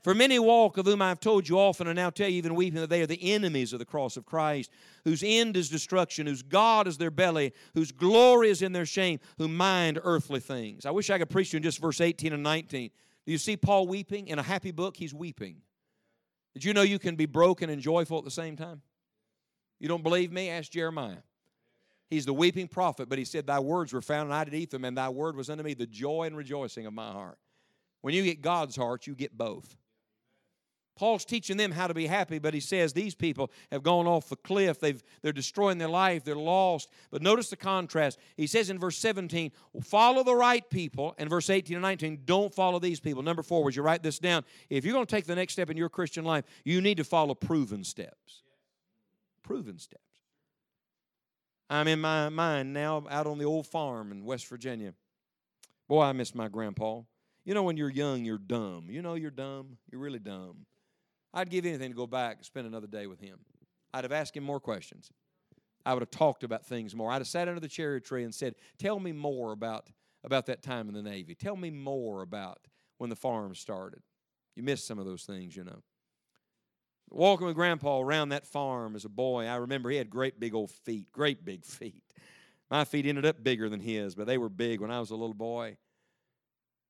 For 0.06 0.14
many 0.14 0.38
walk, 0.38 0.78
of 0.78 0.86
whom 0.86 1.02
I 1.02 1.08
have 1.08 1.18
told 1.18 1.48
you 1.48 1.58
often, 1.58 1.88
and 1.88 1.96
now 1.96 2.10
tell 2.10 2.28
you 2.28 2.36
even 2.36 2.54
weeping, 2.54 2.78
that 2.78 2.90
they 2.90 3.02
are 3.02 3.08
the 3.08 3.32
enemies 3.32 3.72
of 3.72 3.80
the 3.80 3.84
cross 3.84 4.16
of 4.16 4.24
Christ, 4.24 4.70
whose 5.02 5.24
end 5.26 5.56
is 5.56 5.68
destruction, 5.68 6.28
whose 6.28 6.44
God 6.44 6.86
is 6.86 6.96
their 6.96 7.10
belly, 7.10 7.52
whose 7.74 7.90
glory 7.90 8.50
is 8.50 8.62
in 8.62 8.70
their 8.70 8.86
shame, 8.86 9.18
who 9.36 9.48
mind 9.48 9.98
earthly 10.04 10.38
things. 10.38 10.86
I 10.86 10.92
wish 10.92 11.10
I 11.10 11.18
could 11.18 11.28
preach 11.28 11.52
you 11.52 11.56
in 11.56 11.64
just 11.64 11.80
verse 11.80 12.00
18 12.00 12.32
and 12.32 12.44
19. 12.44 12.90
Do 13.26 13.32
you 13.32 13.36
see 13.36 13.56
Paul 13.56 13.88
weeping? 13.88 14.28
In 14.28 14.38
a 14.38 14.44
happy 14.44 14.70
book, 14.70 14.96
he's 14.96 15.12
weeping. 15.12 15.56
Did 16.54 16.62
you 16.62 16.72
know 16.72 16.82
you 16.82 17.00
can 17.00 17.16
be 17.16 17.26
broken 17.26 17.68
and 17.68 17.82
joyful 17.82 18.16
at 18.16 18.24
the 18.24 18.30
same 18.30 18.54
time? 18.54 18.82
You 19.80 19.88
don't 19.88 20.04
believe 20.04 20.30
me? 20.30 20.50
Ask 20.50 20.70
Jeremiah. 20.70 21.18
He's 22.10 22.26
the 22.26 22.32
weeping 22.32 22.68
prophet, 22.68 23.08
but 23.08 23.18
he 23.18 23.24
said, 23.24 23.48
Thy 23.48 23.58
words 23.58 23.92
were 23.92 24.02
found, 24.02 24.26
and 24.26 24.34
I 24.34 24.44
did 24.44 24.54
eat 24.54 24.70
them, 24.70 24.84
and 24.84 24.96
thy 24.96 25.08
word 25.08 25.34
was 25.34 25.50
unto 25.50 25.64
me 25.64 25.74
the 25.74 25.84
joy 25.84 26.28
and 26.28 26.36
rejoicing 26.36 26.86
of 26.86 26.92
my 26.92 27.10
heart. 27.10 27.38
When 28.02 28.14
you 28.14 28.22
get 28.22 28.40
God's 28.40 28.76
heart, 28.76 29.08
you 29.08 29.16
get 29.16 29.36
both. 29.36 29.76
Paul's 30.96 31.26
teaching 31.26 31.58
them 31.58 31.70
how 31.70 31.86
to 31.86 31.94
be 31.94 32.06
happy, 32.06 32.38
but 32.38 32.54
he 32.54 32.60
says 32.60 32.92
these 32.92 33.14
people 33.14 33.50
have 33.70 33.82
gone 33.82 34.06
off 34.06 34.30
the 34.30 34.36
cliff. 34.36 34.80
They've, 34.80 35.02
they're 35.22 35.32
destroying 35.32 35.78
their 35.78 35.88
life. 35.88 36.24
They're 36.24 36.34
lost. 36.34 36.90
But 37.10 37.22
notice 37.22 37.50
the 37.50 37.56
contrast. 37.56 38.18
He 38.36 38.46
says 38.46 38.70
in 38.70 38.78
verse 38.78 38.96
17, 38.98 39.52
follow 39.82 40.24
the 40.24 40.34
right 40.34 40.68
people. 40.70 41.14
And 41.18 41.28
verse 41.28 41.50
18 41.50 41.76
and 41.76 41.82
19, 41.82 42.22
don't 42.24 42.52
follow 42.52 42.78
these 42.78 42.98
people. 42.98 43.22
Number 43.22 43.42
four, 43.42 43.62
would 43.62 43.76
you 43.76 43.82
write 43.82 44.02
this 44.02 44.18
down? 44.18 44.44
If 44.70 44.84
you're 44.84 44.94
going 44.94 45.06
to 45.06 45.14
take 45.14 45.26
the 45.26 45.36
next 45.36 45.52
step 45.52 45.70
in 45.70 45.76
your 45.76 45.90
Christian 45.90 46.24
life, 46.24 46.44
you 46.64 46.80
need 46.80 46.96
to 46.96 47.04
follow 47.04 47.34
proven 47.34 47.84
steps. 47.84 48.42
Proven 49.42 49.78
steps. 49.78 50.02
I'm 51.68 51.88
in 51.88 52.00
my 52.00 52.28
mind 52.30 52.72
now 52.72 53.04
out 53.10 53.26
on 53.26 53.38
the 53.38 53.44
old 53.44 53.66
farm 53.66 54.12
in 54.12 54.24
West 54.24 54.48
Virginia. 54.48 54.94
Boy, 55.88 56.02
I 56.02 56.12
miss 56.12 56.34
my 56.34 56.48
grandpa. 56.48 57.02
You 57.44 57.54
know, 57.54 57.62
when 57.62 57.76
you're 57.76 57.90
young, 57.90 58.24
you're 58.24 58.38
dumb. 58.38 58.86
You 58.88 59.02
know, 59.02 59.14
you're 59.14 59.30
dumb. 59.30 59.76
You're 59.90 60.00
really 60.00 60.18
dumb. 60.18 60.66
I'd 61.36 61.50
give 61.50 61.66
anything 61.66 61.90
to 61.90 61.96
go 61.96 62.06
back 62.06 62.38
and 62.38 62.46
spend 62.46 62.66
another 62.66 62.86
day 62.86 63.06
with 63.06 63.20
him. 63.20 63.38
I'd 63.92 64.04
have 64.04 64.12
asked 64.12 64.34
him 64.34 64.42
more 64.42 64.58
questions. 64.58 65.10
I 65.84 65.92
would 65.92 66.00
have 66.00 66.10
talked 66.10 66.42
about 66.42 66.64
things 66.64 66.96
more. 66.96 67.12
I'd 67.12 67.18
have 67.18 67.28
sat 67.28 67.46
under 67.46 67.60
the 67.60 67.68
cherry 67.68 68.00
tree 68.00 68.24
and 68.24 68.34
said, 68.34 68.54
Tell 68.78 68.98
me 68.98 69.12
more 69.12 69.52
about, 69.52 69.90
about 70.24 70.46
that 70.46 70.62
time 70.62 70.88
in 70.88 70.94
the 70.94 71.02
Navy. 71.02 71.34
Tell 71.34 71.54
me 71.54 71.70
more 71.70 72.22
about 72.22 72.58
when 72.96 73.10
the 73.10 73.16
farm 73.16 73.54
started. 73.54 74.00
You 74.56 74.62
missed 74.62 74.86
some 74.86 74.98
of 74.98 75.04
those 75.04 75.24
things, 75.24 75.54
you 75.54 75.62
know. 75.62 75.82
Walking 77.10 77.46
with 77.46 77.54
Grandpa 77.54 78.00
around 78.00 78.30
that 78.30 78.46
farm 78.46 78.96
as 78.96 79.04
a 79.04 79.10
boy, 79.10 79.44
I 79.44 79.56
remember 79.56 79.90
he 79.90 79.96
had 79.98 80.08
great 80.08 80.40
big 80.40 80.54
old 80.54 80.70
feet, 80.70 81.12
great 81.12 81.44
big 81.44 81.64
feet. 81.64 82.02
My 82.70 82.84
feet 82.84 83.06
ended 83.06 83.26
up 83.26 83.44
bigger 83.44 83.68
than 83.68 83.80
his, 83.80 84.14
but 84.14 84.26
they 84.26 84.38
were 84.38 84.48
big 84.48 84.80
when 84.80 84.90
I 84.90 84.98
was 84.98 85.10
a 85.10 85.16
little 85.16 85.34
boy. 85.34 85.76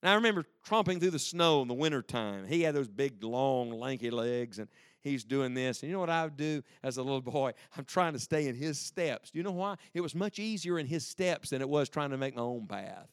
And 0.02 0.11
I 0.11 0.14
remember 0.14 0.44
tromping 0.66 1.00
through 1.00 1.11
the 1.11 1.18
snow 1.18 1.62
in 1.62 1.68
the 1.68 1.74
wintertime. 1.74 2.46
He 2.46 2.62
had 2.62 2.74
those 2.74 2.88
big, 2.88 3.22
long, 3.22 3.70
lanky 3.70 4.11
legs, 4.11 4.59
and 4.59 4.68
he's 5.00 5.24
doing 5.24 5.54
this. 5.54 5.82
And 5.82 5.88
you 5.88 5.94
know 5.94 6.00
what 6.00 6.11
I 6.11 6.24
would 6.24 6.37
do 6.37 6.62
as 6.82 6.96
a 6.98 7.02
little 7.02 7.22
boy? 7.22 7.52
I'm 7.76 7.85
trying 7.85 8.12
to 8.12 8.18
stay 8.18 8.46
in 8.46 8.54
his 8.54 8.78
steps. 8.78 9.30
Do 9.30 9.38
you 9.38 9.42
know 9.42 9.52
why? 9.52 9.76
It 9.94 10.00
was 10.00 10.14
much 10.14 10.38
easier 10.38 10.78
in 10.78 10.87
his 10.87 11.06
steps 11.06 11.50
than 11.50 11.62
it 11.62 11.68
was 11.68 11.88
trying 11.88 12.11
to 12.11 12.18
make 12.18 12.37
my 12.37 12.42
own 12.42 12.66
path. 12.66 13.09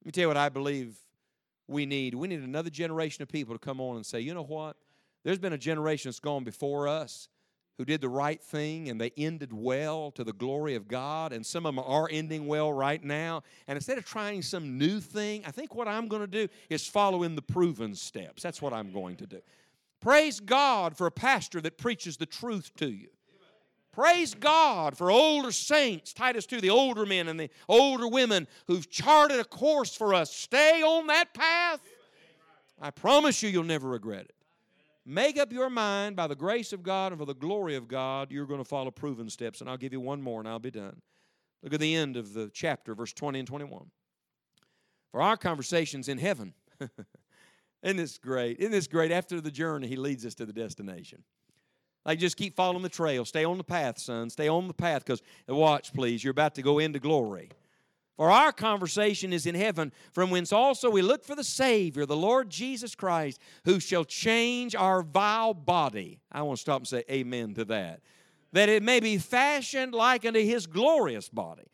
Let 0.00 0.06
me 0.06 0.12
tell 0.12 0.22
you 0.22 0.28
what 0.28 0.36
I 0.36 0.48
believe 0.48 0.96
we 1.68 1.86
need. 1.86 2.14
We 2.14 2.28
need 2.28 2.40
another 2.40 2.70
generation 2.70 3.22
of 3.22 3.28
people 3.28 3.54
to 3.54 3.58
come 3.58 3.80
on 3.80 3.96
and 3.96 4.06
say, 4.06 4.20
you 4.20 4.34
know 4.34 4.44
what? 4.44 4.76
There's 5.24 5.38
been 5.38 5.52
a 5.52 5.58
generation 5.58 6.08
that's 6.08 6.20
gone 6.20 6.44
before 6.44 6.86
us 6.86 7.28
who 7.78 7.84
did 7.84 8.00
the 8.00 8.08
right 8.08 8.42
thing 8.42 8.88
and 8.88 9.00
they 9.00 9.12
ended 9.16 9.52
well 9.52 10.10
to 10.12 10.24
the 10.24 10.32
glory 10.32 10.74
of 10.74 10.88
God, 10.88 11.32
and 11.32 11.44
some 11.44 11.66
of 11.66 11.74
them 11.74 11.84
are 11.86 12.08
ending 12.10 12.46
well 12.46 12.72
right 12.72 13.02
now. 13.02 13.42
And 13.68 13.76
instead 13.76 13.98
of 13.98 14.04
trying 14.04 14.42
some 14.42 14.78
new 14.78 15.00
thing, 15.00 15.42
I 15.46 15.50
think 15.50 15.74
what 15.74 15.88
I'm 15.88 16.08
going 16.08 16.22
to 16.22 16.26
do 16.26 16.48
is 16.70 16.86
follow 16.86 17.22
in 17.22 17.34
the 17.36 17.42
proven 17.42 17.94
steps. 17.94 18.42
That's 18.42 18.62
what 18.62 18.72
I'm 18.72 18.92
going 18.92 19.16
to 19.16 19.26
do. 19.26 19.40
Praise 20.00 20.40
God 20.40 20.96
for 20.96 21.06
a 21.06 21.10
pastor 21.10 21.60
that 21.62 21.78
preaches 21.78 22.16
the 22.16 22.26
truth 22.26 22.70
to 22.76 22.88
you. 22.88 23.08
Praise 23.92 24.34
God 24.34 24.96
for 24.96 25.10
older 25.10 25.50
saints, 25.50 26.12
Titus 26.12 26.44
2, 26.44 26.60
the 26.60 26.68
older 26.68 27.06
men 27.06 27.28
and 27.28 27.40
the 27.40 27.48
older 27.66 28.06
women 28.06 28.46
who've 28.66 28.88
charted 28.90 29.40
a 29.40 29.44
course 29.44 29.96
for 29.96 30.12
us. 30.12 30.30
Stay 30.30 30.82
on 30.82 31.06
that 31.06 31.32
path. 31.32 31.80
I 32.78 32.90
promise 32.90 33.42
you, 33.42 33.48
you'll 33.48 33.64
never 33.64 33.88
regret 33.88 34.26
it. 34.26 34.35
Make 35.08 35.38
up 35.38 35.52
your 35.52 35.70
mind 35.70 36.16
by 36.16 36.26
the 36.26 36.34
grace 36.34 36.72
of 36.72 36.82
God 36.82 37.12
and 37.12 37.20
for 37.20 37.26
the 37.26 37.34
glory 37.34 37.76
of 37.76 37.86
God, 37.86 38.32
you're 38.32 38.44
going 38.44 38.58
to 38.58 38.68
follow 38.68 38.90
proven 38.90 39.30
steps. 39.30 39.60
And 39.60 39.70
I'll 39.70 39.76
give 39.76 39.92
you 39.92 40.00
one 40.00 40.20
more 40.20 40.40
and 40.40 40.48
I'll 40.48 40.58
be 40.58 40.72
done. 40.72 41.00
Look 41.62 41.72
at 41.72 41.80
the 41.80 41.94
end 41.94 42.16
of 42.16 42.32
the 42.32 42.50
chapter, 42.52 42.92
verse 42.92 43.12
20 43.12 43.38
and 43.38 43.48
21. 43.48 43.86
For 45.12 45.22
our 45.22 45.36
conversations 45.36 46.08
in 46.08 46.18
heaven. 46.18 46.54
Isn't 47.82 47.98
this 47.98 48.18
great? 48.18 48.58
Isn't 48.58 48.72
this 48.72 48.88
great? 48.88 49.12
After 49.12 49.40
the 49.40 49.50
journey, 49.50 49.86
he 49.86 49.94
leads 49.94 50.26
us 50.26 50.34
to 50.34 50.46
the 50.46 50.52
destination. 50.52 51.22
Like, 52.04 52.18
just 52.18 52.36
keep 52.36 52.56
following 52.56 52.82
the 52.82 52.88
trail. 52.88 53.24
Stay 53.24 53.44
on 53.44 53.58
the 53.58 53.64
path, 53.64 53.98
son. 53.98 54.30
Stay 54.30 54.48
on 54.48 54.66
the 54.68 54.74
path 54.74 55.04
because, 55.04 55.22
watch, 55.48 55.92
please, 55.92 56.22
you're 56.22 56.32
about 56.32 56.54
to 56.56 56.62
go 56.62 56.78
into 56.78 56.98
glory. 56.98 57.50
For 58.16 58.30
our 58.30 58.50
conversation 58.50 59.32
is 59.32 59.44
in 59.44 59.54
heaven, 59.54 59.92
from 60.12 60.30
whence 60.30 60.50
also 60.52 60.88
we 60.90 61.02
look 61.02 61.24
for 61.24 61.34
the 61.34 61.44
Savior, 61.44 62.06
the 62.06 62.16
Lord 62.16 62.48
Jesus 62.48 62.94
Christ, 62.94 63.40
who 63.66 63.78
shall 63.78 64.04
change 64.04 64.74
our 64.74 65.02
vile 65.02 65.52
body. 65.52 66.20
I 66.32 66.42
want 66.42 66.56
to 66.56 66.60
stop 66.62 66.80
and 66.80 66.88
say 66.88 67.04
amen 67.10 67.54
to 67.54 67.66
that. 67.66 68.00
That 68.52 68.70
it 68.70 68.82
may 68.82 69.00
be 69.00 69.18
fashioned 69.18 69.92
like 69.92 70.24
unto 70.24 70.40
his 70.40 70.66
glorious 70.66 71.28
body, 71.28 71.70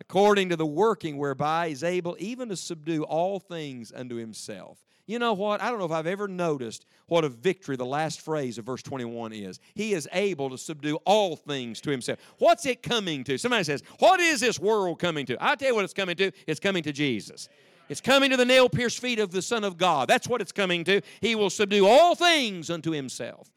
according 0.00 0.48
to 0.48 0.56
the 0.56 0.66
working 0.66 1.16
whereby 1.16 1.68
he's 1.68 1.84
able 1.84 2.16
even 2.18 2.48
to 2.48 2.56
subdue 2.56 3.04
all 3.04 3.38
things 3.38 3.92
unto 3.94 4.16
himself. 4.16 4.84
You 5.06 5.18
know 5.18 5.34
what? 5.34 5.60
I 5.60 5.68
don't 5.68 5.78
know 5.78 5.84
if 5.84 5.90
I've 5.90 6.06
ever 6.06 6.26
noticed 6.28 6.86
what 7.08 7.24
a 7.24 7.28
victory 7.28 7.76
the 7.76 7.84
last 7.84 8.22
phrase 8.22 8.56
of 8.56 8.64
verse 8.64 8.82
21 8.82 9.34
is. 9.34 9.60
He 9.74 9.92
is 9.92 10.08
able 10.12 10.48
to 10.48 10.56
subdue 10.56 10.96
all 11.04 11.36
things 11.36 11.80
to 11.82 11.90
himself. 11.90 12.18
What's 12.38 12.64
it 12.64 12.82
coming 12.82 13.22
to? 13.24 13.36
Somebody 13.36 13.64
says, 13.64 13.82
What 13.98 14.20
is 14.20 14.40
this 14.40 14.58
world 14.58 14.98
coming 14.98 15.26
to? 15.26 15.36
I'll 15.42 15.56
tell 15.56 15.68
you 15.68 15.74
what 15.74 15.84
it's 15.84 15.92
coming 15.92 16.16
to. 16.16 16.32
It's 16.46 16.60
coming 16.60 16.82
to 16.84 16.92
Jesus. 16.92 17.48
It's 17.90 18.00
coming 18.00 18.30
to 18.30 18.38
the 18.38 18.46
nail 18.46 18.70
pierced 18.70 18.98
feet 18.98 19.18
of 19.18 19.30
the 19.30 19.42
Son 19.42 19.62
of 19.62 19.76
God. 19.76 20.08
That's 20.08 20.26
what 20.26 20.40
it's 20.40 20.52
coming 20.52 20.84
to. 20.84 21.02
He 21.20 21.34
will 21.34 21.50
subdue 21.50 21.86
all 21.86 22.14
things 22.14 22.70
unto 22.70 22.90
himself. 22.90 23.52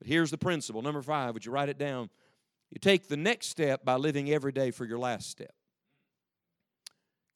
But 0.00 0.08
here's 0.08 0.32
the 0.32 0.38
principle. 0.38 0.82
Number 0.82 1.02
five, 1.02 1.32
would 1.34 1.46
you 1.46 1.52
write 1.52 1.68
it 1.68 1.78
down? 1.78 2.10
You 2.70 2.78
take 2.80 3.08
the 3.08 3.16
next 3.16 3.46
step 3.46 3.84
by 3.84 3.94
living 3.94 4.30
every 4.30 4.50
day 4.52 4.72
for 4.72 4.84
your 4.84 4.98
last 4.98 5.30
step. 5.30 5.52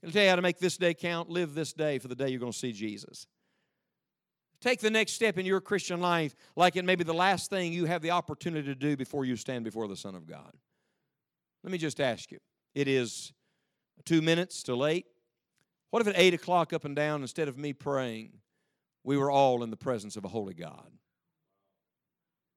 Can 0.01 0.11
I 0.11 0.13
tell 0.13 0.23
you 0.25 0.31
how 0.31 0.37
to 0.37 0.43
make 0.43 0.59
this 0.59 0.77
day 0.77 0.95
count? 0.95 1.31
Live 1.31 1.55
this 1.55 1.73
day 1.73 1.99
for 2.01 2.09
the 2.09 2.17
day 2.17 2.29
you're 2.29 2.41
going 2.41 2.51
to 2.51 2.59
see 2.59 2.73
Jesus. 2.73 3.29
Take 4.63 4.79
the 4.79 4.91
next 4.91 5.15
step 5.15 5.39
in 5.39 5.45
your 5.45 5.61
Christian 5.61 6.01
life 6.01 6.37
like 6.55 6.77
it 6.77 6.85
may 6.85 6.95
be 6.95 7.03
the 7.03 7.13
last 7.13 7.51
thing 7.51 7.73
you 7.73 7.85
have 7.87 8.01
the 8.01 8.13
opportunity 8.13 8.69
to 8.69 8.77
do 8.77 8.97
before 8.97 9.25
you 9.25 9.35
stand 9.35 9.65
before 9.65 9.89
the 9.89 9.97
Son 9.97 10.15
of 10.15 10.25
God. 10.25 10.53
Let 11.65 11.73
me 11.73 11.79
just 11.79 12.01
ask 12.01 12.31
you 12.31 12.39
it 12.73 12.87
is 12.87 13.33
two 14.05 14.23
minutes 14.23 14.63
till 14.63 14.87
eight. 14.87 15.07
What 15.91 16.01
if 16.01 16.07
at 16.07 16.15
eight 16.17 16.33
o'clock 16.33 16.73
up 16.73 16.85
and 16.85 16.95
down, 16.95 17.23
instead 17.23 17.49
of 17.49 17.59
me 17.59 17.73
praying, 17.73 18.35
we 19.03 19.19
were 19.19 19.33
all 19.33 19.65
in 19.65 19.71
the 19.71 19.77
presence 19.77 20.17
of 20.17 20.25
a 20.25 20.29
holy 20.29 20.55
God? 20.55 20.91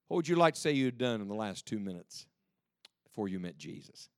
What 0.08 0.18
would 0.18 0.28
you 0.28 0.36
like 0.36 0.54
to 0.54 0.60
say 0.60 0.74
you 0.74 0.86
had 0.86 1.00
done 1.00 1.22
in 1.22 1.28
the 1.28 1.34
last 1.34 1.66
two 1.66 1.80
minutes 1.80 2.28
before 3.04 3.28
you 3.28 3.40
met 3.40 3.58
Jesus? 3.58 4.10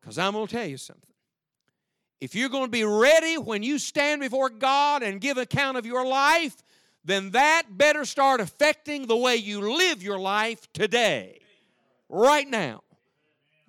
Because 0.00 0.18
I'm 0.18 0.32
going 0.32 0.46
to 0.46 0.52
tell 0.52 0.66
you 0.66 0.78
something. 0.78 1.15
If 2.20 2.34
you're 2.34 2.48
going 2.48 2.66
to 2.66 2.70
be 2.70 2.84
ready 2.84 3.36
when 3.36 3.62
you 3.62 3.78
stand 3.78 4.20
before 4.20 4.48
God 4.48 5.02
and 5.02 5.20
give 5.20 5.36
account 5.36 5.76
of 5.76 5.84
your 5.84 6.06
life, 6.06 6.56
then 7.04 7.30
that 7.30 7.64
better 7.70 8.04
start 8.04 8.40
affecting 8.40 9.06
the 9.06 9.16
way 9.16 9.36
you 9.36 9.76
live 9.76 10.02
your 10.02 10.18
life 10.18 10.72
today, 10.72 11.40
right 12.08 12.48
now. 12.48 12.82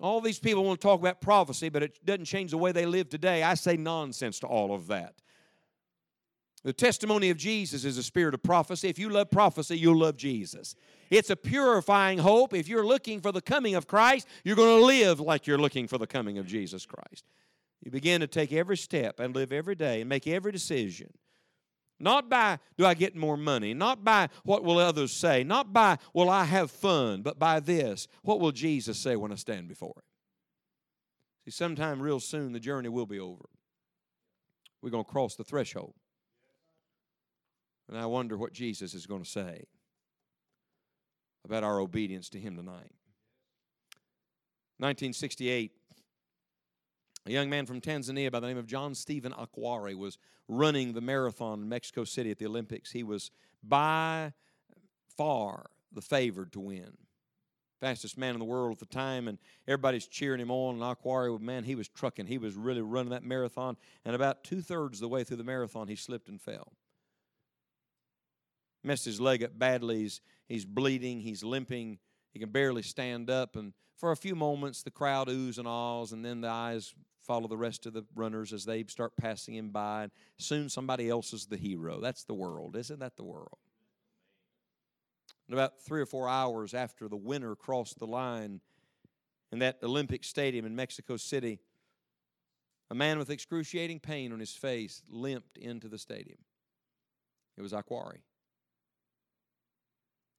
All 0.00 0.20
these 0.20 0.38
people 0.38 0.64
want 0.64 0.80
to 0.80 0.86
talk 0.86 1.00
about 1.00 1.20
prophecy, 1.20 1.68
but 1.68 1.82
it 1.82 2.04
doesn't 2.04 2.24
change 2.24 2.52
the 2.52 2.58
way 2.58 2.72
they 2.72 2.86
live 2.86 3.08
today. 3.08 3.42
I 3.42 3.54
say 3.54 3.76
nonsense 3.76 4.38
to 4.40 4.46
all 4.46 4.74
of 4.74 4.86
that. 4.88 5.14
The 6.64 6.72
testimony 6.72 7.30
of 7.30 7.36
Jesus 7.36 7.84
is 7.84 7.98
a 7.98 8.02
spirit 8.02 8.34
of 8.34 8.42
prophecy. 8.42 8.88
If 8.88 8.98
you 8.98 9.08
love 9.08 9.30
prophecy, 9.30 9.78
you'll 9.78 9.98
love 9.98 10.16
Jesus. 10.16 10.74
It's 11.10 11.30
a 11.30 11.36
purifying 11.36 12.18
hope. 12.18 12.52
If 12.54 12.68
you're 12.68 12.86
looking 12.86 13.20
for 13.20 13.32
the 13.32 13.40
coming 13.40 13.74
of 13.74 13.86
Christ, 13.86 14.26
you're 14.44 14.56
going 14.56 14.80
to 14.80 14.84
live 14.84 15.20
like 15.20 15.46
you're 15.46 15.58
looking 15.58 15.86
for 15.86 15.98
the 15.98 16.06
coming 16.06 16.38
of 16.38 16.46
Jesus 16.46 16.84
Christ. 16.84 17.24
You 17.82 17.90
begin 17.90 18.20
to 18.20 18.26
take 18.26 18.52
every 18.52 18.76
step 18.76 19.20
and 19.20 19.34
live 19.34 19.52
every 19.52 19.74
day 19.74 20.00
and 20.00 20.08
make 20.08 20.26
every 20.26 20.52
decision. 20.52 21.12
Not 22.00 22.28
by 22.28 22.58
do 22.76 22.86
I 22.86 22.94
get 22.94 23.16
more 23.16 23.36
money, 23.36 23.74
not 23.74 24.04
by 24.04 24.28
what 24.44 24.62
will 24.62 24.78
others 24.78 25.12
say, 25.12 25.42
not 25.42 25.72
by 25.72 25.98
will 26.12 26.30
I 26.30 26.44
have 26.44 26.70
fun, 26.70 27.22
but 27.22 27.38
by 27.38 27.60
this 27.60 28.06
what 28.22 28.40
will 28.40 28.52
Jesus 28.52 28.98
say 28.98 29.16
when 29.16 29.32
I 29.32 29.36
stand 29.36 29.68
before 29.68 29.94
Him? 29.96 30.02
See, 31.44 31.50
sometime 31.50 32.00
real 32.00 32.20
soon 32.20 32.52
the 32.52 32.60
journey 32.60 32.88
will 32.88 33.06
be 33.06 33.18
over. 33.18 33.48
We're 34.80 34.90
going 34.90 35.04
to 35.04 35.10
cross 35.10 35.34
the 35.34 35.44
threshold. 35.44 35.94
And 37.88 37.98
I 37.98 38.06
wonder 38.06 38.36
what 38.36 38.52
Jesus 38.52 38.94
is 38.94 39.06
going 39.06 39.22
to 39.22 39.28
say 39.28 39.64
about 41.44 41.64
our 41.64 41.80
obedience 41.80 42.28
to 42.30 42.38
Him 42.38 42.56
tonight. 42.56 42.92
1968, 44.78 45.72
a 47.28 47.30
young 47.32 47.50
man 47.50 47.66
from 47.66 47.80
Tanzania 47.80 48.32
by 48.32 48.40
the 48.40 48.46
name 48.46 48.56
of 48.56 48.66
John 48.66 48.94
Stephen 48.94 49.32
Akhwari 49.32 49.94
was 49.94 50.16
running 50.48 50.94
the 50.94 51.02
marathon 51.02 51.60
in 51.60 51.68
Mexico 51.68 52.04
City 52.04 52.30
at 52.30 52.38
the 52.38 52.46
Olympics. 52.46 52.90
He 52.90 53.02
was 53.02 53.30
by 53.62 54.32
far 55.16 55.66
the 55.92 56.00
favored 56.00 56.52
to 56.52 56.60
win. 56.60 56.96
Fastest 57.80 58.16
man 58.16 58.32
in 58.32 58.38
the 58.38 58.44
world 58.44 58.72
at 58.72 58.78
the 58.78 58.86
time, 58.86 59.28
and 59.28 59.38
everybody's 59.68 60.06
cheering 60.06 60.40
him 60.40 60.50
on. 60.50 60.80
And 60.80 60.82
Akhwari, 60.82 61.38
man, 61.38 61.64
he 61.64 61.74
was 61.74 61.86
trucking. 61.88 62.26
He 62.26 62.38
was 62.38 62.54
really 62.54 62.80
running 62.80 63.10
that 63.10 63.24
marathon. 63.24 63.76
And 64.04 64.14
about 64.16 64.42
two 64.42 64.62
thirds 64.62 64.98
of 64.98 65.02
the 65.02 65.08
way 65.08 65.22
through 65.22 65.36
the 65.36 65.44
marathon, 65.44 65.86
he 65.86 65.96
slipped 65.96 66.28
and 66.28 66.40
fell 66.40 66.72
messed 68.84 69.04
his 69.04 69.20
leg 69.20 69.42
up 69.42 69.56
badly. 69.58 69.98
He's, 69.98 70.20
he's 70.46 70.64
bleeding, 70.64 71.20
he's 71.20 71.42
limping, 71.44 71.98
he 72.32 72.38
can 72.38 72.50
barely 72.50 72.82
stand 72.82 73.30
up. 73.30 73.56
And 73.56 73.72
for 73.96 74.12
a 74.12 74.16
few 74.16 74.34
moments, 74.34 74.82
the 74.82 74.90
crowd 74.90 75.28
oohs 75.28 75.58
and 75.58 75.68
ahs, 75.68 76.12
and 76.12 76.24
then 76.24 76.40
the 76.40 76.48
eyes 76.48 76.94
follow 77.28 77.46
the 77.46 77.56
rest 77.56 77.86
of 77.86 77.92
the 77.92 78.04
runners 78.16 78.52
as 78.52 78.64
they 78.64 78.82
start 78.84 79.16
passing 79.16 79.54
him 79.54 79.68
by. 79.68 80.04
And 80.04 80.12
soon 80.38 80.68
somebody 80.68 81.08
else 81.08 81.32
is 81.32 81.46
the 81.46 81.56
hero. 81.56 82.00
That's 82.00 82.24
the 82.24 82.34
world. 82.34 82.74
Isn't 82.74 82.98
that 82.98 83.16
the 83.16 83.22
world? 83.22 83.58
And 85.46 85.54
about 85.54 85.80
three 85.80 86.00
or 86.00 86.06
four 86.06 86.28
hours 86.28 86.74
after 86.74 87.06
the 87.06 87.16
winner 87.16 87.54
crossed 87.54 87.98
the 87.98 88.06
line 88.06 88.60
in 89.52 89.60
that 89.60 89.78
Olympic 89.82 90.24
stadium 90.24 90.66
in 90.66 90.74
Mexico 90.74 91.16
City, 91.16 91.60
a 92.90 92.94
man 92.94 93.18
with 93.18 93.30
excruciating 93.30 94.00
pain 94.00 94.32
on 94.32 94.40
his 94.40 94.52
face 94.52 95.02
limped 95.08 95.56
into 95.56 95.88
the 95.88 95.98
stadium. 95.98 96.38
It 97.56 97.62
was 97.62 97.72
Akhwari. 97.72 98.20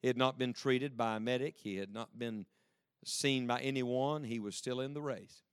He 0.02 0.08
had 0.08 0.18
not 0.18 0.38
been 0.38 0.54
treated 0.54 0.98
by 0.98 1.16
a 1.16 1.20
medic, 1.20 1.56
he 1.58 1.78
had 1.78 1.94
not 1.94 2.18
been 2.18 2.46
seen 3.04 3.48
by 3.48 3.60
anyone. 3.62 4.24
He 4.24 4.40
was 4.40 4.56
still 4.56 4.80
in 4.80 4.94
the 4.94 5.02
race. 5.02 5.44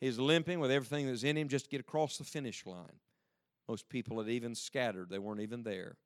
He's 0.00 0.18
limping 0.18 0.60
with 0.60 0.70
everything 0.70 1.06
that's 1.06 1.24
in 1.24 1.36
him 1.36 1.48
just 1.48 1.66
to 1.66 1.70
get 1.70 1.80
across 1.80 2.18
the 2.18 2.24
finish 2.24 2.66
line. 2.66 3.00
Most 3.68 3.88
people 3.88 4.18
had 4.18 4.28
even 4.28 4.54
scattered, 4.54 5.08
they 5.08 5.18
weren't 5.18 5.40
even 5.40 5.62
there. 5.62 5.96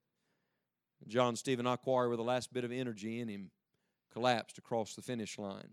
John 1.07 1.37
Stephen 1.37 1.67
Akhwari, 1.67 2.09
with 2.09 2.19
the 2.19 2.25
last 2.25 2.53
bit 2.53 2.65
of 2.65 2.73
energy 2.73 3.21
in 3.21 3.29
him, 3.29 3.51
collapsed 4.13 4.59
across 4.59 4.95
the 4.95 5.03
finish 5.03 5.39
line. 5.39 5.71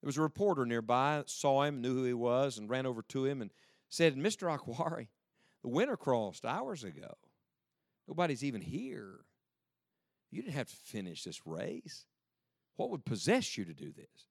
There 0.00 0.08
was 0.08 0.16
a 0.16 0.22
reporter 0.22 0.64
nearby 0.64 1.24
saw 1.26 1.62
him, 1.62 1.80
knew 1.80 1.94
who 1.94 2.04
he 2.04 2.14
was, 2.14 2.58
and 2.58 2.70
ran 2.70 2.86
over 2.86 3.02
to 3.02 3.24
him 3.26 3.42
and 3.42 3.50
said, 3.88 4.16
Mr. 4.16 4.56
Akhwari, 4.56 5.08
the 5.62 5.68
winner 5.68 5.96
crossed 5.96 6.44
hours 6.44 6.84
ago. 6.84 7.14
Nobody's 8.08 8.42
even 8.42 8.62
here. 8.62 9.20
You 10.30 10.42
didn't 10.42 10.54
have 10.54 10.70
to 10.70 10.76
finish 10.76 11.24
this 11.24 11.46
race. 11.46 12.06
What 12.76 12.90
would 12.90 13.04
possess 13.04 13.58
you 13.58 13.64
to 13.64 13.74
do 13.74 13.92
this? 13.92 14.29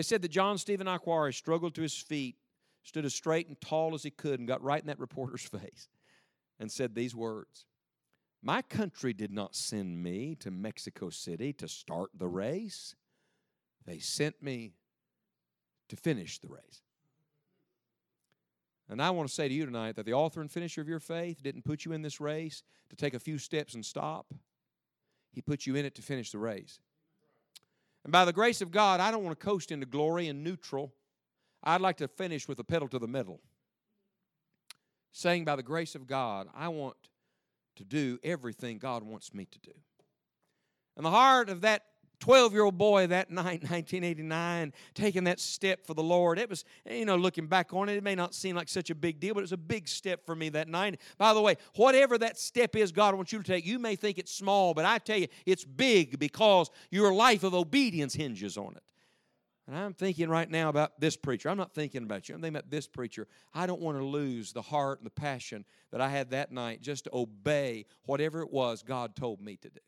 They 0.00 0.04
said 0.04 0.22
that 0.22 0.30
John 0.30 0.56
Stephen 0.56 0.86
Akhwari 0.86 1.34
struggled 1.34 1.74
to 1.74 1.82
his 1.82 1.92
feet, 1.92 2.36
stood 2.84 3.04
as 3.04 3.12
straight 3.14 3.48
and 3.48 3.60
tall 3.60 3.94
as 3.94 4.02
he 4.02 4.10
could, 4.10 4.40
and 4.40 4.48
got 4.48 4.62
right 4.62 4.80
in 4.80 4.86
that 4.86 4.98
reporter's 4.98 5.42
face 5.46 5.90
and 6.58 6.72
said 6.72 6.94
these 6.94 7.14
words 7.14 7.66
My 8.42 8.62
country 8.62 9.12
did 9.12 9.30
not 9.30 9.54
send 9.54 10.02
me 10.02 10.36
to 10.36 10.50
Mexico 10.50 11.10
City 11.10 11.52
to 11.52 11.68
start 11.68 12.12
the 12.16 12.28
race, 12.28 12.94
they 13.84 13.98
sent 13.98 14.42
me 14.42 14.72
to 15.90 15.96
finish 15.96 16.38
the 16.38 16.48
race. 16.48 16.80
And 18.88 19.02
I 19.02 19.10
want 19.10 19.28
to 19.28 19.34
say 19.34 19.48
to 19.48 19.54
you 19.54 19.66
tonight 19.66 19.96
that 19.96 20.06
the 20.06 20.14
author 20.14 20.40
and 20.40 20.50
finisher 20.50 20.80
of 20.80 20.88
your 20.88 20.98
faith 20.98 21.42
didn't 21.42 21.66
put 21.66 21.84
you 21.84 21.92
in 21.92 22.00
this 22.00 22.22
race 22.22 22.62
to 22.88 22.96
take 22.96 23.12
a 23.12 23.20
few 23.20 23.36
steps 23.36 23.74
and 23.74 23.84
stop. 23.84 24.32
He 25.30 25.42
put 25.42 25.66
you 25.66 25.74
in 25.74 25.84
it 25.84 25.94
to 25.96 26.02
finish 26.02 26.30
the 26.30 26.38
race. 26.38 26.80
And 28.04 28.12
by 28.12 28.24
the 28.24 28.32
grace 28.32 28.62
of 28.62 28.70
God, 28.70 29.00
I 29.00 29.10
don't 29.10 29.24
want 29.24 29.38
to 29.38 29.44
coast 29.44 29.70
into 29.70 29.86
glory 29.86 30.28
and 30.28 30.42
neutral. 30.42 30.92
I'd 31.62 31.80
like 31.80 31.98
to 31.98 32.08
finish 32.08 32.48
with 32.48 32.58
a 32.58 32.64
pedal 32.64 32.88
to 32.88 32.98
the 32.98 33.08
metal. 33.08 33.40
Saying, 35.12 35.44
by 35.44 35.56
the 35.56 35.62
grace 35.62 35.94
of 35.94 36.06
God, 36.06 36.48
I 36.54 36.68
want 36.68 36.96
to 37.76 37.84
do 37.84 38.18
everything 38.22 38.78
God 38.78 39.02
wants 39.02 39.34
me 39.34 39.46
to 39.46 39.58
do. 39.58 39.72
And 40.96 41.04
the 41.04 41.10
heart 41.10 41.48
of 41.48 41.62
that 41.62 41.84
12 42.20 42.52
year 42.52 42.64
old 42.64 42.78
boy 42.78 43.06
that 43.08 43.30
night, 43.30 43.62
1989, 43.70 44.72
taking 44.94 45.24
that 45.24 45.40
step 45.40 45.86
for 45.86 45.94
the 45.94 46.02
Lord. 46.02 46.38
It 46.38 46.48
was, 46.48 46.64
you 46.88 47.04
know, 47.04 47.16
looking 47.16 47.46
back 47.46 47.72
on 47.72 47.88
it, 47.88 47.96
it 47.96 48.04
may 48.04 48.14
not 48.14 48.34
seem 48.34 48.54
like 48.54 48.68
such 48.68 48.90
a 48.90 48.94
big 48.94 49.18
deal, 49.18 49.34
but 49.34 49.40
it 49.40 49.42
was 49.42 49.52
a 49.52 49.56
big 49.56 49.88
step 49.88 50.24
for 50.24 50.34
me 50.34 50.50
that 50.50 50.68
night. 50.68 51.00
By 51.18 51.34
the 51.34 51.40
way, 51.40 51.56
whatever 51.74 52.18
that 52.18 52.38
step 52.38 52.76
is 52.76 52.92
God 52.92 53.14
wants 53.14 53.32
you 53.32 53.42
to 53.42 53.44
take, 53.44 53.66
you 53.66 53.78
may 53.78 53.96
think 53.96 54.18
it's 54.18 54.32
small, 54.32 54.74
but 54.74 54.84
I 54.84 54.98
tell 54.98 55.18
you, 55.18 55.28
it's 55.46 55.64
big 55.64 56.18
because 56.18 56.70
your 56.90 57.12
life 57.12 57.42
of 57.42 57.54
obedience 57.54 58.14
hinges 58.14 58.56
on 58.56 58.74
it. 58.76 58.82
And 59.66 59.78
I'm 59.78 59.94
thinking 59.94 60.28
right 60.28 60.50
now 60.50 60.68
about 60.68 61.00
this 61.00 61.16
preacher. 61.16 61.48
I'm 61.48 61.56
not 61.56 61.72
thinking 61.72 62.02
about 62.02 62.28
you. 62.28 62.34
I'm 62.34 62.40
thinking 62.40 62.56
about 62.56 62.70
this 62.70 62.88
preacher. 62.88 63.28
I 63.54 63.66
don't 63.66 63.80
want 63.80 63.98
to 63.98 64.04
lose 64.04 64.52
the 64.52 64.62
heart 64.62 64.98
and 64.98 65.06
the 65.06 65.10
passion 65.10 65.64
that 65.92 66.00
I 66.00 66.08
had 66.08 66.30
that 66.30 66.50
night 66.50 66.82
just 66.82 67.04
to 67.04 67.10
obey 67.14 67.86
whatever 68.04 68.42
it 68.42 68.52
was 68.52 68.82
God 68.82 69.14
told 69.14 69.40
me 69.40 69.56
to 69.58 69.70
do. 69.70 69.80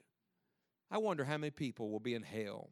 I 0.92 0.98
wonder 0.98 1.24
how 1.24 1.38
many 1.38 1.50
people 1.50 1.90
will 1.90 2.00
be 2.00 2.14
in 2.14 2.22
hell 2.22 2.70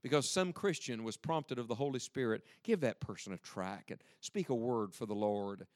because 0.00 0.30
some 0.30 0.52
Christian 0.52 1.02
was 1.02 1.16
prompted 1.16 1.58
of 1.58 1.66
the 1.66 1.74
Holy 1.74 1.98
Spirit, 1.98 2.44
give 2.62 2.80
that 2.82 3.00
person 3.00 3.32
a 3.32 3.38
track 3.38 3.90
and 3.90 4.00
speak 4.20 4.50
a 4.50 4.54
word 4.54 4.94
for 4.94 5.04
the 5.04 5.16
Lord, 5.16 5.66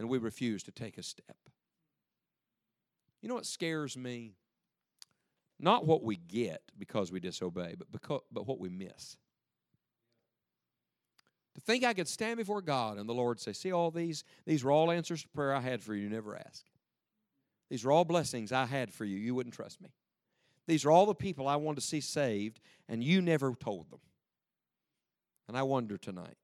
and 0.00 0.08
we 0.08 0.18
refuse 0.18 0.64
to 0.64 0.72
take 0.72 0.98
a 0.98 1.04
step. 1.04 1.36
You 3.22 3.28
know 3.28 3.36
what 3.36 3.46
scares 3.46 3.96
me? 3.96 4.32
Not 5.60 5.86
what 5.86 6.02
we 6.02 6.16
get 6.16 6.62
because 6.76 7.12
we 7.12 7.20
disobey, 7.20 7.76
but, 7.78 7.92
because, 7.92 8.22
but 8.32 8.48
what 8.48 8.58
we 8.58 8.68
miss. 8.68 9.16
To 11.54 11.60
think 11.60 11.84
I 11.84 11.94
could 11.94 12.08
stand 12.08 12.38
before 12.38 12.62
God 12.62 12.98
and 12.98 13.08
the 13.08 13.14
Lord 13.14 13.38
say, 13.38 13.52
See, 13.52 13.70
all 13.70 13.92
these, 13.92 14.24
these 14.46 14.64
were 14.64 14.72
all 14.72 14.90
answers 14.90 15.22
to 15.22 15.28
prayer 15.28 15.54
I 15.54 15.60
had 15.60 15.80
for 15.80 15.94
you, 15.94 16.02
you 16.02 16.10
never 16.10 16.36
asked. 16.36 16.68
These 17.70 17.84
are 17.84 17.92
all 17.92 18.04
blessings 18.04 18.50
I 18.50 18.66
had 18.66 18.92
for 18.92 19.04
you, 19.04 19.16
you 19.16 19.32
wouldn't 19.32 19.54
trust 19.54 19.80
me. 19.80 19.90
These 20.66 20.84
are 20.84 20.90
all 20.90 21.06
the 21.06 21.14
people 21.14 21.46
I 21.46 21.56
want 21.56 21.78
to 21.78 21.84
see 21.84 22.00
saved, 22.00 22.60
and 22.88 23.02
you 23.02 23.22
never 23.22 23.52
told 23.54 23.90
them. 23.90 24.00
And 25.48 25.56
I 25.56 25.62
wonder 25.62 25.96
tonight 25.96 26.36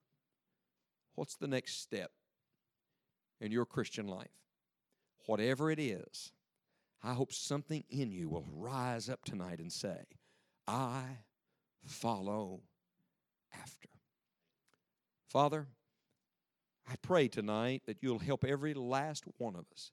what's 1.14 1.36
the 1.36 1.48
next 1.48 1.80
step 1.82 2.10
in 3.40 3.52
your 3.52 3.66
Christian 3.66 4.06
life? 4.06 4.30
Whatever 5.26 5.70
it 5.70 5.78
is, 5.78 6.32
I 7.02 7.14
hope 7.14 7.32
something 7.32 7.84
in 7.90 8.12
you 8.12 8.28
will 8.28 8.46
rise 8.52 9.08
up 9.08 9.24
tonight 9.24 9.58
and 9.58 9.72
say, 9.72 10.04
I 10.68 11.02
follow 11.84 12.60
after. 13.52 13.88
Father, 15.28 15.66
I 16.88 16.94
pray 17.02 17.28
tonight 17.28 17.82
that 17.86 17.98
you'll 18.02 18.20
help 18.20 18.44
every 18.44 18.74
last 18.74 19.24
one 19.38 19.56
of 19.56 19.66
us 19.72 19.90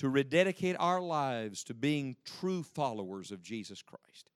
to 0.00 0.08
rededicate 0.08 0.76
our 0.78 0.98
lives 0.98 1.62
to 1.62 1.74
being 1.74 2.16
true 2.40 2.62
followers 2.62 3.30
of 3.30 3.42
Jesus 3.42 3.82
Christ. 3.82 4.30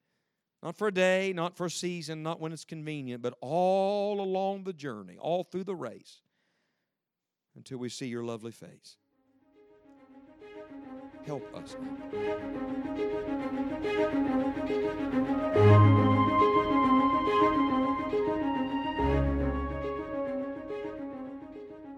Not 0.62 0.76
for 0.76 0.88
a 0.88 0.92
day, 0.92 1.32
not 1.34 1.56
for 1.56 1.64
a 1.64 1.70
season, 1.70 2.22
not 2.22 2.38
when 2.38 2.52
it's 2.52 2.66
convenient, 2.66 3.22
but 3.22 3.34
all 3.40 4.20
along 4.20 4.64
the 4.64 4.74
journey, 4.74 5.16
all 5.18 5.42
through 5.42 5.64
the 5.64 5.74
race, 5.74 6.20
until 7.56 7.78
we 7.78 7.88
see 7.88 8.08
your 8.08 8.24
lovely 8.24 8.52
face. 8.52 8.98
Help 11.24 11.42
us. 11.54 11.76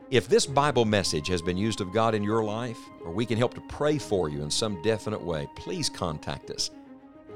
If 0.08 0.28
this 0.28 0.46
Bible 0.46 0.84
message 0.84 1.26
has 1.26 1.42
been 1.42 1.56
used 1.56 1.80
of 1.80 1.92
God 1.92 2.14
in 2.14 2.22
your 2.22 2.44
life, 2.44 2.78
or 3.04 3.10
we 3.10 3.26
can 3.26 3.36
help 3.36 3.54
to 3.54 3.60
pray 3.62 3.98
for 3.98 4.28
you 4.28 4.40
in 4.40 4.52
some 4.52 4.80
definite 4.80 5.20
way, 5.20 5.48
please 5.56 5.88
contact 5.88 6.48
us. 6.52 6.70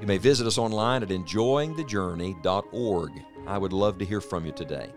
You 0.00 0.06
may 0.06 0.18
visit 0.18 0.46
us 0.46 0.56
online 0.56 1.02
at 1.02 1.08
enjoyingthejourney.org. 1.08 3.24
I 3.48 3.58
would 3.58 3.72
love 3.72 3.98
to 3.98 4.04
hear 4.04 4.20
from 4.20 4.46
you 4.46 4.52
today. 4.52 4.88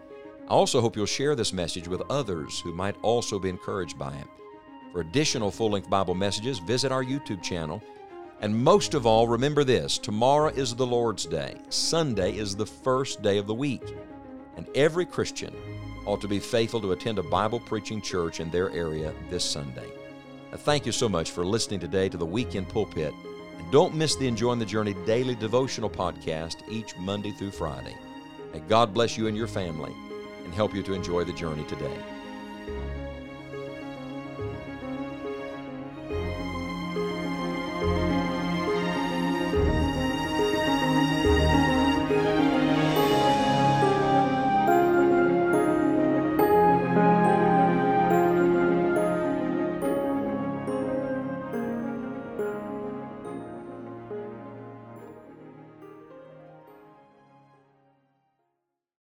I 0.48 0.50
also 0.50 0.82
hope 0.82 0.96
you'll 0.96 1.08
share 1.08 1.36
this 1.36 1.52
message 1.52 1.88
with 1.88 2.04
others 2.12 2.60
who 2.60 2.76
might 2.76 2.96
also 3.02 3.40
be 3.40 3.50
encouraged 3.50 3.98
by 3.98 4.14
it. 4.18 4.28
For 4.92 5.02
additional 5.02 5.50
full 5.50 5.72
length 5.72 5.90
Bible 5.90 6.14
messages, 6.14 6.60
visit 6.60 6.92
our 6.92 7.04
YouTube 7.04 7.42
channel. 7.42 7.82
And 8.42 8.56
most 8.56 8.94
of 8.94 9.08
all, 9.08 9.28
remember 9.28 9.64
this 9.64 9.98
tomorrow 9.98 10.50
is 10.50 10.76
the 10.76 10.86
Lord's 10.86 11.26
Day, 11.26 11.58
Sunday 11.70 12.38
is 12.38 12.56
the 12.56 12.68
first 12.68 13.24
day 13.24 13.40
of 13.40 13.48
the 13.48 13.56
week. 13.56 13.96
And 14.58 14.68
every 14.76 15.08
Christian 15.08 15.56
ought 16.06 16.22
to 16.22 16.28
be 16.28 16.40
faithful 16.40 16.82
to 16.82 16.92
attend 16.92 17.20
a 17.20 17.24
Bible 17.24 17.60
preaching 17.60 18.02
church 18.02 18.40
in 18.40 18.50
their 18.50 18.70
area 18.72 19.14
this 19.30 19.44
Sunday. 19.44 19.88
Thank 20.58 20.86
you 20.86 20.92
so 20.92 21.10
much 21.10 21.32
for 21.32 21.46
listening 21.46 21.80
today 21.80 22.10
to 22.10 22.18
the 22.18 22.26
Weekend 22.26 22.70
Pulpit. 22.70 23.14
And 23.58 23.72
don't 23.72 23.96
miss 23.96 24.16
the 24.16 24.28
Enjoying 24.28 24.60
the 24.60 24.66
Journey 24.66 24.94
daily 25.06 25.36
devotional 25.36 25.90
podcast 25.90 26.58
each 26.70 26.96
Monday 26.98 27.32
through 27.32 27.52
Friday. 27.52 27.96
May 28.54 28.60
God 28.60 28.94
bless 28.94 29.18
you 29.18 29.28
and 29.28 29.36
your 29.36 29.48
family 29.48 29.94
and 30.44 30.54
help 30.54 30.76
you 30.76 30.84
to 30.84 30.94
enjoy 30.94 31.24
the 31.24 31.34
journey 31.34 31.64
today. 31.64 31.98